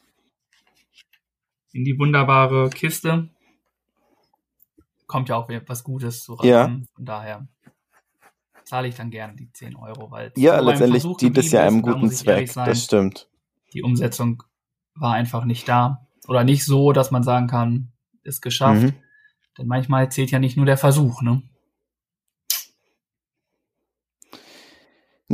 in 1.72 1.84
die 1.84 1.98
wunderbare 1.98 2.70
Kiste. 2.70 3.30
Kommt 5.06 5.28
ja 5.28 5.36
auch 5.36 5.48
etwas 5.50 5.84
Gutes 5.84 6.22
zu 6.22 6.34
ran. 6.34 6.48
Ja. 6.48 6.80
Von 6.94 7.04
daher 7.04 7.48
zahle 8.64 8.88
ich 8.88 8.94
dann 8.94 9.10
gerne 9.10 9.34
die 9.34 9.52
10 9.52 9.76
Euro, 9.76 10.10
weil 10.10 10.32
ja, 10.36 10.58
letztendlich 10.60 11.04
dient 11.18 11.36
es 11.36 11.52
ja 11.52 11.62
einem 11.62 11.82
guten 11.82 12.10
Zweck. 12.10 12.48
Sein, 12.48 12.66
das 12.66 12.84
stimmt. 12.84 13.28
Die 13.72 13.82
Umsetzung 13.82 14.42
war 14.94 15.14
einfach 15.14 15.44
nicht 15.44 15.68
da 15.68 16.06
oder 16.26 16.44
nicht 16.44 16.64
so, 16.64 16.92
dass 16.92 17.10
man 17.10 17.22
sagen 17.22 17.48
kann, 17.48 17.92
ist 18.22 18.40
geschafft. 18.40 18.82
Mhm. 18.82 18.94
Denn 19.58 19.66
manchmal 19.66 20.10
zählt 20.10 20.30
ja 20.30 20.38
nicht 20.38 20.56
nur 20.56 20.66
der 20.66 20.78
Versuch, 20.78 21.22
ne? 21.22 21.42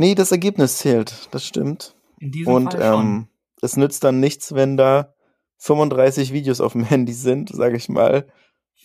Nee, 0.01 0.15
das 0.15 0.31
Ergebnis 0.31 0.79
zählt, 0.79 1.29
das 1.29 1.45
stimmt. 1.45 1.95
In 2.17 2.31
diesem 2.31 2.51
Und 2.51 2.73
Fall 2.73 2.81
schon. 2.81 3.05
ähm, 3.05 3.27
es 3.61 3.77
nützt 3.77 4.03
dann 4.03 4.19
nichts, 4.19 4.55
wenn 4.55 4.75
da 4.75 5.13
35 5.57 6.33
Videos 6.33 6.59
auf 6.59 6.71
dem 6.71 6.83
Handy 6.89 7.13
sind, 7.13 7.49
sage 7.49 7.77
ich 7.77 7.87
mal, 7.87 8.25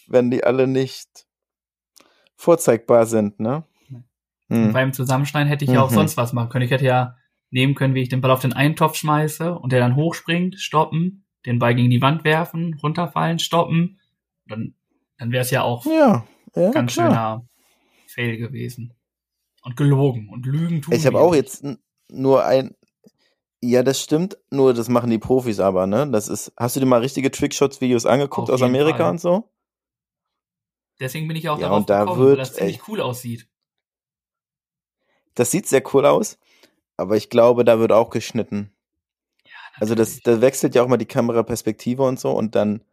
wenn 0.09 0.31
die 0.31 0.45
alle 0.45 0.67
nicht 0.67 1.27
vorzeigbar 2.35 3.07
sind, 3.07 3.41
ne? 3.41 3.65
Hm. 4.51 4.75
Beim 4.75 4.93
Zusammenschneiden 4.93 5.49
hätte 5.49 5.65
ich 5.65 5.71
ja 5.71 5.81
auch 5.81 5.91
mhm. 5.91 5.95
sonst 5.95 6.19
was 6.19 6.35
machen 6.35 6.51
können. 6.51 6.67
Ich 6.67 6.71
hätte 6.71 6.85
ja 6.85 7.17
nehmen 7.49 7.75
können, 7.75 7.95
wie 7.95 8.03
ich 8.03 8.11
den 8.11 8.21
Ball 8.21 8.31
auf 8.31 8.41
den 8.41 8.53
Eintopf 8.53 8.97
schmeiße 8.97 9.55
und 9.55 9.73
der 9.73 9.81
dann 9.81 9.97
hochspringt, 9.97 10.61
stoppen, 10.61 11.25
den 11.47 11.59
Ball 11.59 11.75
gegen 11.75 11.89
die 11.89 12.03
Wand 12.03 12.25
werfen, 12.25 12.79
runterfallen, 12.83 13.39
stoppen. 13.39 14.01
Dann, 14.47 14.75
dann 15.17 15.33
wäre 15.33 15.41
es 15.41 15.51
ja 15.51 15.63
auch 15.63 15.87
ja, 15.87 16.27
ja, 16.55 16.71
ganz 16.73 16.93
klar. 16.93 17.09
schöner 17.09 17.49
Fail 18.07 18.37
gewesen. 18.37 18.93
Und 19.67 19.77
gelogen 19.77 20.29
und 20.29 20.47
Lügen 20.47 20.81
tun. 20.81 20.95
Ich 20.95 21.07
habe 21.07 21.19
auch 21.19 21.35
jetzt 21.35 21.65
nur 22.09 22.45
ein. 22.45 22.77
Ja, 23.61 23.83
das 23.83 24.01
stimmt, 24.01 24.39
nur 24.49 24.73
das 24.75 24.89
machen 24.89 25.11
die 25.11 25.19
Profis 25.19 25.59
aber, 25.59 25.89
ne? 25.89 26.09
Das 26.09 26.29
ist. 26.29 26.53
Hast 26.57 26.77
du 26.77 26.81
dir 26.81 26.87
mal 26.87 27.01
richtige 27.01 27.33
Trickshots-Videos 27.33 28.07
angeguckt 28.07 28.49
aus 28.49 28.63
Amerika 28.63 28.99
Fall. 28.99 29.11
und 29.11 29.21
so? 29.21 29.51
Deswegen 31.01 31.27
bin 31.27 31.37
ich 31.37 31.49
auch 31.49 31.59
ja, 31.59 31.63
darauf 31.67 31.79
und 31.81 31.91
da 31.91 32.05
gekommen, 32.05 32.21
wird 32.21 32.31
weil 32.31 32.37
das 32.37 32.55
ziemlich 32.55 32.77
echt, 32.77 32.89
cool 32.89 33.01
aussieht. 33.01 33.49
Das 35.35 35.51
sieht 35.51 35.67
sehr 35.67 35.83
cool 35.93 36.07
aus, 36.07 36.39
aber 36.97 37.17
ich 37.17 37.29
glaube, 37.29 37.65
da 37.65 37.81
wird 37.81 37.91
auch 37.91 38.11
geschnitten. 38.11 38.71
Ja, 39.45 39.51
also 39.81 39.97
das, 39.97 40.21
da 40.21 40.41
wechselt 40.41 40.77
ja 40.77 40.85
auch 40.85 40.89
mal 40.89 40.97
die 40.97 41.07
Kameraperspektive 41.07 42.05
und 42.05 42.21
so 42.21 42.31
und 42.31 42.55
dann, 42.55 42.85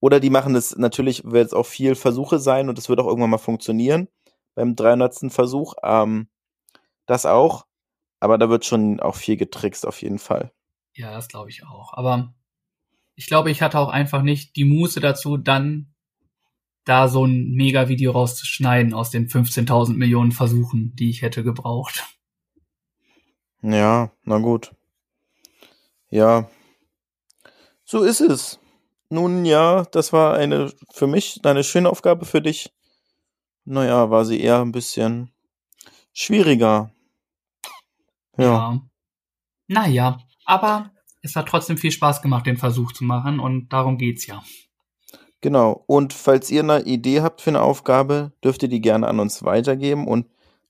oder 0.00 0.20
die 0.20 0.30
machen 0.30 0.54
das, 0.54 0.74
natürlich 0.78 1.22
wird 1.30 1.48
es 1.48 1.52
auch 1.52 1.66
viel 1.66 1.96
Versuche 1.96 2.38
sein 2.38 2.70
und 2.70 2.78
es 2.78 2.88
wird 2.88 2.98
auch 2.98 3.06
irgendwann 3.06 3.28
mal 3.28 3.36
funktionieren 3.36 4.08
beim 4.54 4.76
300. 4.76 5.32
Versuch. 5.32 5.74
Ähm, 5.82 6.28
das 7.06 7.26
auch, 7.26 7.66
aber 8.20 8.38
da 8.38 8.48
wird 8.48 8.64
schon 8.64 9.00
auch 9.00 9.16
viel 9.16 9.36
getrickst 9.36 9.86
auf 9.86 10.00
jeden 10.02 10.18
Fall. 10.18 10.52
Ja, 10.94 11.12
das 11.12 11.28
glaube 11.28 11.50
ich 11.50 11.64
auch. 11.64 11.92
Aber 11.92 12.34
ich 13.14 13.26
glaube, 13.26 13.50
ich 13.50 13.62
hatte 13.62 13.78
auch 13.78 13.90
einfach 13.90 14.22
nicht 14.22 14.56
die 14.56 14.64
Muße 14.64 15.00
dazu, 15.00 15.36
dann 15.36 15.94
da 16.84 17.08
so 17.08 17.24
ein 17.24 17.52
Mega-Video 17.52 18.12
rauszuschneiden 18.12 18.92
aus 18.92 19.10
den 19.10 19.28
15.000 19.28 19.94
Millionen 19.94 20.32
Versuchen, 20.32 20.94
die 20.96 21.10
ich 21.10 21.22
hätte 21.22 21.42
gebraucht. 21.42 22.04
Ja, 23.62 24.10
na 24.24 24.38
gut. 24.38 24.74
Ja, 26.10 26.50
so 27.84 28.02
ist 28.02 28.20
es. 28.20 28.58
Nun 29.08 29.44
ja, 29.44 29.84
das 29.84 30.12
war 30.12 30.34
eine 30.34 30.72
für 30.92 31.06
mich 31.06 31.40
eine 31.44 31.64
schöne 31.64 31.88
Aufgabe 31.88 32.24
für 32.24 32.42
dich. 32.42 32.73
Naja, 33.64 34.10
war 34.10 34.24
sie 34.24 34.40
eher 34.40 34.60
ein 34.60 34.72
bisschen 34.72 35.30
schwieriger. 36.12 36.90
Ja. 38.36 38.44
ja. 38.44 38.80
Naja, 39.66 40.18
aber 40.44 40.90
es 41.22 41.36
hat 41.36 41.48
trotzdem 41.48 41.78
viel 41.78 41.90
Spaß 41.90 42.20
gemacht, 42.20 42.46
den 42.46 42.58
Versuch 42.58 42.92
zu 42.92 43.04
machen 43.04 43.40
und 43.40 43.72
darum 43.72 43.96
geht's 43.96 44.26
ja. 44.26 44.42
Genau. 45.40 45.84
Und 45.86 46.12
falls 46.12 46.50
ihr 46.50 46.62
eine 46.62 46.82
Idee 46.82 47.20
habt 47.20 47.40
für 47.40 47.50
eine 47.50 47.62
Aufgabe, 47.62 48.32
dürft 48.42 48.62
ihr 48.62 48.68
die 48.68 48.80
gerne 48.80 49.08
an 49.08 49.20
uns 49.20 49.44
weitergeben 49.44 50.06
und 50.06 50.26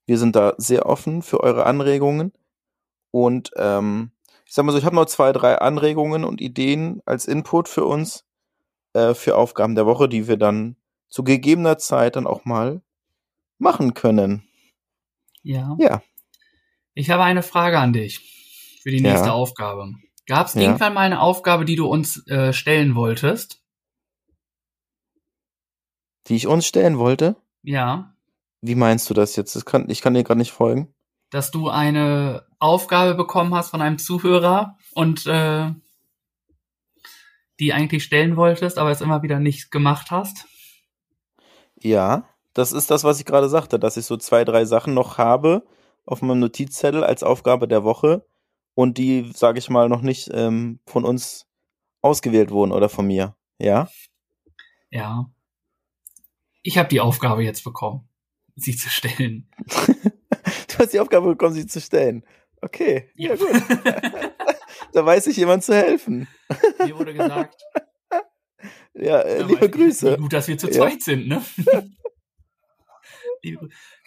wir 0.07 0.18
sind 0.18 0.36
da 0.36 0.55
sehr 0.59 0.86
offen 0.86 1.22
für 1.22 1.40
eure 1.40 1.66
Anregungen. 1.66 2.32
Und 3.11 3.53
ähm, 3.57 4.11
ich 4.45 4.53
sag 4.53 4.64
mal 4.64 4.72
so, 4.72 4.78
ich 4.78 4.84
habe 4.84 4.97
noch 4.97 5.07
zwei, 5.07 5.32
drei 5.32 5.59
Anregungen 5.59 6.24
und 6.24 6.40
Ideen 6.40 7.01
als 7.07 7.26
Input 7.26 7.68
für 7.68 7.84
uns 7.84 8.24
äh, 8.92 9.14
für 9.14 9.36
Aufgaben 9.36 9.74
der 9.74 9.86
Woche, 9.86 10.09
die 10.09 10.28
wir 10.28 10.36
dann 10.36 10.76
zu 11.14 11.22
gegebener 11.22 11.78
Zeit 11.78 12.16
dann 12.16 12.26
auch 12.26 12.44
mal 12.44 12.82
machen 13.58 13.94
können. 13.94 14.42
Ja. 15.44 15.76
Ja. 15.78 16.02
Ich 16.94 17.08
habe 17.08 17.22
eine 17.22 17.44
Frage 17.44 17.78
an 17.78 17.92
dich 17.92 18.80
für 18.82 18.90
die 18.90 19.00
nächste 19.00 19.28
ja. 19.28 19.32
Aufgabe. 19.32 19.92
Gab 20.26 20.48
es 20.48 20.54
ja. 20.54 20.62
irgendwann 20.62 20.92
mal 20.92 21.02
eine 21.02 21.20
Aufgabe, 21.20 21.64
die 21.64 21.76
du 21.76 21.86
uns 21.86 22.26
äh, 22.26 22.52
stellen 22.52 22.96
wolltest? 22.96 23.62
Die 26.26 26.34
ich 26.34 26.48
uns 26.48 26.66
stellen 26.66 26.98
wollte? 26.98 27.36
Ja. 27.62 28.12
Wie 28.60 28.74
meinst 28.74 29.08
du 29.08 29.14
das 29.14 29.36
jetzt? 29.36 29.54
Das 29.54 29.64
kann, 29.64 29.88
ich 29.88 30.00
kann 30.00 30.14
dir 30.14 30.24
gerade 30.24 30.38
nicht 30.38 30.50
folgen. 30.50 30.92
Dass 31.30 31.52
du 31.52 31.68
eine 31.68 32.44
Aufgabe 32.58 33.14
bekommen 33.14 33.54
hast 33.54 33.70
von 33.70 33.82
einem 33.82 33.98
Zuhörer 33.98 34.78
und 34.94 35.26
äh, 35.26 35.70
die 37.60 37.72
eigentlich 37.72 38.02
stellen 38.02 38.36
wolltest, 38.36 38.78
aber 38.78 38.90
es 38.90 39.00
immer 39.00 39.22
wieder 39.22 39.38
nicht 39.38 39.70
gemacht 39.70 40.10
hast? 40.10 40.48
Ja, 41.85 42.26
das 42.55 42.72
ist 42.72 42.91
das, 42.91 43.05
was 43.05 43.18
ich 43.18 43.26
gerade 43.26 43.51
sagte, 43.51 43.78
dass 43.78 43.99
ich 43.99 44.07
so 44.07 44.16
zwei, 44.16 44.45
drei 44.45 44.64
Sachen 44.64 44.95
noch 44.95 45.18
habe 45.18 45.66
auf 46.07 46.22
meinem 46.22 46.41
Notizzettel 46.41 47.05
als 47.05 47.22
Aufgabe 47.22 47.68
der 47.68 47.85
Woche 47.85 48.26
und 48.74 48.97
die, 48.97 49.30
sage 49.35 49.59
ich 49.59 49.68
mal, 49.68 49.91
noch 49.91 50.01
nicht 50.01 50.30
ähm, 50.32 50.80
von 50.87 51.05
uns 51.05 51.47
ausgewählt 52.01 52.51
wurden 52.51 52.72
oder 52.72 52.89
von 52.89 53.07
mir. 53.07 53.37
Ja? 53.59 53.91
Ja. 54.91 55.30
Ich 56.62 56.78
habe 56.78 56.89
die 56.89 57.01
Aufgabe 57.01 57.45
jetzt 57.45 57.64
bekommen, 57.64 58.09
sie 58.57 58.74
zu 58.74 58.89
stellen. 58.89 59.51
du 59.68 60.78
hast 60.78 60.95
die 60.95 61.01
Aufgabe 61.01 61.28
bekommen, 61.28 61.53
sie 61.53 61.66
zu 61.66 61.82
stellen. 61.82 62.24
Okay, 62.62 63.11
ja, 63.14 63.35
ja 63.35 63.37
gut. 63.37 63.62
da 64.95 65.05
weiß 65.05 65.26
ich 65.26 65.37
jemand 65.37 65.64
zu 65.64 65.74
helfen. 65.74 66.28
Mir 66.78 66.99
wurde 66.99 67.12
gesagt. 67.12 67.62
Ja, 68.95 69.20
äh, 69.20 69.42
liebe 69.42 69.68
Grüße. 69.68 70.12
Wie 70.12 70.22
gut, 70.22 70.32
dass 70.32 70.49
wir 70.49 70.57
zu 70.57 70.70
zweit 70.70 71.03
sind, 71.03 71.28
ne? 71.28 71.42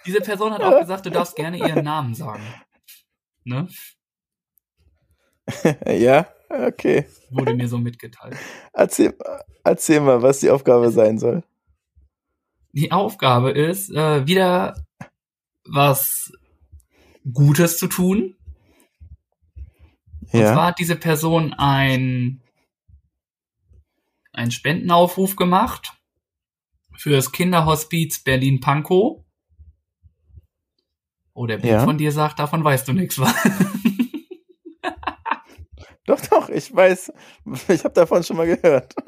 Diese 0.06 0.22
Person 0.22 0.54
hat 0.54 0.62
auch 0.62 0.80
gesagt, 0.80 1.06
du 1.06 1.12
darfst 1.12 1.36
gerne 1.36 1.58
ihren 1.58 1.84
Namen 1.84 2.16
sagen. 2.16 2.42
Ne? 3.44 3.68
ja, 5.86 6.28
okay. 6.50 7.06
Wurde 7.30 7.54
mir 7.54 7.68
so 7.68 7.78
mitgeteilt. 7.78 8.36
Erzähl, 8.74 9.16
erzähl 9.64 10.00
mal, 10.00 10.24
was 10.24 10.40
die 10.40 10.50
Aufgabe 10.50 10.90
sein 10.92 11.20
soll 11.20 11.44
die 12.78 12.92
Aufgabe 12.92 13.52
ist, 13.52 13.90
äh, 13.92 14.28
wieder 14.28 14.86
was 15.66 16.32
Gutes 17.34 17.78
zu 17.78 17.88
tun. 17.88 18.36
Ja. 20.32 20.40
Und 20.40 20.54
zwar 20.54 20.66
hat 20.68 20.80
diese 20.80 20.96
Person 20.96 21.54
ein, 21.54 22.42
einen 24.38 24.52
Spendenaufruf 24.52 25.36
gemacht 25.36 25.94
für 26.96 27.10
das 27.10 27.32
Kinderhospiz 27.32 28.24
Berlin-Pankow. 28.24 29.24
Oh, 31.34 31.46
der 31.46 31.58
Bild 31.58 31.74
ja. 31.74 31.84
von 31.84 31.98
dir 31.98 32.12
sagt, 32.12 32.40
davon 32.40 32.64
weißt 32.64 32.88
du 32.88 32.94
nichts, 32.94 33.20
was? 33.20 33.34
doch, 36.06 36.20
doch, 36.22 36.50
ich 36.50 36.74
weiß. 36.74 37.12
Ich 37.70 37.84
habe 37.84 37.94
davon 37.94 38.24
schon 38.24 38.38
mal 38.38 38.48
gehört. 38.48 38.96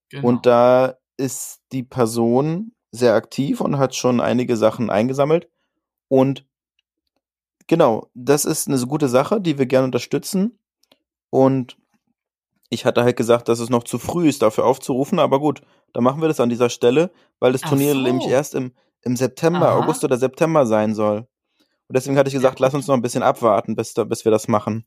Genau. 0.10 0.28
Und 0.28 0.46
da 0.46 0.98
ist 1.18 1.62
die 1.72 1.84
Person 1.84 2.74
sehr 2.92 3.16
aktiv 3.16 3.62
und 3.62 3.80
hat 3.80 3.96
schon 3.96 4.22
einige 4.22 4.58
Sachen 4.58 4.92
eingesammelt. 4.92 5.50
Und 6.08 6.46
genau, 7.66 8.12
das 8.14 8.46
ist 8.46 8.68
eine 8.68 8.80
gute 8.86 9.08
Sache, 9.08 9.42
die 9.42 9.58
wir 9.58 9.66
gerne 9.66 9.86
unterstützen. 9.86 10.60
Und 11.30 11.78
ich 12.70 12.86
hatte 12.86 13.04
halt 13.04 13.16
gesagt, 13.16 13.50
dass 13.50 13.60
es 13.60 13.70
noch 13.70 13.84
zu 13.84 13.98
früh 14.00 14.28
ist, 14.28 14.42
dafür 14.42 14.66
aufzurufen, 14.66 15.20
aber 15.20 15.40
gut, 15.40 15.62
dann 15.94 16.04
machen 16.04 16.22
wir 16.22 16.28
das 16.28 16.40
an 16.40 16.50
dieser 16.50 16.70
Stelle, 16.70 17.12
weil 17.40 17.54
das 17.54 17.64
Ach 17.64 17.70
Turnier 17.70 17.94
so. 17.94 18.02
nämlich 18.02 18.28
erst 18.28 18.56
im, 18.56 18.74
im 19.04 19.16
September, 19.16 19.70
Aha. 19.70 19.80
August 19.80 20.04
oder 20.04 20.18
September 20.18 20.66
sein 20.66 20.94
soll. 20.94 21.28
Und 21.88 21.96
deswegen 21.96 22.18
hatte 22.18 22.28
ich 22.28 22.34
gesagt, 22.34 22.60
lass 22.60 22.74
uns 22.74 22.88
noch 22.88 22.96
ein 22.96 23.02
bisschen 23.02 23.24
abwarten, 23.24 23.76
bis, 23.76 23.94
da, 23.94 24.04
bis 24.04 24.26
wir 24.26 24.32
das 24.32 24.48
machen. 24.48 24.86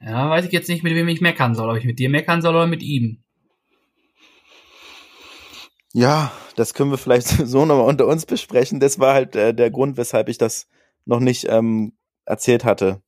Ja, 0.00 0.28
weiß 0.28 0.44
ich 0.44 0.52
jetzt 0.52 0.68
nicht, 0.68 0.82
mit 0.82 0.94
wem 0.94 1.08
ich 1.08 1.20
meckern 1.20 1.54
soll. 1.54 1.70
Ob 1.70 1.76
ich 1.76 1.84
mit 1.84 1.98
dir 1.98 2.10
meckern 2.10 2.42
soll 2.42 2.54
oder 2.54 2.66
mit 2.66 2.82
ihm. 2.82 3.22
Ja, 5.94 6.32
das 6.56 6.74
können 6.74 6.90
wir 6.90 6.98
vielleicht 6.98 7.28
so 7.46 7.64
nochmal 7.64 7.86
unter 7.86 8.06
uns 8.06 8.26
besprechen. 8.26 8.80
Das 8.80 8.98
war 8.98 9.14
halt 9.14 9.36
äh, 9.36 9.54
der 9.54 9.70
Grund, 9.70 9.96
weshalb 9.96 10.28
ich 10.28 10.38
das 10.38 10.68
noch 11.04 11.20
nicht 11.20 11.46
ähm, 11.48 11.96
erzählt 12.24 12.64
hatte. 12.64 13.00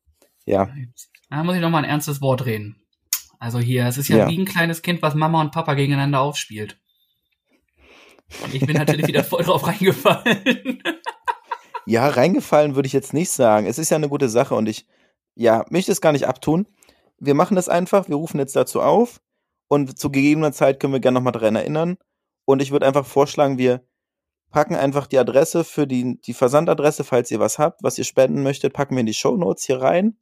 Ja. 0.47 0.69
Da 1.35 1.43
muss 1.43 1.57
ich 1.57 1.61
nochmal 1.61 1.83
ein 1.83 1.91
ernstes 1.91 2.21
Wort 2.21 2.47
reden. 2.47 2.77
Also 3.41 3.59
hier, 3.59 3.87
es 3.87 3.99
ist 3.99 4.07
ja, 4.07 4.19
ja, 4.19 4.29
wie 4.29 4.39
ein 4.39 4.45
kleines 4.45 4.83
Kind, 4.83 5.03
was 5.03 5.17
Mama 5.17 5.41
und 5.41 5.51
Papa 5.51 5.75
gegeneinander 5.75 6.21
aufspielt. 6.21 6.79
Und 8.45 8.55
ich 8.55 8.65
bin 8.65 8.77
natürlich 8.77 9.09
wieder 9.09 9.25
voll 9.25 9.43
drauf 9.43 9.67
reingefallen. 9.67 10.81
ja, 11.87 12.07
reingefallen 12.09 12.77
würde 12.77 12.87
ich 12.87 12.93
jetzt 12.93 13.13
nicht 13.13 13.31
sagen. 13.31 13.67
Es 13.67 13.79
ist 13.79 13.91
ja 13.91 13.97
eine 13.97 14.09
gute 14.09 14.29
Sache 14.29 14.55
und 14.55 14.69
ich, 14.69 14.87
ja, 15.35 15.65
möchte 15.71 15.91
es 15.91 16.01
gar 16.01 16.13
nicht 16.13 16.29
abtun. 16.29 16.69
Wir 17.19 17.35
machen 17.35 17.57
das 17.57 17.69
einfach, 17.69 18.09
wir 18.09 18.17
rufen 18.17 18.39
jetzt 18.39 18.55
dazu 18.55 18.81
auf 18.81 19.21
und 19.67 19.99
zu 19.99 20.11
gegebener 20.11 20.53
Zeit 20.53 20.79
können 20.79 20.93
wir 20.93 21.01
gerne 21.01 21.17
nochmal 21.17 21.33
daran 21.33 21.57
erinnern. 21.57 21.97
Und 22.45 22.63
ich 22.63 22.71
würde 22.71 22.87
einfach 22.87 23.07
vorschlagen, 23.07 23.59
wir 23.59 23.85
packen 24.51 24.77
einfach 24.77 25.09
die 25.09 25.19
Adresse 25.19 25.65
für 25.65 25.89
die, 25.89 26.21
die 26.21 26.35
Versandadresse, 26.35 27.03
falls 27.03 27.29
ihr 27.33 27.41
was 27.41 27.59
habt, 27.59 27.83
was 27.83 27.99
ihr 27.99 28.05
spenden 28.05 28.45
möchtet, 28.45 28.73
packen 28.73 28.95
wir 28.95 29.01
in 29.01 29.07
die 29.07 29.15
Show 29.15 29.37
Notes 29.37 29.65
hier 29.65 29.83
rein. 29.83 30.17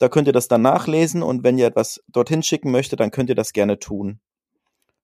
Da 0.00 0.08
könnt 0.08 0.26
ihr 0.26 0.32
das 0.32 0.48
dann 0.48 0.62
nachlesen 0.62 1.22
und 1.22 1.44
wenn 1.44 1.58
ihr 1.58 1.66
etwas 1.66 2.02
dorthin 2.08 2.42
schicken 2.42 2.70
möchtet, 2.70 3.00
dann 3.00 3.10
könnt 3.10 3.28
ihr 3.28 3.34
das 3.34 3.52
gerne 3.52 3.78
tun. 3.78 4.18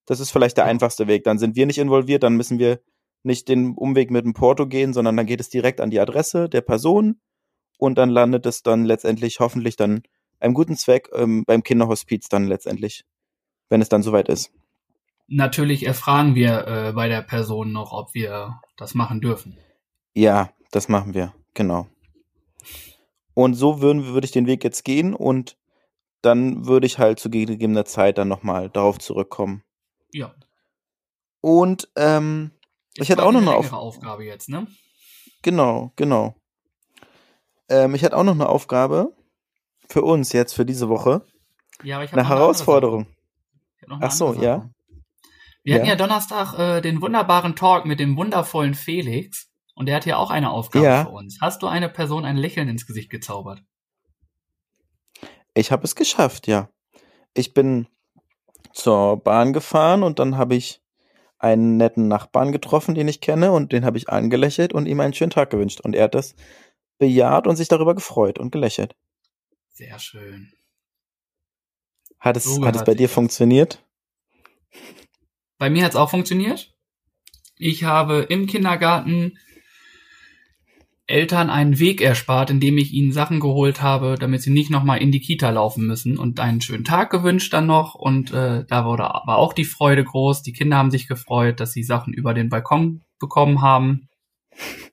Das 0.06 0.20
ist 0.20 0.30
vielleicht 0.30 0.56
der 0.56 0.64
einfachste 0.64 1.06
Weg. 1.06 1.24
Dann 1.24 1.38
sind 1.38 1.54
wir 1.54 1.66
nicht 1.66 1.76
involviert, 1.78 2.22
dann 2.22 2.34
müssen 2.34 2.58
wir 2.58 2.80
nicht 3.22 3.48
den 3.48 3.74
Umweg 3.74 4.10
mit 4.10 4.24
dem 4.24 4.32
Porto 4.32 4.66
gehen, 4.66 4.94
sondern 4.94 5.14
dann 5.16 5.26
geht 5.26 5.40
es 5.40 5.50
direkt 5.50 5.82
an 5.82 5.90
die 5.90 6.00
Adresse 6.00 6.48
der 6.48 6.62
Person 6.62 7.20
und 7.76 7.98
dann 7.98 8.08
landet 8.08 8.46
es 8.46 8.62
dann 8.62 8.86
letztendlich 8.86 9.38
hoffentlich 9.38 9.76
dann 9.76 10.02
einem 10.40 10.54
guten 10.54 10.76
Zweck 10.76 11.10
ähm, 11.12 11.44
beim 11.46 11.62
Kinderhospiz 11.62 12.28
dann 12.28 12.46
letztendlich, 12.46 13.04
wenn 13.68 13.82
es 13.82 13.90
dann 13.90 14.02
soweit 14.02 14.30
ist. 14.30 14.50
Natürlich 15.28 15.84
erfragen 15.84 16.34
wir 16.34 16.66
äh, 16.66 16.92
bei 16.92 17.08
der 17.08 17.20
Person 17.20 17.70
noch, 17.70 17.92
ob 17.92 18.14
wir 18.14 18.60
das 18.78 18.94
machen 18.94 19.20
dürfen. 19.20 19.58
Ja, 20.14 20.50
das 20.70 20.88
machen 20.88 21.12
wir, 21.12 21.34
genau. 21.52 21.86
Und 23.36 23.52
so 23.52 23.82
würden, 23.82 24.06
würde 24.06 24.24
ich 24.24 24.32
den 24.32 24.46
Weg 24.46 24.64
jetzt 24.64 24.82
gehen 24.82 25.12
und 25.12 25.58
dann 26.22 26.64
würde 26.64 26.86
ich 26.86 26.98
halt 26.98 27.20
zu 27.20 27.28
gegebener 27.28 27.84
Zeit 27.84 28.16
dann 28.16 28.28
nochmal 28.28 28.70
darauf 28.70 28.98
zurückkommen. 28.98 29.62
Ja. 30.10 30.34
Und 31.42 31.90
ähm, 31.96 32.52
ich 32.96 33.10
hätte 33.10 33.22
auch 33.22 33.32
noch 33.32 33.42
eine 33.42 33.54
Auf 33.54 33.74
Aufgabe 33.74 34.24
jetzt, 34.24 34.48
ne? 34.48 34.66
Genau, 35.42 35.92
genau. 35.96 36.34
Ähm, 37.68 37.94
ich 37.94 38.00
hätte 38.00 38.16
auch 38.16 38.24
noch 38.24 38.32
eine 38.32 38.48
Aufgabe 38.48 39.14
für 39.86 40.00
uns 40.00 40.32
jetzt 40.32 40.54
für 40.54 40.64
diese 40.64 40.88
Woche. 40.88 41.20
Ja, 41.82 41.96
aber 41.96 42.06
ich 42.06 42.12
habe 42.12 42.22
eine 42.22 42.30
Herausforderung. 42.30 43.06
Eine 43.86 43.98
Ach 44.00 44.12
so, 44.12 44.32
ja. 44.32 44.70
Wir 45.62 45.74
ja. 45.74 45.80
hatten 45.80 45.88
ja 45.90 45.96
Donnerstag 45.96 46.58
äh, 46.58 46.80
den 46.80 47.02
wunderbaren 47.02 47.54
Talk 47.54 47.84
mit 47.84 48.00
dem 48.00 48.16
wundervollen 48.16 48.72
Felix. 48.72 49.45
Und 49.76 49.88
er 49.90 49.96
hat 49.96 50.06
ja 50.06 50.16
auch 50.16 50.30
eine 50.30 50.50
Aufgabe 50.50 50.86
ja. 50.86 51.04
für 51.04 51.10
uns. 51.10 51.38
Hast 51.40 51.62
du 51.62 51.66
eine 51.66 51.90
Person 51.90 52.24
ein 52.24 52.38
Lächeln 52.38 52.68
ins 52.68 52.86
Gesicht 52.86 53.10
gezaubert? 53.10 53.62
Ich 55.54 55.70
habe 55.70 55.84
es 55.84 55.94
geschafft, 55.94 56.46
ja. 56.46 56.70
Ich 57.34 57.52
bin 57.52 57.86
zur 58.72 59.18
Bahn 59.18 59.52
gefahren 59.52 60.02
und 60.02 60.18
dann 60.18 60.38
habe 60.38 60.54
ich 60.54 60.80
einen 61.38 61.76
netten 61.76 62.08
Nachbarn 62.08 62.52
getroffen, 62.52 62.94
den 62.94 63.06
ich 63.06 63.20
kenne, 63.20 63.52
und 63.52 63.72
den 63.72 63.84
habe 63.84 63.98
ich 63.98 64.08
angelächelt 64.08 64.72
und 64.72 64.86
ihm 64.86 64.98
einen 65.00 65.12
schönen 65.12 65.30
Tag 65.30 65.50
gewünscht. 65.50 65.82
Und 65.82 65.94
er 65.94 66.04
hat 66.04 66.14
das 66.14 66.34
bejaht 66.98 67.46
und 67.46 67.56
sich 67.56 67.68
darüber 67.68 67.94
gefreut 67.94 68.38
und 68.38 68.50
gelächelt. 68.50 68.96
Sehr 69.68 69.98
schön. 69.98 70.52
Hat 72.18 72.38
es, 72.38 72.44
so 72.44 72.64
hat 72.64 72.76
es 72.76 72.84
bei 72.84 72.94
dir 72.94 73.10
funktioniert? 73.10 73.84
Bei 75.58 75.68
mir 75.68 75.84
hat 75.84 75.90
es 75.90 75.96
auch 75.96 76.08
funktioniert. 76.08 76.74
Ich 77.58 77.84
habe 77.84 78.22
im 78.22 78.46
Kindergarten 78.46 79.38
Eltern 81.08 81.50
einen 81.50 81.78
Weg 81.78 82.00
erspart, 82.00 82.50
indem 82.50 82.78
ich 82.78 82.92
ihnen 82.92 83.12
Sachen 83.12 83.38
geholt 83.38 83.80
habe, 83.80 84.16
damit 84.18 84.42
sie 84.42 84.50
nicht 84.50 84.70
nochmal 84.70 85.00
in 85.00 85.12
die 85.12 85.20
Kita 85.20 85.50
laufen 85.50 85.86
müssen 85.86 86.18
und 86.18 86.40
einen 86.40 86.60
schönen 86.60 86.84
Tag 86.84 87.10
gewünscht 87.10 87.52
dann 87.52 87.66
noch 87.66 87.94
und 87.94 88.32
äh, 88.32 88.64
da 88.66 88.84
wurde, 88.84 89.04
war 89.04 89.36
auch 89.36 89.52
die 89.52 89.64
Freude 89.64 90.02
groß. 90.02 90.42
Die 90.42 90.52
Kinder 90.52 90.76
haben 90.76 90.90
sich 90.90 91.06
gefreut, 91.06 91.60
dass 91.60 91.72
sie 91.72 91.84
Sachen 91.84 92.12
über 92.12 92.34
den 92.34 92.48
Balkon 92.48 93.04
bekommen 93.20 93.62
haben. 93.62 94.08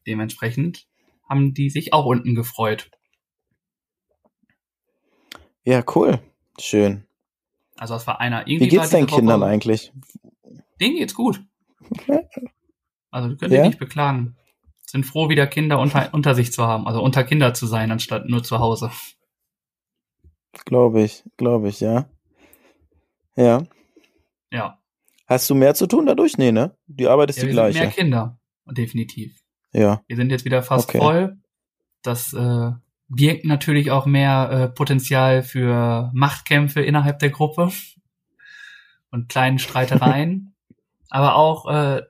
Dementsprechend 0.05 0.85
haben 1.27 1.55
die 1.55 1.71
sich 1.71 1.93
auch 1.93 2.05
unten 2.05 2.35
gefreut. 2.35 2.91
Ja, 5.63 5.83
cool. 5.95 6.19
Schön. 6.59 7.05
Also 7.75 7.95
es 7.95 8.05
war 8.05 8.19
einer 8.19 8.47
irgendwie. 8.47 8.65
Wie 8.65 8.69
geht's 8.77 8.91
deinen 8.91 9.07
Kindern 9.07 9.41
eigentlich? 9.41 9.91
Denen 10.79 10.95
geht's 10.95 11.15
gut. 11.15 11.41
Also 13.15 13.29
die 13.29 13.37
können 13.37 13.53
ja? 13.53 13.59
sich 13.59 13.67
nicht 13.73 13.79
beklagen 13.79 14.35
sind 14.93 15.05
froh, 15.07 15.27
wieder 15.27 15.47
Kinder 15.47 15.79
unter, 15.79 16.09
unter 16.13 16.35
sich 16.35 16.53
zu 16.53 16.67
haben, 16.67 16.87
also 16.87 17.01
unter 17.01 17.23
Kinder 17.23 17.53
zu 17.53 17.65
sein, 17.65 17.91
anstatt 17.91 18.29
nur 18.29 18.43
zu 18.43 18.59
Hause. 18.59 18.91
Glaube 20.65 21.01
ich, 21.01 21.23
glaube 21.35 21.67
ich, 21.67 21.79
ja. 21.79 22.05
Ja. 23.35 23.63
Ja. 24.51 24.77
Hast 25.25 25.49
du 25.49 25.55
mehr 25.55 25.73
zu 25.73 25.87
tun 25.87 26.05
dadurch? 26.05 26.37
Nee, 26.37 26.51
ne? 26.51 26.77
Die 26.85 27.07
Arbeit 27.07 27.31
ist 27.31 27.37
ja, 27.37 27.45
die 27.45 27.51
gleiche. 27.51 27.79
mehr 27.79 27.89
Kinder, 27.89 28.39
definitiv. 28.67 29.43
Ja. 29.71 30.03
Wir 30.07 30.15
sind 30.15 30.29
jetzt 30.29 30.45
wieder 30.45 30.61
fast 30.61 30.89
okay. 30.89 30.99
voll. 30.99 31.37
Das 32.03 32.33
äh, 32.33 32.71
birgt 33.07 33.45
natürlich 33.45 33.89
auch 33.89 34.05
mehr 34.05 34.49
äh, 34.51 34.69
Potenzial 34.69 35.41
für 35.41 36.11
Machtkämpfe 36.13 36.81
innerhalb 36.81 37.17
der 37.17 37.31
Gruppe 37.31 37.71
und 39.09 39.27
kleinen 39.27 39.57
Streitereien. 39.57 40.53
aber 41.09 41.35
auch 41.35 41.67
äh, 41.67 42.03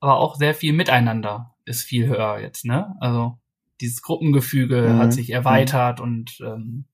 aber 0.00 0.18
auch 0.18 0.36
sehr 0.36 0.54
viel 0.54 0.72
Miteinander 0.72 1.54
ist 1.64 1.82
viel 1.82 2.06
höher 2.06 2.38
jetzt, 2.40 2.64
ne? 2.64 2.96
Also 3.00 3.38
dieses 3.80 4.02
Gruppengefüge 4.02 4.88
mhm. 4.88 4.98
hat 4.98 5.12
sich 5.12 5.30
erweitert 5.30 5.98
mhm. 6.00 6.04
und 6.04 6.38
ähm, 6.40 6.84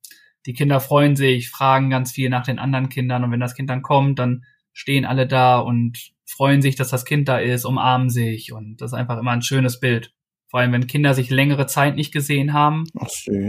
die 0.46 0.52
Kinder 0.52 0.80
freuen 0.80 1.16
sich, 1.16 1.48
fragen 1.50 1.90
ganz 1.90 2.12
viel 2.12 2.28
nach 2.28 2.44
den 2.44 2.58
anderen 2.58 2.88
Kindern 2.88 3.24
und 3.24 3.30
wenn 3.30 3.40
das 3.40 3.54
Kind 3.54 3.70
dann 3.70 3.82
kommt, 3.82 4.18
dann 4.18 4.44
stehen 4.72 5.06
alle 5.06 5.26
da 5.26 5.58
und 5.58 6.12
freuen 6.26 6.60
sich, 6.60 6.76
dass 6.76 6.88
das 6.88 7.04
Kind 7.04 7.28
da 7.28 7.38
ist, 7.38 7.64
umarmen 7.64 8.10
sich 8.10 8.52
und 8.52 8.80
das 8.80 8.92
ist 8.92 8.98
einfach 8.98 9.18
immer 9.18 9.30
ein 9.30 9.42
schönes 9.42 9.80
Bild. 9.80 10.12
Vor 10.48 10.60
allem, 10.60 10.72
wenn 10.72 10.86
Kinder 10.86 11.14
sich 11.14 11.30
längere 11.30 11.66
Zeit 11.66 11.96
nicht 11.96 12.12
gesehen 12.12 12.52
haben, 12.52 12.84
Ach, 12.98 13.08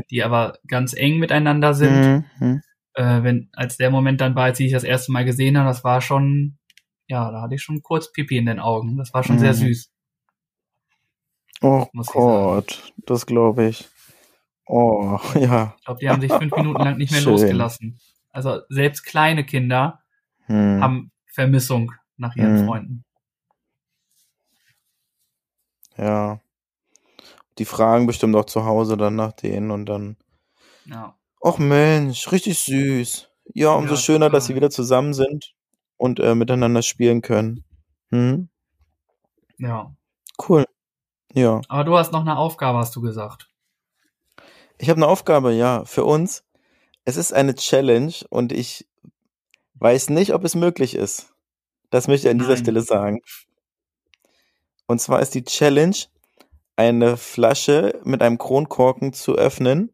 die 0.09 0.23
aber 0.23 0.57
ganz 0.67 0.93
eng 0.93 1.19
miteinander 1.19 1.73
sind. 1.73 2.25
Mhm. 2.39 2.61
Äh, 2.93 3.23
wenn, 3.23 3.49
als 3.53 3.77
der 3.77 3.91
Moment 3.91 4.21
dann 4.21 4.35
war, 4.35 4.45
als 4.45 4.59
ich 4.59 4.71
das 4.71 4.83
erste 4.83 5.11
Mal 5.11 5.25
gesehen 5.25 5.57
habe, 5.57 5.67
das 5.67 5.83
war 5.83 6.01
schon 6.01 6.57
ja, 7.07 7.31
da 7.31 7.41
hatte 7.41 7.55
ich 7.55 7.61
schon 7.61 7.81
kurz 7.81 8.11
Pipi 8.11 8.37
in 8.37 8.45
den 8.45 8.59
Augen. 8.59 8.97
Das 8.97 9.13
war 9.13 9.23
schon 9.23 9.35
mhm. 9.35 9.39
sehr 9.39 9.53
süß. 9.53 9.91
Oh 11.61 11.87
Gott, 12.07 12.93
das 13.05 13.25
glaube 13.25 13.67
ich. 13.67 13.87
Oh, 14.67 15.19
ja. 15.35 15.75
Ich 15.77 15.85
glaube, 15.85 15.99
die 15.99 16.09
haben 16.09 16.21
sich 16.21 16.31
fünf 16.31 16.55
Minuten 16.55 16.83
lang 16.83 16.97
nicht 16.97 17.11
mehr 17.11 17.21
losgelassen. 17.21 17.99
Also 18.31 18.59
selbst 18.69 19.03
kleine 19.03 19.45
Kinder 19.45 20.01
hm. 20.45 20.81
haben 20.81 21.11
Vermissung 21.25 21.93
nach 22.17 22.35
ihren 22.35 22.59
hm. 22.59 22.65
Freunden. 22.65 23.05
Ja. 25.97 26.41
Die 27.57 27.65
fragen 27.65 28.05
bestimmt 28.05 28.35
auch 28.35 28.45
zu 28.45 28.65
Hause 28.65 28.97
dann 28.97 29.15
nach 29.15 29.31
denen 29.31 29.71
und 29.71 29.85
dann. 29.85 30.17
Ja. 30.85 31.15
Och 31.39 31.57
Mensch, 31.57 32.31
richtig 32.31 32.59
süß. 32.59 33.29
Ja, 33.53 33.69
umso 33.69 33.93
ja, 33.93 33.99
schöner, 33.99 34.29
dass 34.29 34.47
sie 34.47 34.55
wieder 34.55 34.69
zusammen 34.69 35.13
sind 35.13 35.54
und 35.97 36.19
äh, 36.19 36.35
miteinander 36.35 36.81
spielen 36.81 37.21
können. 37.21 37.63
Hm? 38.09 38.49
Ja. 39.57 39.95
Cool. 40.47 40.65
Ja. 41.33 41.61
Aber 41.67 41.83
du 41.83 41.97
hast 41.97 42.11
noch 42.11 42.21
eine 42.21 42.37
Aufgabe, 42.37 42.77
hast 42.79 42.95
du 42.95 43.01
gesagt. 43.01 43.49
Ich 44.77 44.89
habe 44.89 44.97
eine 44.97 45.07
Aufgabe, 45.07 45.53
ja, 45.53 45.85
für 45.85 46.03
uns. 46.03 46.43
Es 47.05 47.17
ist 47.17 47.33
eine 47.33 47.55
Challenge 47.55 48.13
und 48.29 48.51
ich 48.51 48.87
weiß 49.75 50.09
nicht, 50.09 50.33
ob 50.33 50.43
es 50.43 50.55
möglich 50.55 50.95
ist. 50.95 51.33
Das 51.89 52.07
möchte 52.07 52.27
ich 52.27 52.31
an 52.31 52.39
dieser 52.39 52.53
Nein. 52.53 52.63
Stelle 52.63 52.81
sagen. 52.81 53.21
Und 54.87 54.99
zwar 54.99 55.21
ist 55.21 55.35
die 55.35 55.43
Challenge, 55.43 55.95
eine 56.75 57.17
Flasche 57.17 58.01
mit 58.03 58.21
einem 58.21 58.37
Kronkorken 58.37 59.13
zu 59.13 59.35
öffnen. 59.35 59.93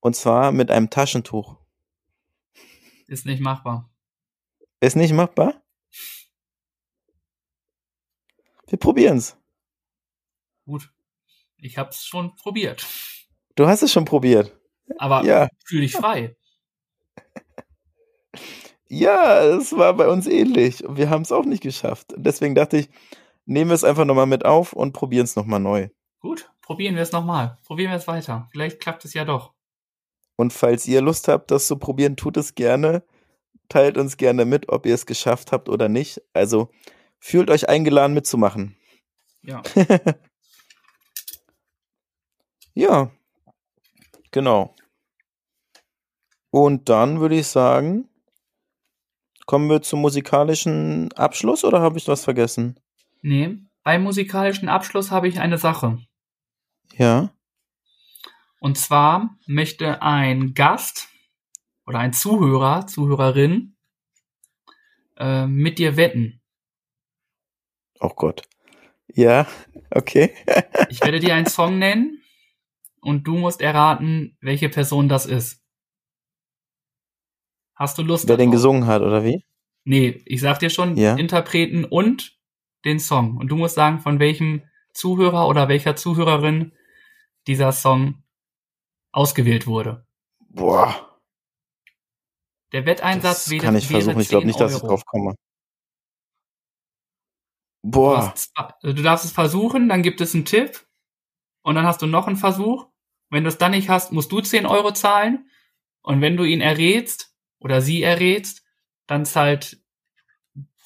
Und 0.00 0.16
zwar 0.16 0.52
mit 0.52 0.70
einem 0.70 0.90
Taschentuch. 0.90 1.56
Ist 3.06 3.26
nicht 3.26 3.40
machbar. 3.40 3.91
Ist 4.82 4.96
nicht 4.96 5.12
machbar? 5.12 5.62
Wir 8.66 8.78
probieren's. 8.80 9.36
Gut. 10.66 10.90
Ich 11.58 11.78
hab's 11.78 12.04
schon 12.04 12.34
probiert. 12.34 12.84
Du 13.54 13.68
hast 13.68 13.82
es 13.82 13.92
schon 13.92 14.04
probiert. 14.04 14.58
Aber 14.98 15.24
ja. 15.24 15.48
fühl 15.64 15.82
dich 15.82 15.92
frei. 15.92 16.36
Ja, 18.88 19.44
es 19.44 19.72
war 19.72 19.94
bei 19.94 20.08
uns 20.08 20.26
ähnlich. 20.26 20.82
Wir 20.88 21.10
haben 21.10 21.22
es 21.22 21.30
auch 21.30 21.44
nicht 21.44 21.62
geschafft. 21.62 22.12
Deswegen 22.16 22.56
dachte 22.56 22.78
ich, 22.78 22.90
nehmen 23.46 23.70
wir 23.70 23.74
es 23.76 23.84
einfach 23.84 24.04
nochmal 24.04 24.26
mit 24.26 24.44
auf 24.44 24.72
und 24.72 24.92
probieren 24.92 25.24
es 25.24 25.36
nochmal 25.36 25.60
neu. 25.60 25.90
Gut, 26.18 26.50
probieren 26.60 26.96
wir 26.96 27.02
es 27.02 27.12
nochmal. 27.12 27.56
Probieren 27.64 27.92
wir 27.92 27.98
es 27.98 28.08
weiter. 28.08 28.48
Vielleicht 28.50 28.80
klappt 28.80 29.04
es 29.04 29.14
ja 29.14 29.24
doch. 29.24 29.54
Und 30.34 30.52
falls 30.52 30.88
ihr 30.88 31.02
Lust 31.02 31.28
habt, 31.28 31.52
das 31.52 31.68
zu 31.68 31.78
probieren, 31.78 32.16
tut 32.16 32.36
es 32.36 32.56
gerne. 32.56 33.04
Teilt 33.72 33.96
uns 33.96 34.18
gerne 34.18 34.44
mit, 34.44 34.68
ob 34.68 34.84
ihr 34.84 34.92
es 34.92 35.06
geschafft 35.06 35.50
habt 35.50 35.70
oder 35.70 35.88
nicht. 35.88 36.20
Also 36.34 36.68
fühlt 37.18 37.48
euch 37.48 37.70
eingeladen 37.70 38.12
mitzumachen. 38.12 38.76
Ja. 39.40 39.62
ja. 42.74 43.10
Genau. 44.30 44.74
Und 46.50 46.90
dann 46.90 47.20
würde 47.20 47.36
ich 47.36 47.46
sagen, 47.46 48.10
kommen 49.46 49.70
wir 49.70 49.80
zum 49.80 50.02
musikalischen 50.02 51.10
Abschluss 51.12 51.64
oder 51.64 51.80
habe 51.80 51.96
ich 51.96 52.06
was 52.08 52.24
vergessen? 52.24 52.78
Nee, 53.22 53.56
beim 53.84 54.02
musikalischen 54.02 54.68
Abschluss 54.68 55.10
habe 55.10 55.28
ich 55.28 55.40
eine 55.40 55.56
Sache. 55.56 55.96
Ja. 56.98 57.30
Und 58.60 58.76
zwar 58.76 59.34
möchte 59.46 60.02
ein 60.02 60.52
Gast 60.52 61.08
oder 61.92 62.00
ein 62.00 62.14
Zuhörer, 62.14 62.86
Zuhörerin 62.86 63.76
äh, 65.18 65.46
mit 65.46 65.78
dir 65.78 65.98
wetten. 65.98 66.40
Oh 68.00 68.08
Gott. 68.08 68.48
Ja, 69.08 69.46
okay. 69.90 70.34
ich 70.88 71.02
werde 71.02 71.20
dir 71.20 71.34
einen 71.34 71.46
Song 71.46 71.78
nennen 71.78 72.22
und 73.02 73.26
du 73.26 73.36
musst 73.36 73.60
erraten, 73.60 74.38
welche 74.40 74.70
Person 74.70 75.10
das 75.10 75.26
ist. 75.26 75.62
Hast 77.74 77.98
du 77.98 78.02
Lust? 78.02 78.26
Wer 78.26 78.38
darauf? 78.38 78.46
den 78.46 78.52
gesungen 78.52 78.86
hat, 78.86 79.02
oder 79.02 79.22
wie? 79.22 79.44
Nee, 79.84 80.22
ich 80.24 80.40
sag 80.40 80.60
dir 80.60 80.70
schon 80.70 80.96
ja. 80.96 81.16
Interpreten 81.16 81.84
und 81.84 82.38
den 82.86 83.00
Song. 83.00 83.36
Und 83.36 83.48
du 83.48 83.56
musst 83.56 83.74
sagen, 83.74 83.98
von 83.98 84.18
welchem 84.18 84.62
Zuhörer 84.94 85.46
oder 85.46 85.68
welcher 85.68 85.94
Zuhörerin 85.94 86.72
dieser 87.46 87.72
Song 87.72 88.22
ausgewählt 89.10 89.66
wurde. 89.66 90.06
Boah. 90.48 91.11
Der 92.72 92.86
Wetteinsatz 92.86 93.44
das 93.44 93.58
kann 93.58 93.76
ich 93.76 93.86
versuchen. 93.86 94.20
Ich 94.20 94.28
glaube 94.28 94.46
nicht, 94.46 94.58
dass 94.58 94.74
ich 94.74 94.80
drauf 94.80 95.04
komme. 95.04 95.34
Boah. 97.82 98.34
Du, 98.54 98.62
also 98.62 98.96
du, 98.96 99.02
darfst 99.02 99.24
es 99.24 99.32
versuchen, 99.32 99.88
dann 99.88 100.02
gibt 100.02 100.20
es 100.20 100.34
einen 100.34 100.44
Tipp 100.44 100.86
und 101.62 101.74
dann 101.74 101.86
hast 101.86 102.00
du 102.00 102.06
noch 102.06 102.26
einen 102.26 102.36
Versuch. 102.36 102.86
Wenn 103.28 103.44
du 103.44 103.48
es 103.48 103.58
dann 103.58 103.72
nicht 103.72 103.88
hast, 103.88 104.12
musst 104.12 104.30
du 104.32 104.40
10 104.40 104.66
Euro 104.66 104.92
zahlen. 104.92 105.48
Und 106.02 106.20
wenn 106.20 106.36
du 106.36 106.44
ihn 106.44 106.60
errätst 106.60 107.34
oder 107.58 107.80
sie 107.80 108.02
errätst, 108.02 108.64
dann 109.06 109.24
zahlt 109.24 109.82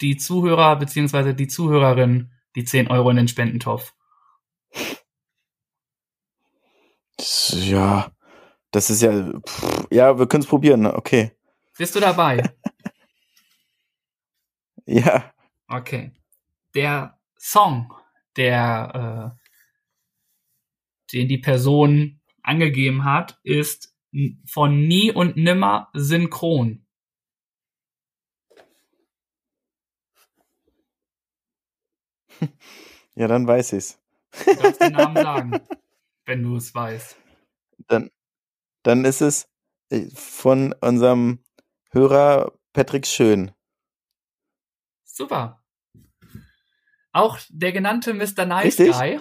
die 0.00 0.16
Zuhörer 0.16 0.76
beziehungsweise 0.76 1.34
die 1.34 1.48
Zuhörerin 1.48 2.32
die 2.54 2.64
10 2.64 2.88
Euro 2.88 3.10
in 3.10 3.16
den 3.16 3.28
Spendentopf. 3.28 3.94
Ja, 7.50 8.10
das 8.70 8.90
ist 8.90 9.02
ja, 9.02 9.32
pff, 9.40 9.86
ja, 9.90 10.18
wir 10.18 10.26
können 10.26 10.42
es 10.42 10.48
probieren, 10.48 10.80
ne? 10.82 10.94
okay. 10.94 11.35
Bist 11.78 11.94
du 11.94 12.00
dabei? 12.00 12.42
ja. 14.86 15.32
Okay. 15.68 16.12
Der 16.74 17.18
Song, 17.36 17.92
der, 18.36 19.34
äh, 19.36 21.12
den 21.12 21.28
die 21.28 21.38
Person 21.38 22.20
angegeben 22.42 23.04
hat, 23.04 23.38
ist 23.42 23.94
von 24.46 24.86
Nie 24.86 25.12
und 25.12 25.36
Nimmer 25.36 25.90
synchron. 25.92 26.86
Ja, 33.18 33.28
dann 33.28 33.46
weiß 33.46 33.72
ich's. 33.72 33.98
Du 34.44 34.54
darfst 34.56 34.78
den 34.78 34.92
Namen 34.92 35.16
sagen, 35.16 35.60
wenn 36.26 36.42
du 36.42 36.56
es 36.56 36.74
weißt. 36.74 37.16
Dann, 37.88 38.10
dann 38.82 39.06
ist 39.06 39.22
es 39.22 39.48
äh, 39.88 40.10
von 40.10 40.74
unserem 40.82 41.38
Hörer 41.96 42.52
Patrick 42.74 43.06
Schön. 43.06 43.52
Super. 45.02 45.62
Auch 47.12 47.38
der 47.48 47.72
genannte 47.72 48.12
Mr. 48.12 48.44
Nice 48.44 48.78
Richtig? 48.78 48.92
Guy. 48.92 49.18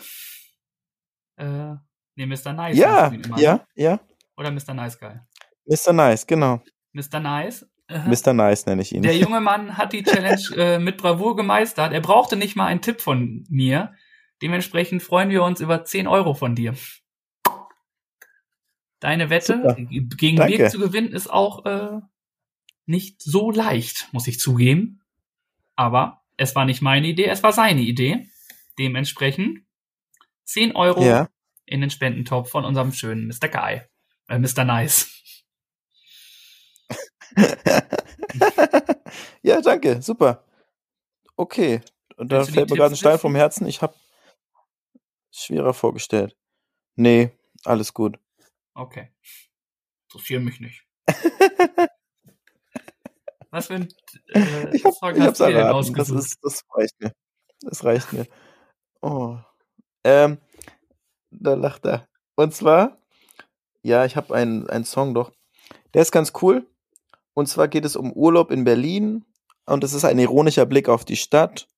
Äh, 1.37 1.75
nee, 2.15 2.25
Mr. 2.25 2.51
Nice. 2.51 2.77
Ja, 2.77 3.13
ja, 3.37 3.53
ne? 3.55 3.67
ja. 3.75 3.99
Oder 4.35 4.51
Mr. 4.51 4.73
Nice 4.73 4.99
Guy. 4.99 5.21
Mr. 5.65 5.93
Nice, 5.93 6.27
genau. 6.27 6.61
Mr. 6.91 7.21
Nice. 7.21 7.65
Mr. 7.87 8.33
Nice 8.33 8.65
nenne 8.65 8.81
ich 8.81 8.93
ihn. 8.93 9.03
Der 9.03 9.15
junge 9.15 9.39
Mann 9.39 9.77
hat 9.77 9.93
die 9.93 10.03
Challenge 10.03 10.43
äh, 10.57 10.77
mit 10.77 10.97
Bravour 10.97 11.37
gemeistert. 11.37 11.93
Er 11.93 12.01
brauchte 12.01 12.35
nicht 12.35 12.57
mal 12.57 12.65
einen 12.65 12.81
Tipp 12.81 12.99
von 12.99 13.45
mir. 13.47 13.93
Dementsprechend 14.41 15.01
freuen 15.01 15.29
wir 15.29 15.43
uns 15.43 15.61
über 15.61 15.85
10 15.85 16.09
Euro 16.09 16.33
von 16.33 16.55
dir. 16.55 16.75
Deine 18.99 19.29
Wette 19.29 19.61
Super. 19.61 19.75
gegen 19.75 20.35
Danke. 20.35 20.57
Weg 20.57 20.71
zu 20.71 20.79
gewinnen 20.79 21.13
ist 21.13 21.29
auch 21.31 21.65
äh, 21.65 22.01
nicht 22.85 23.21
so 23.21 23.51
leicht, 23.51 24.07
muss 24.11 24.27
ich 24.27 24.39
zugeben. 24.39 25.01
Aber 25.75 26.23
es 26.37 26.55
war 26.55 26.65
nicht 26.65 26.81
meine 26.81 27.07
Idee, 27.07 27.25
es 27.25 27.43
war 27.43 27.53
seine 27.53 27.81
Idee. 27.81 28.27
Dementsprechend 28.77 29.65
10 30.45 30.75
Euro 30.75 31.03
ja. 31.03 31.29
in 31.65 31.81
den 31.81 31.89
Spendentopf 31.89 32.49
von 32.49 32.65
unserem 32.65 32.91
schönen 32.93 33.27
Mr. 33.27 33.49
Guy. 33.49 33.81
Äh, 34.27 34.39
Mr. 34.39 34.63
Nice. 34.63 35.11
ja, 39.41 39.61
danke, 39.61 40.01
super. 40.01 40.45
Okay. 41.35 41.81
Und 42.17 42.31
da 42.31 42.45
fällt 42.45 42.69
mir 42.69 42.77
gerade 42.77 42.93
ein 42.93 42.97
Stein 42.97 43.19
vom 43.19 43.35
Herzen. 43.35 43.67
Ich 43.67 43.81
habe 43.81 43.95
schwerer 45.31 45.73
vorgestellt. 45.73 46.37
Nee, 46.95 47.31
alles 47.63 47.93
gut. 47.93 48.17
Okay. 48.73 49.11
Interessieren 50.07 50.45
mich 50.45 50.59
nicht. 50.59 50.85
Was 53.55 53.67
für 53.67 53.75
ein 53.75 53.87
äh, 54.33 54.75
ich 54.75 54.83
hab, 54.83 54.93
Song 54.95 55.15
ich 55.15 55.21
hast 55.21 55.39
du 55.39 55.45
dir 55.45 55.53
denn 55.53 55.67
ausgesucht? 55.67 56.17
Das, 56.17 56.25
ist, 56.25 56.39
das 56.43 56.63
reicht 56.75 56.99
mir. 56.99 57.13
Das 57.61 57.85
reicht 57.85 58.11
mir. 58.11 58.27
Oh. 59.01 59.37
Ähm, 60.03 60.39
da 61.31 61.53
lacht 61.53 61.85
er. 61.85 62.05
Und 62.35 62.53
zwar, 62.53 62.97
ja, 63.81 64.03
ich 64.03 64.17
habe 64.17 64.35
einen, 64.35 64.69
einen 64.69 64.83
Song 64.83 65.13
doch. 65.13 65.31
Der 65.93 66.01
ist 66.01 66.11
ganz 66.11 66.33
cool. 66.41 66.67
Und 67.33 67.47
zwar 67.47 67.69
geht 67.69 67.85
es 67.85 67.95
um 67.95 68.11
Urlaub 68.11 68.51
in 68.51 68.65
Berlin. 68.65 69.23
Und 69.65 69.85
es 69.85 69.93
ist 69.93 70.03
ein 70.03 70.19
ironischer 70.19 70.65
Blick 70.65 70.89
auf 70.89 71.05
die 71.05 71.15
Stadt. 71.15 71.69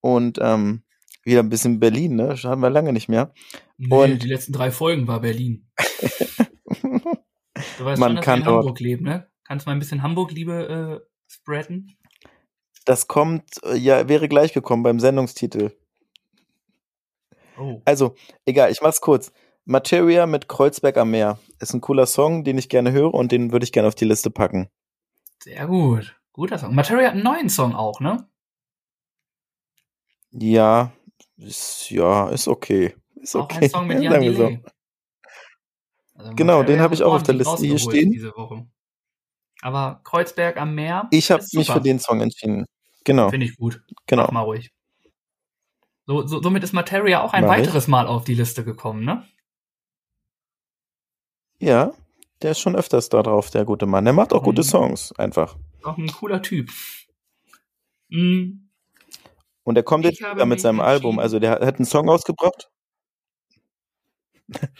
Und 0.00 0.38
ähm, 0.42 0.82
wieder 1.24 1.42
ein 1.42 1.48
bisschen 1.48 1.80
Berlin, 1.80 2.16
ne? 2.16 2.28
Das 2.28 2.44
haben 2.44 2.60
wir 2.60 2.68
lange 2.68 2.92
nicht 2.92 3.08
mehr. 3.08 3.32
Nee, 3.78 3.94
und 3.94 4.22
die 4.22 4.28
letzten 4.28 4.52
drei 4.52 4.70
Folgen 4.70 5.08
war 5.08 5.20
Berlin. 5.20 5.70
du 6.82 7.84
weißt 7.84 7.98
Man 7.98 8.10
schon, 8.10 8.16
dass 8.16 8.24
kann 8.26 8.40
wir 8.40 8.46
in 8.46 8.56
Hamburg 8.56 8.80
leben, 8.80 9.04
ne? 9.06 9.26
Kannst 9.48 9.64
du 9.64 9.70
mal 9.70 9.76
ein 9.76 9.78
bisschen 9.78 10.02
Hamburg-Liebe 10.02 11.00
äh, 11.02 11.08
spreaden? 11.26 11.96
Das 12.84 13.08
kommt, 13.08 13.44
äh, 13.64 13.76
ja, 13.76 14.06
wäre 14.06 14.28
gleich 14.28 14.52
gekommen 14.52 14.82
beim 14.82 15.00
Sendungstitel. 15.00 15.72
Oh. 17.58 17.80
Also, 17.86 18.14
egal, 18.44 18.70
ich 18.70 18.82
mach's 18.82 19.00
kurz. 19.00 19.32
Materia 19.64 20.26
mit 20.26 20.50
Kreuzberg 20.50 20.98
am 20.98 21.12
Meer 21.12 21.38
ist 21.60 21.72
ein 21.72 21.80
cooler 21.80 22.04
Song, 22.04 22.44
den 22.44 22.58
ich 22.58 22.68
gerne 22.68 22.92
höre 22.92 23.14
und 23.14 23.32
den 23.32 23.50
würde 23.50 23.64
ich 23.64 23.72
gerne 23.72 23.88
auf 23.88 23.94
die 23.94 24.04
Liste 24.04 24.30
packen. 24.30 24.68
Sehr 25.42 25.66
gut. 25.66 26.14
Guter 26.34 26.58
Song. 26.58 26.74
Materia 26.74 27.06
hat 27.06 27.14
einen 27.14 27.24
neuen 27.24 27.48
Song 27.48 27.74
auch, 27.74 28.00
ne? 28.00 28.28
Ja, 30.30 30.92
ist, 31.38 31.88
ja, 31.88 32.28
ist 32.28 32.48
okay. 32.48 32.94
Ist 33.14 33.34
auch 33.34 33.44
okay. 33.44 33.64
ein 33.64 33.70
Song 33.70 33.86
mit 33.86 34.02
Jan 34.02 34.34
so. 34.34 34.58
also 36.16 36.34
genau, 36.34 36.62
den 36.62 36.80
habe 36.80 36.92
ich 36.92 37.02
auch 37.02 37.14
auf 37.14 37.22
der 37.22 37.34
Liste 37.34 37.64
hier 37.64 37.78
stehen. 37.78 38.10
Diese 38.10 38.36
Woche. 38.36 38.66
Aber 39.62 40.00
Kreuzberg 40.04 40.56
am 40.56 40.74
Meer. 40.74 41.08
Ich 41.10 41.30
habe 41.30 41.44
mich 41.52 41.70
für 41.70 41.80
den 41.80 41.98
Song 41.98 42.20
entschieden. 42.20 42.66
Genau. 43.04 43.30
Finde 43.30 43.46
ich 43.46 43.56
gut. 43.56 43.82
Genau. 44.06 44.24
Mach 44.24 44.30
mal 44.30 44.40
ruhig. 44.42 44.70
So, 46.06 46.26
so, 46.26 46.42
somit 46.42 46.62
ist 46.62 46.72
Materia 46.72 47.22
auch 47.22 47.32
ein 47.32 47.44
Mach 47.44 47.50
weiteres 47.50 47.84
ich. 47.84 47.88
Mal 47.88 48.06
auf 48.06 48.24
die 48.24 48.34
Liste 48.34 48.64
gekommen, 48.64 49.04
ne? 49.04 49.26
Ja, 51.60 51.92
der 52.42 52.52
ist 52.52 52.60
schon 52.60 52.76
öfters 52.76 53.08
da 53.08 53.22
drauf, 53.22 53.50
der 53.50 53.64
gute 53.64 53.86
Mann. 53.86 54.04
Der 54.04 54.14
macht 54.14 54.32
auch 54.32 54.42
mhm. 54.42 54.46
gute 54.46 54.62
Songs, 54.62 55.12
einfach. 55.12 55.56
Auch 55.82 55.98
ein 55.98 56.10
cooler 56.10 56.40
Typ. 56.40 56.70
Mhm. 58.08 58.68
Und 59.64 59.76
er 59.76 59.82
kommt 59.82 60.04
jetzt 60.04 60.20
wieder 60.20 60.46
mit 60.46 60.60
seinem 60.60 60.80
Album. 60.80 61.18
Also 61.18 61.38
der 61.38 61.52
hat 61.52 61.76
einen 61.76 61.84
Song 61.84 62.08
ausgebracht. 62.08 62.70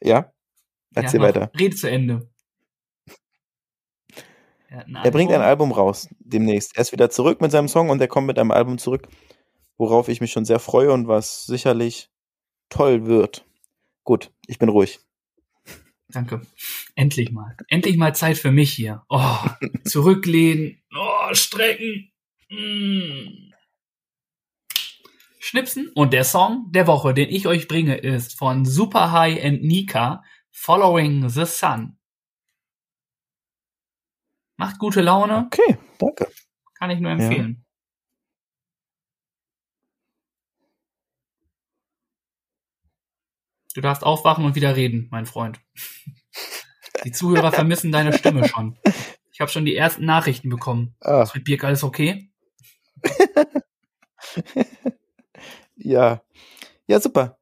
ja? 0.00 0.32
Erzähl 0.94 1.20
ja, 1.20 1.26
weiter. 1.26 1.50
Rede 1.58 1.76
zu 1.76 1.90
Ende. 1.90 2.30
Er, 4.68 4.86
er 4.86 5.10
bringt 5.10 5.32
ein 5.32 5.40
Album 5.40 5.72
raus 5.72 6.08
demnächst. 6.20 6.76
Er 6.76 6.82
ist 6.82 6.92
wieder 6.92 7.08
zurück 7.08 7.40
mit 7.40 7.50
seinem 7.50 7.68
Song 7.68 7.88
und 7.88 8.00
er 8.00 8.08
kommt 8.08 8.26
mit 8.26 8.38
einem 8.38 8.50
Album 8.50 8.76
zurück, 8.76 9.08
worauf 9.78 10.08
ich 10.08 10.20
mich 10.20 10.30
schon 10.30 10.44
sehr 10.44 10.58
freue 10.58 10.92
und 10.92 11.08
was 11.08 11.46
sicherlich 11.46 12.10
toll 12.68 13.06
wird. 13.06 13.46
Gut, 14.04 14.30
ich 14.46 14.58
bin 14.58 14.68
ruhig. 14.68 15.00
Danke. 16.10 16.42
Endlich 16.94 17.32
mal. 17.32 17.56
Endlich 17.68 17.96
mal 17.96 18.14
Zeit 18.14 18.38
für 18.38 18.50
mich 18.50 18.72
hier. 18.72 19.04
Oh, 19.08 19.38
zurücklehnen. 19.84 20.82
Oh, 20.94 21.34
strecken. 21.34 22.10
Mm. 22.50 23.52
Schnipsen. 25.38 25.90
Und 25.94 26.12
der 26.12 26.24
Song 26.24 26.70
der 26.72 26.86
Woche, 26.86 27.14
den 27.14 27.28
ich 27.28 27.46
euch 27.46 27.68
bringe, 27.68 27.96
ist 27.96 28.38
von 28.38 28.64
Super 28.64 29.12
High 29.12 29.42
and 29.42 29.62
Nika, 29.62 30.22
Following 30.50 31.28
the 31.28 31.44
Sun. 31.44 31.97
Macht 34.58 34.78
gute 34.78 35.00
Laune. 35.00 35.46
Okay, 35.46 35.78
danke. 35.98 36.28
Kann 36.74 36.90
ich 36.90 36.98
nur 36.98 37.12
empfehlen. 37.12 37.56
Ja. 37.58 37.64
Du 43.74 43.80
darfst 43.80 44.02
aufwachen 44.02 44.44
und 44.44 44.56
wieder 44.56 44.74
reden, 44.74 45.06
mein 45.12 45.26
Freund. 45.26 45.60
Die 47.04 47.12
Zuhörer 47.12 47.52
vermissen 47.52 47.92
deine 47.92 48.12
Stimme 48.12 48.48
schon. 48.48 48.76
Ich 49.30 49.40
habe 49.40 49.52
schon 49.52 49.64
die 49.64 49.76
ersten 49.76 50.04
Nachrichten 50.04 50.48
bekommen. 50.48 50.96
Ah. 51.00 51.22
Ist 51.22 51.36
mit 51.36 51.44
Birk 51.44 51.62
alles 51.62 51.84
okay? 51.84 52.28
ja. 55.76 56.20
Ja, 56.88 56.98
super. 57.00 57.38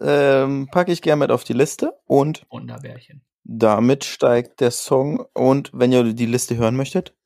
Ähm, 0.00 0.66
packe 0.72 0.90
ich 0.90 1.00
gerne 1.00 1.20
mit 1.20 1.30
auf 1.30 1.44
die 1.44 1.52
Liste 1.52 1.92
und 2.06 2.44
Wunderbärchen. 2.50 3.22
Damit 3.50 4.04
steigt 4.04 4.60
der 4.60 4.70
Song 4.70 5.24
und 5.32 5.70
wenn 5.72 5.90
ihr 5.90 6.12
die 6.12 6.26
Liste 6.26 6.58
hören 6.58 6.76
möchtet, 6.76 7.16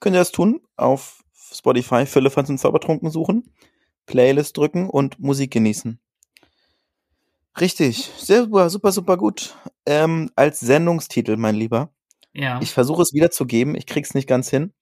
könnt 0.00 0.14
ihr 0.14 0.20
das 0.20 0.30
tun. 0.30 0.60
Auf 0.76 1.24
Spotify 1.34 2.04
Philippans 2.04 2.50
und 2.50 2.58
Zaubertrunken 2.58 3.10
suchen, 3.10 3.54
Playlist 4.04 4.54
drücken 4.58 4.90
und 4.90 5.18
Musik 5.18 5.50
genießen. 5.50 5.98
Richtig, 7.58 8.10
sehr 8.18 8.42
super, 8.42 8.68
super, 8.68 8.92
super 8.92 9.16
gut. 9.16 9.56
Ähm, 9.86 10.30
als 10.36 10.60
Sendungstitel, 10.60 11.38
mein 11.38 11.54
Lieber. 11.54 11.90
Ja. 12.34 12.60
Ich 12.60 12.72
versuche 12.72 13.00
es 13.00 13.14
wiederzugeben, 13.14 13.74
ich 13.74 13.86
krieg's 13.86 14.12
nicht 14.12 14.28
ganz 14.28 14.50
hin. 14.50 14.74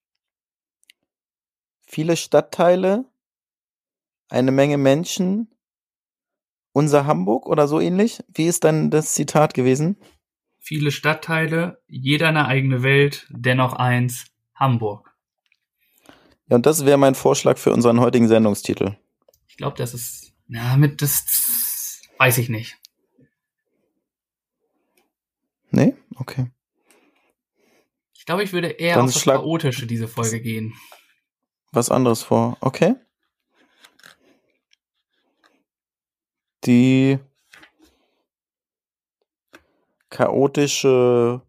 Viele 1.86 2.16
Stadtteile, 2.16 3.04
eine 4.28 4.50
Menge 4.50 4.76
Menschen, 4.76 5.54
unser 6.72 7.06
Hamburg 7.06 7.46
oder 7.46 7.68
so 7.68 7.78
ähnlich. 7.78 8.24
Wie 8.26 8.46
ist 8.46 8.64
dann 8.64 8.90
das 8.90 9.14
Zitat 9.14 9.54
gewesen? 9.54 9.96
Viele 10.60 10.92
Stadtteile, 10.92 11.82
jeder 11.88 12.28
eine 12.28 12.46
eigene 12.46 12.82
Welt, 12.82 13.26
dennoch 13.30 13.72
eins, 13.72 14.26
Hamburg. 14.54 15.12
Ja, 16.48 16.56
und 16.56 16.66
das 16.66 16.84
wäre 16.84 16.98
mein 16.98 17.14
Vorschlag 17.14 17.58
für 17.58 17.72
unseren 17.72 17.98
heutigen 17.98 18.28
Sendungstitel. 18.28 18.96
Ich 19.48 19.56
glaube, 19.56 19.76
das 19.76 19.94
ist, 19.94 20.32
ja, 20.48 20.76
mit 20.76 21.02
das 21.02 21.24
Weiß 22.20 22.36
ich 22.36 22.50
nicht. 22.50 22.76
Nee? 25.70 25.96
Okay. 26.16 26.50
Ich 28.12 28.26
glaube, 28.26 28.42
ich 28.42 28.52
würde 28.52 28.68
eher 28.68 28.96
Dann 28.96 29.06
auf 29.06 29.14
das 29.14 29.24
Chaotische 29.24 29.86
diese 29.86 30.06
Folge 30.06 30.38
gehen. 30.42 30.74
Was 31.72 31.90
anderes 31.90 32.22
vor. 32.22 32.58
Okay. 32.60 32.94
Die 36.64 37.18
chaotische 40.10 41.42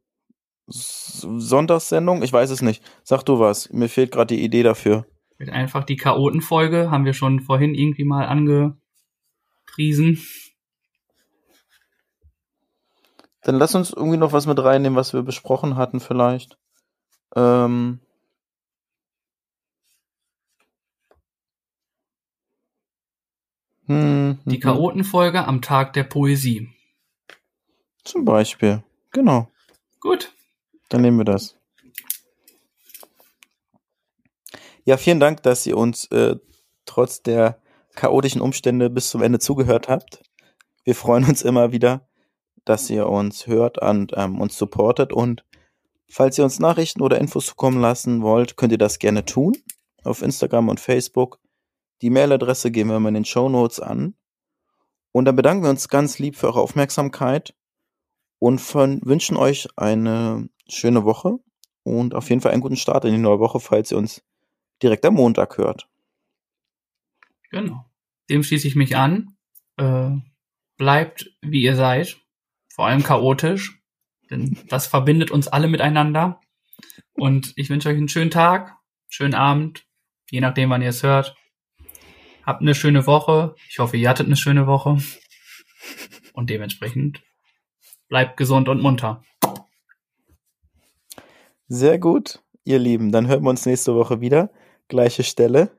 Sonntagssendung? 0.68 2.24
Ich 2.24 2.32
weiß 2.32 2.50
es 2.52 2.62
nicht. 2.62 2.84
Sag 3.04 3.24
du 3.24 3.40
was. 3.40 3.72
Mir 3.72 3.90
fehlt 3.90 4.12
gerade 4.12 4.36
die 4.36 4.44
Idee 4.44 4.64
dafür. 4.64 5.06
Einfach 5.50 5.84
die 5.84 5.98
Chaotenfolge 5.98 6.92
haben 6.92 7.06
wir 7.06 7.14
schon 7.14 7.40
vorhin 7.40 7.74
irgendwie 7.74 8.04
mal 8.04 8.28
angepriesen. 8.28 8.80
Dann 13.44 13.56
lass 13.56 13.74
uns 13.74 13.92
irgendwie 13.92 14.18
noch 14.18 14.34
was 14.34 14.46
mit 14.46 14.64
reinnehmen, 14.64 14.96
was 14.96 15.14
wir 15.14 15.24
besprochen 15.24 15.76
hatten 15.76 16.00
vielleicht. 16.00 16.60
Ähm 17.36 18.00
hm, 23.88 24.38
Die 24.46 24.52
hm, 24.52 24.54
hm. 24.54 24.60
Chaotenfolge 24.60 25.46
am 25.46 25.64
Tag 25.64 25.94
der 25.94 26.04
Poesie. 26.04 26.70
Zum 28.04 28.26
Beispiel. 28.26 28.84
Genau. 29.12 29.48
Gut. 30.00 30.34
Dann 30.90 31.02
nehmen 31.02 31.18
wir 31.18 31.26
das. 31.26 31.56
Ja, 34.84 34.98
vielen 34.98 35.20
Dank, 35.20 35.44
dass 35.44 35.66
ihr 35.66 35.78
uns 35.78 36.06
äh, 36.12 36.36
trotz 36.86 37.22
der 37.22 37.62
chaotischen 37.96 38.42
Umstände 38.42 38.90
bis 38.90 39.10
zum 39.10 39.22
Ende 39.22 39.40
zugehört 39.40 39.90
habt. 39.90 40.24
Wir 40.84 40.96
freuen 40.96 41.26
uns 41.26 41.44
immer 41.44 41.72
wieder 41.72 42.08
dass 42.66 42.90
ihr 42.90 43.08
uns 43.08 43.48
hört 43.48 43.80
und 43.80 44.14
ähm, 44.16 44.40
uns 44.40 44.58
supportet. 44.58 45.14
Und 45.14 45.44
falls 46.10 46.38
ihr 46.38 46.44
uns 46.44 46.60
Nachrichten 46.60 47.02
oder 47.02 47.20
Infos 47.20 47.48
zukommen 47.48 47.82
lassen 47.82 48.22
wollt, 48.22 48.58
könnt 48.58 48.72
ihr 48.72 48.78
das 48.78 49.00
gerne 49.00 49.26
tun 49.26 49.58
auf 50.04 50.22
Instagram 50.22 50.70
und 50.70 50.80
Facebook. 50.80 51.40
Die 52.02 52.10
Mailadresse 52.10 52.72
geben 52.72 52.90
wir 52.90 53.00
mal 53.00 53.10
in 53.10 53.16
den 53.16 53.26
Show 53.26 53.50
Notes 53.50 53.80
an. 53.80 54.16
Und 55.12 55.26
dann 55.26 55.36
bedanken 55.36 55.64
wir 55.64 55.70
uns 55.70 55.90
ganz 55.90 56.20
lieb 56.20 56.36
für 56.36 56.48
eure 56.48 56.62
Aufmerksamkeit 56.62 57.54
und 58.42 58.60
von, 58.60 59.00
wünschen 59.04 59.38
euch 59.38 59.68
eine 59.76 60.50
schöne 60.68 61.06
Woche 61.06 61.38
und 61.84 62.16
auf 62.16 62.28
jeden 62.30 62.42
Fall 62.42 62.52
einen 62.52 62.62
guten 62.62 62.76
Start 62.76 63.06
in 63.06 63.12
die 63.12 63.20
neue 63.20 63.40
Woche, 63.40 63.60
falls 63.60 63.92
ihr 63.92 64.00
uns 64.00 64.24
direkt 64.82 65.06
am 65.06 65.14
Montag 65.14 65.60
hört. 65.60 65.88
Genau. 67.52 67.86
Dem 68.32 68.42
schließe 68.42 68.68
ich 68.68 68.76
mich 68.76 68.96
an. 68.96 69.38
Äh, 69.78 70.10
bleibt, 70.78 71.32
wie 71.42 71.62
ihr 71.62 71.76
seid 71.76 72.18
vor 72.74 72.88
allem 72.88 73.04
chaotisch, 73.04 73.80
denn 74.32 74.58
das 74.70 74.88
verbindet 74.88 75.30
uns 75.30 75.48
alle 75.48 75.68
miteinander. 75.68 76.40
Und 77.14 77.54
ich 77.58 77.70
wünsche 77.70 77.90
euch 77.90 77.98
einen 77.98 78.10
schönen 78.10 78.32
Tag, 78.32 78.78
schönen 79.08 79.36
Abend, 79.36 79.86
je 80.32 80.40
nachdem, 80.40 80.70
wann 80.70 80.82
ihr 80.82 80.90
es 80.90 81.04
hört. 81.04 81.36
Habt 82.44 82.62
eine 82.62 82.74
schöne 82.74 83.06
Woche. 83.06 83.54
Ich 83.70 83.78
hoffe, 83.78 83.98
ihr 83.98 84.10
hattet 84.10 84.26
eine 84.26 84.38
schöne 84.38 84.66
Woche. 84.66 84.98
Und 86.34 86.50
dementsprechend 86.50 87.22
bleibt 88.12 88.36
gesund 88.36 88.68
und 88.68 88.82
munter. 88.82 89.24
Sehr 91.70 91.98
gut, 91.98 92.44
ihr 92.66 92.78
Lieben. 92.78 93.14
Dann 93.14 93.28
hören 93.28 93.42
wir 93.44 93.50
uns 93.50 93.66
nächste 93.66 93.96
Woche 93.96 94.20
wieder. 94.20 94.52
Gleiche 94.90 95.24
Stelle. 95.24 95.72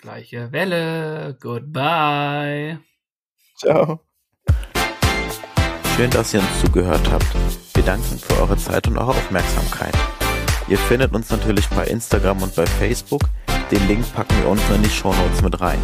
Gleiche 0.00 0.50
Welle. 0.50 1.38
Goodbye. 1.40 2.80
Ciao. 3.56 4.00
Schön, 5.94 6.10
dass 6.10 6.34
ihr 6.34 6.40
uns 6.40 6.60
zugehört 6.60 7.08
habt. 7.08 7.26
Wir 7.74 7.84
danken 7.84 8.18
für 8.18 8.42
eure 8.42 8.56
Zeit 8.56 8.88
und 8.88 8.98
eure 8.98 9.10
Aufmerksamkeit. 9.10 9.94
Ihr 10.66 10.78
findet 10.78 11.14
uns 11.14 11.30
natürlich 11.30 11.68
bei 11.68 11.84
Instagram 11.84 12.42
und 12.42 12.54
bei 12.56 12.66
Facebook. 12.66 13.22
Den 13.70 13.86
Link 13.86 14.12
packen 14.12 14.36
wir 14.42 14.48
unten 14.48 14.74
in 14.74 14.82
die 14.82 14.90
Show 14.90 15.14
Notes 15.14 15.40
mit 15.42 15.60
rein. 15.60 15.78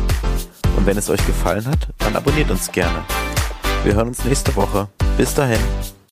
Und 0.76 0.84
wenn 0.84 0.98
es 0.98 1.08
euch 1.08 1.24
gefallen 1.26 1.66
hat, 1.66 1.88
dann 1.98 2.16
abonniert 2.16 2.50
uns 2.50 2.72
gerne. 2.72 3.04
Wir 3.84 3.94
hören 3.94 4.08
uns 4.08 4.24
nächste 4.24 4.54
Woche. 4.56 4.88
Bis 5.16 5.34
dahin. 5.34 5.60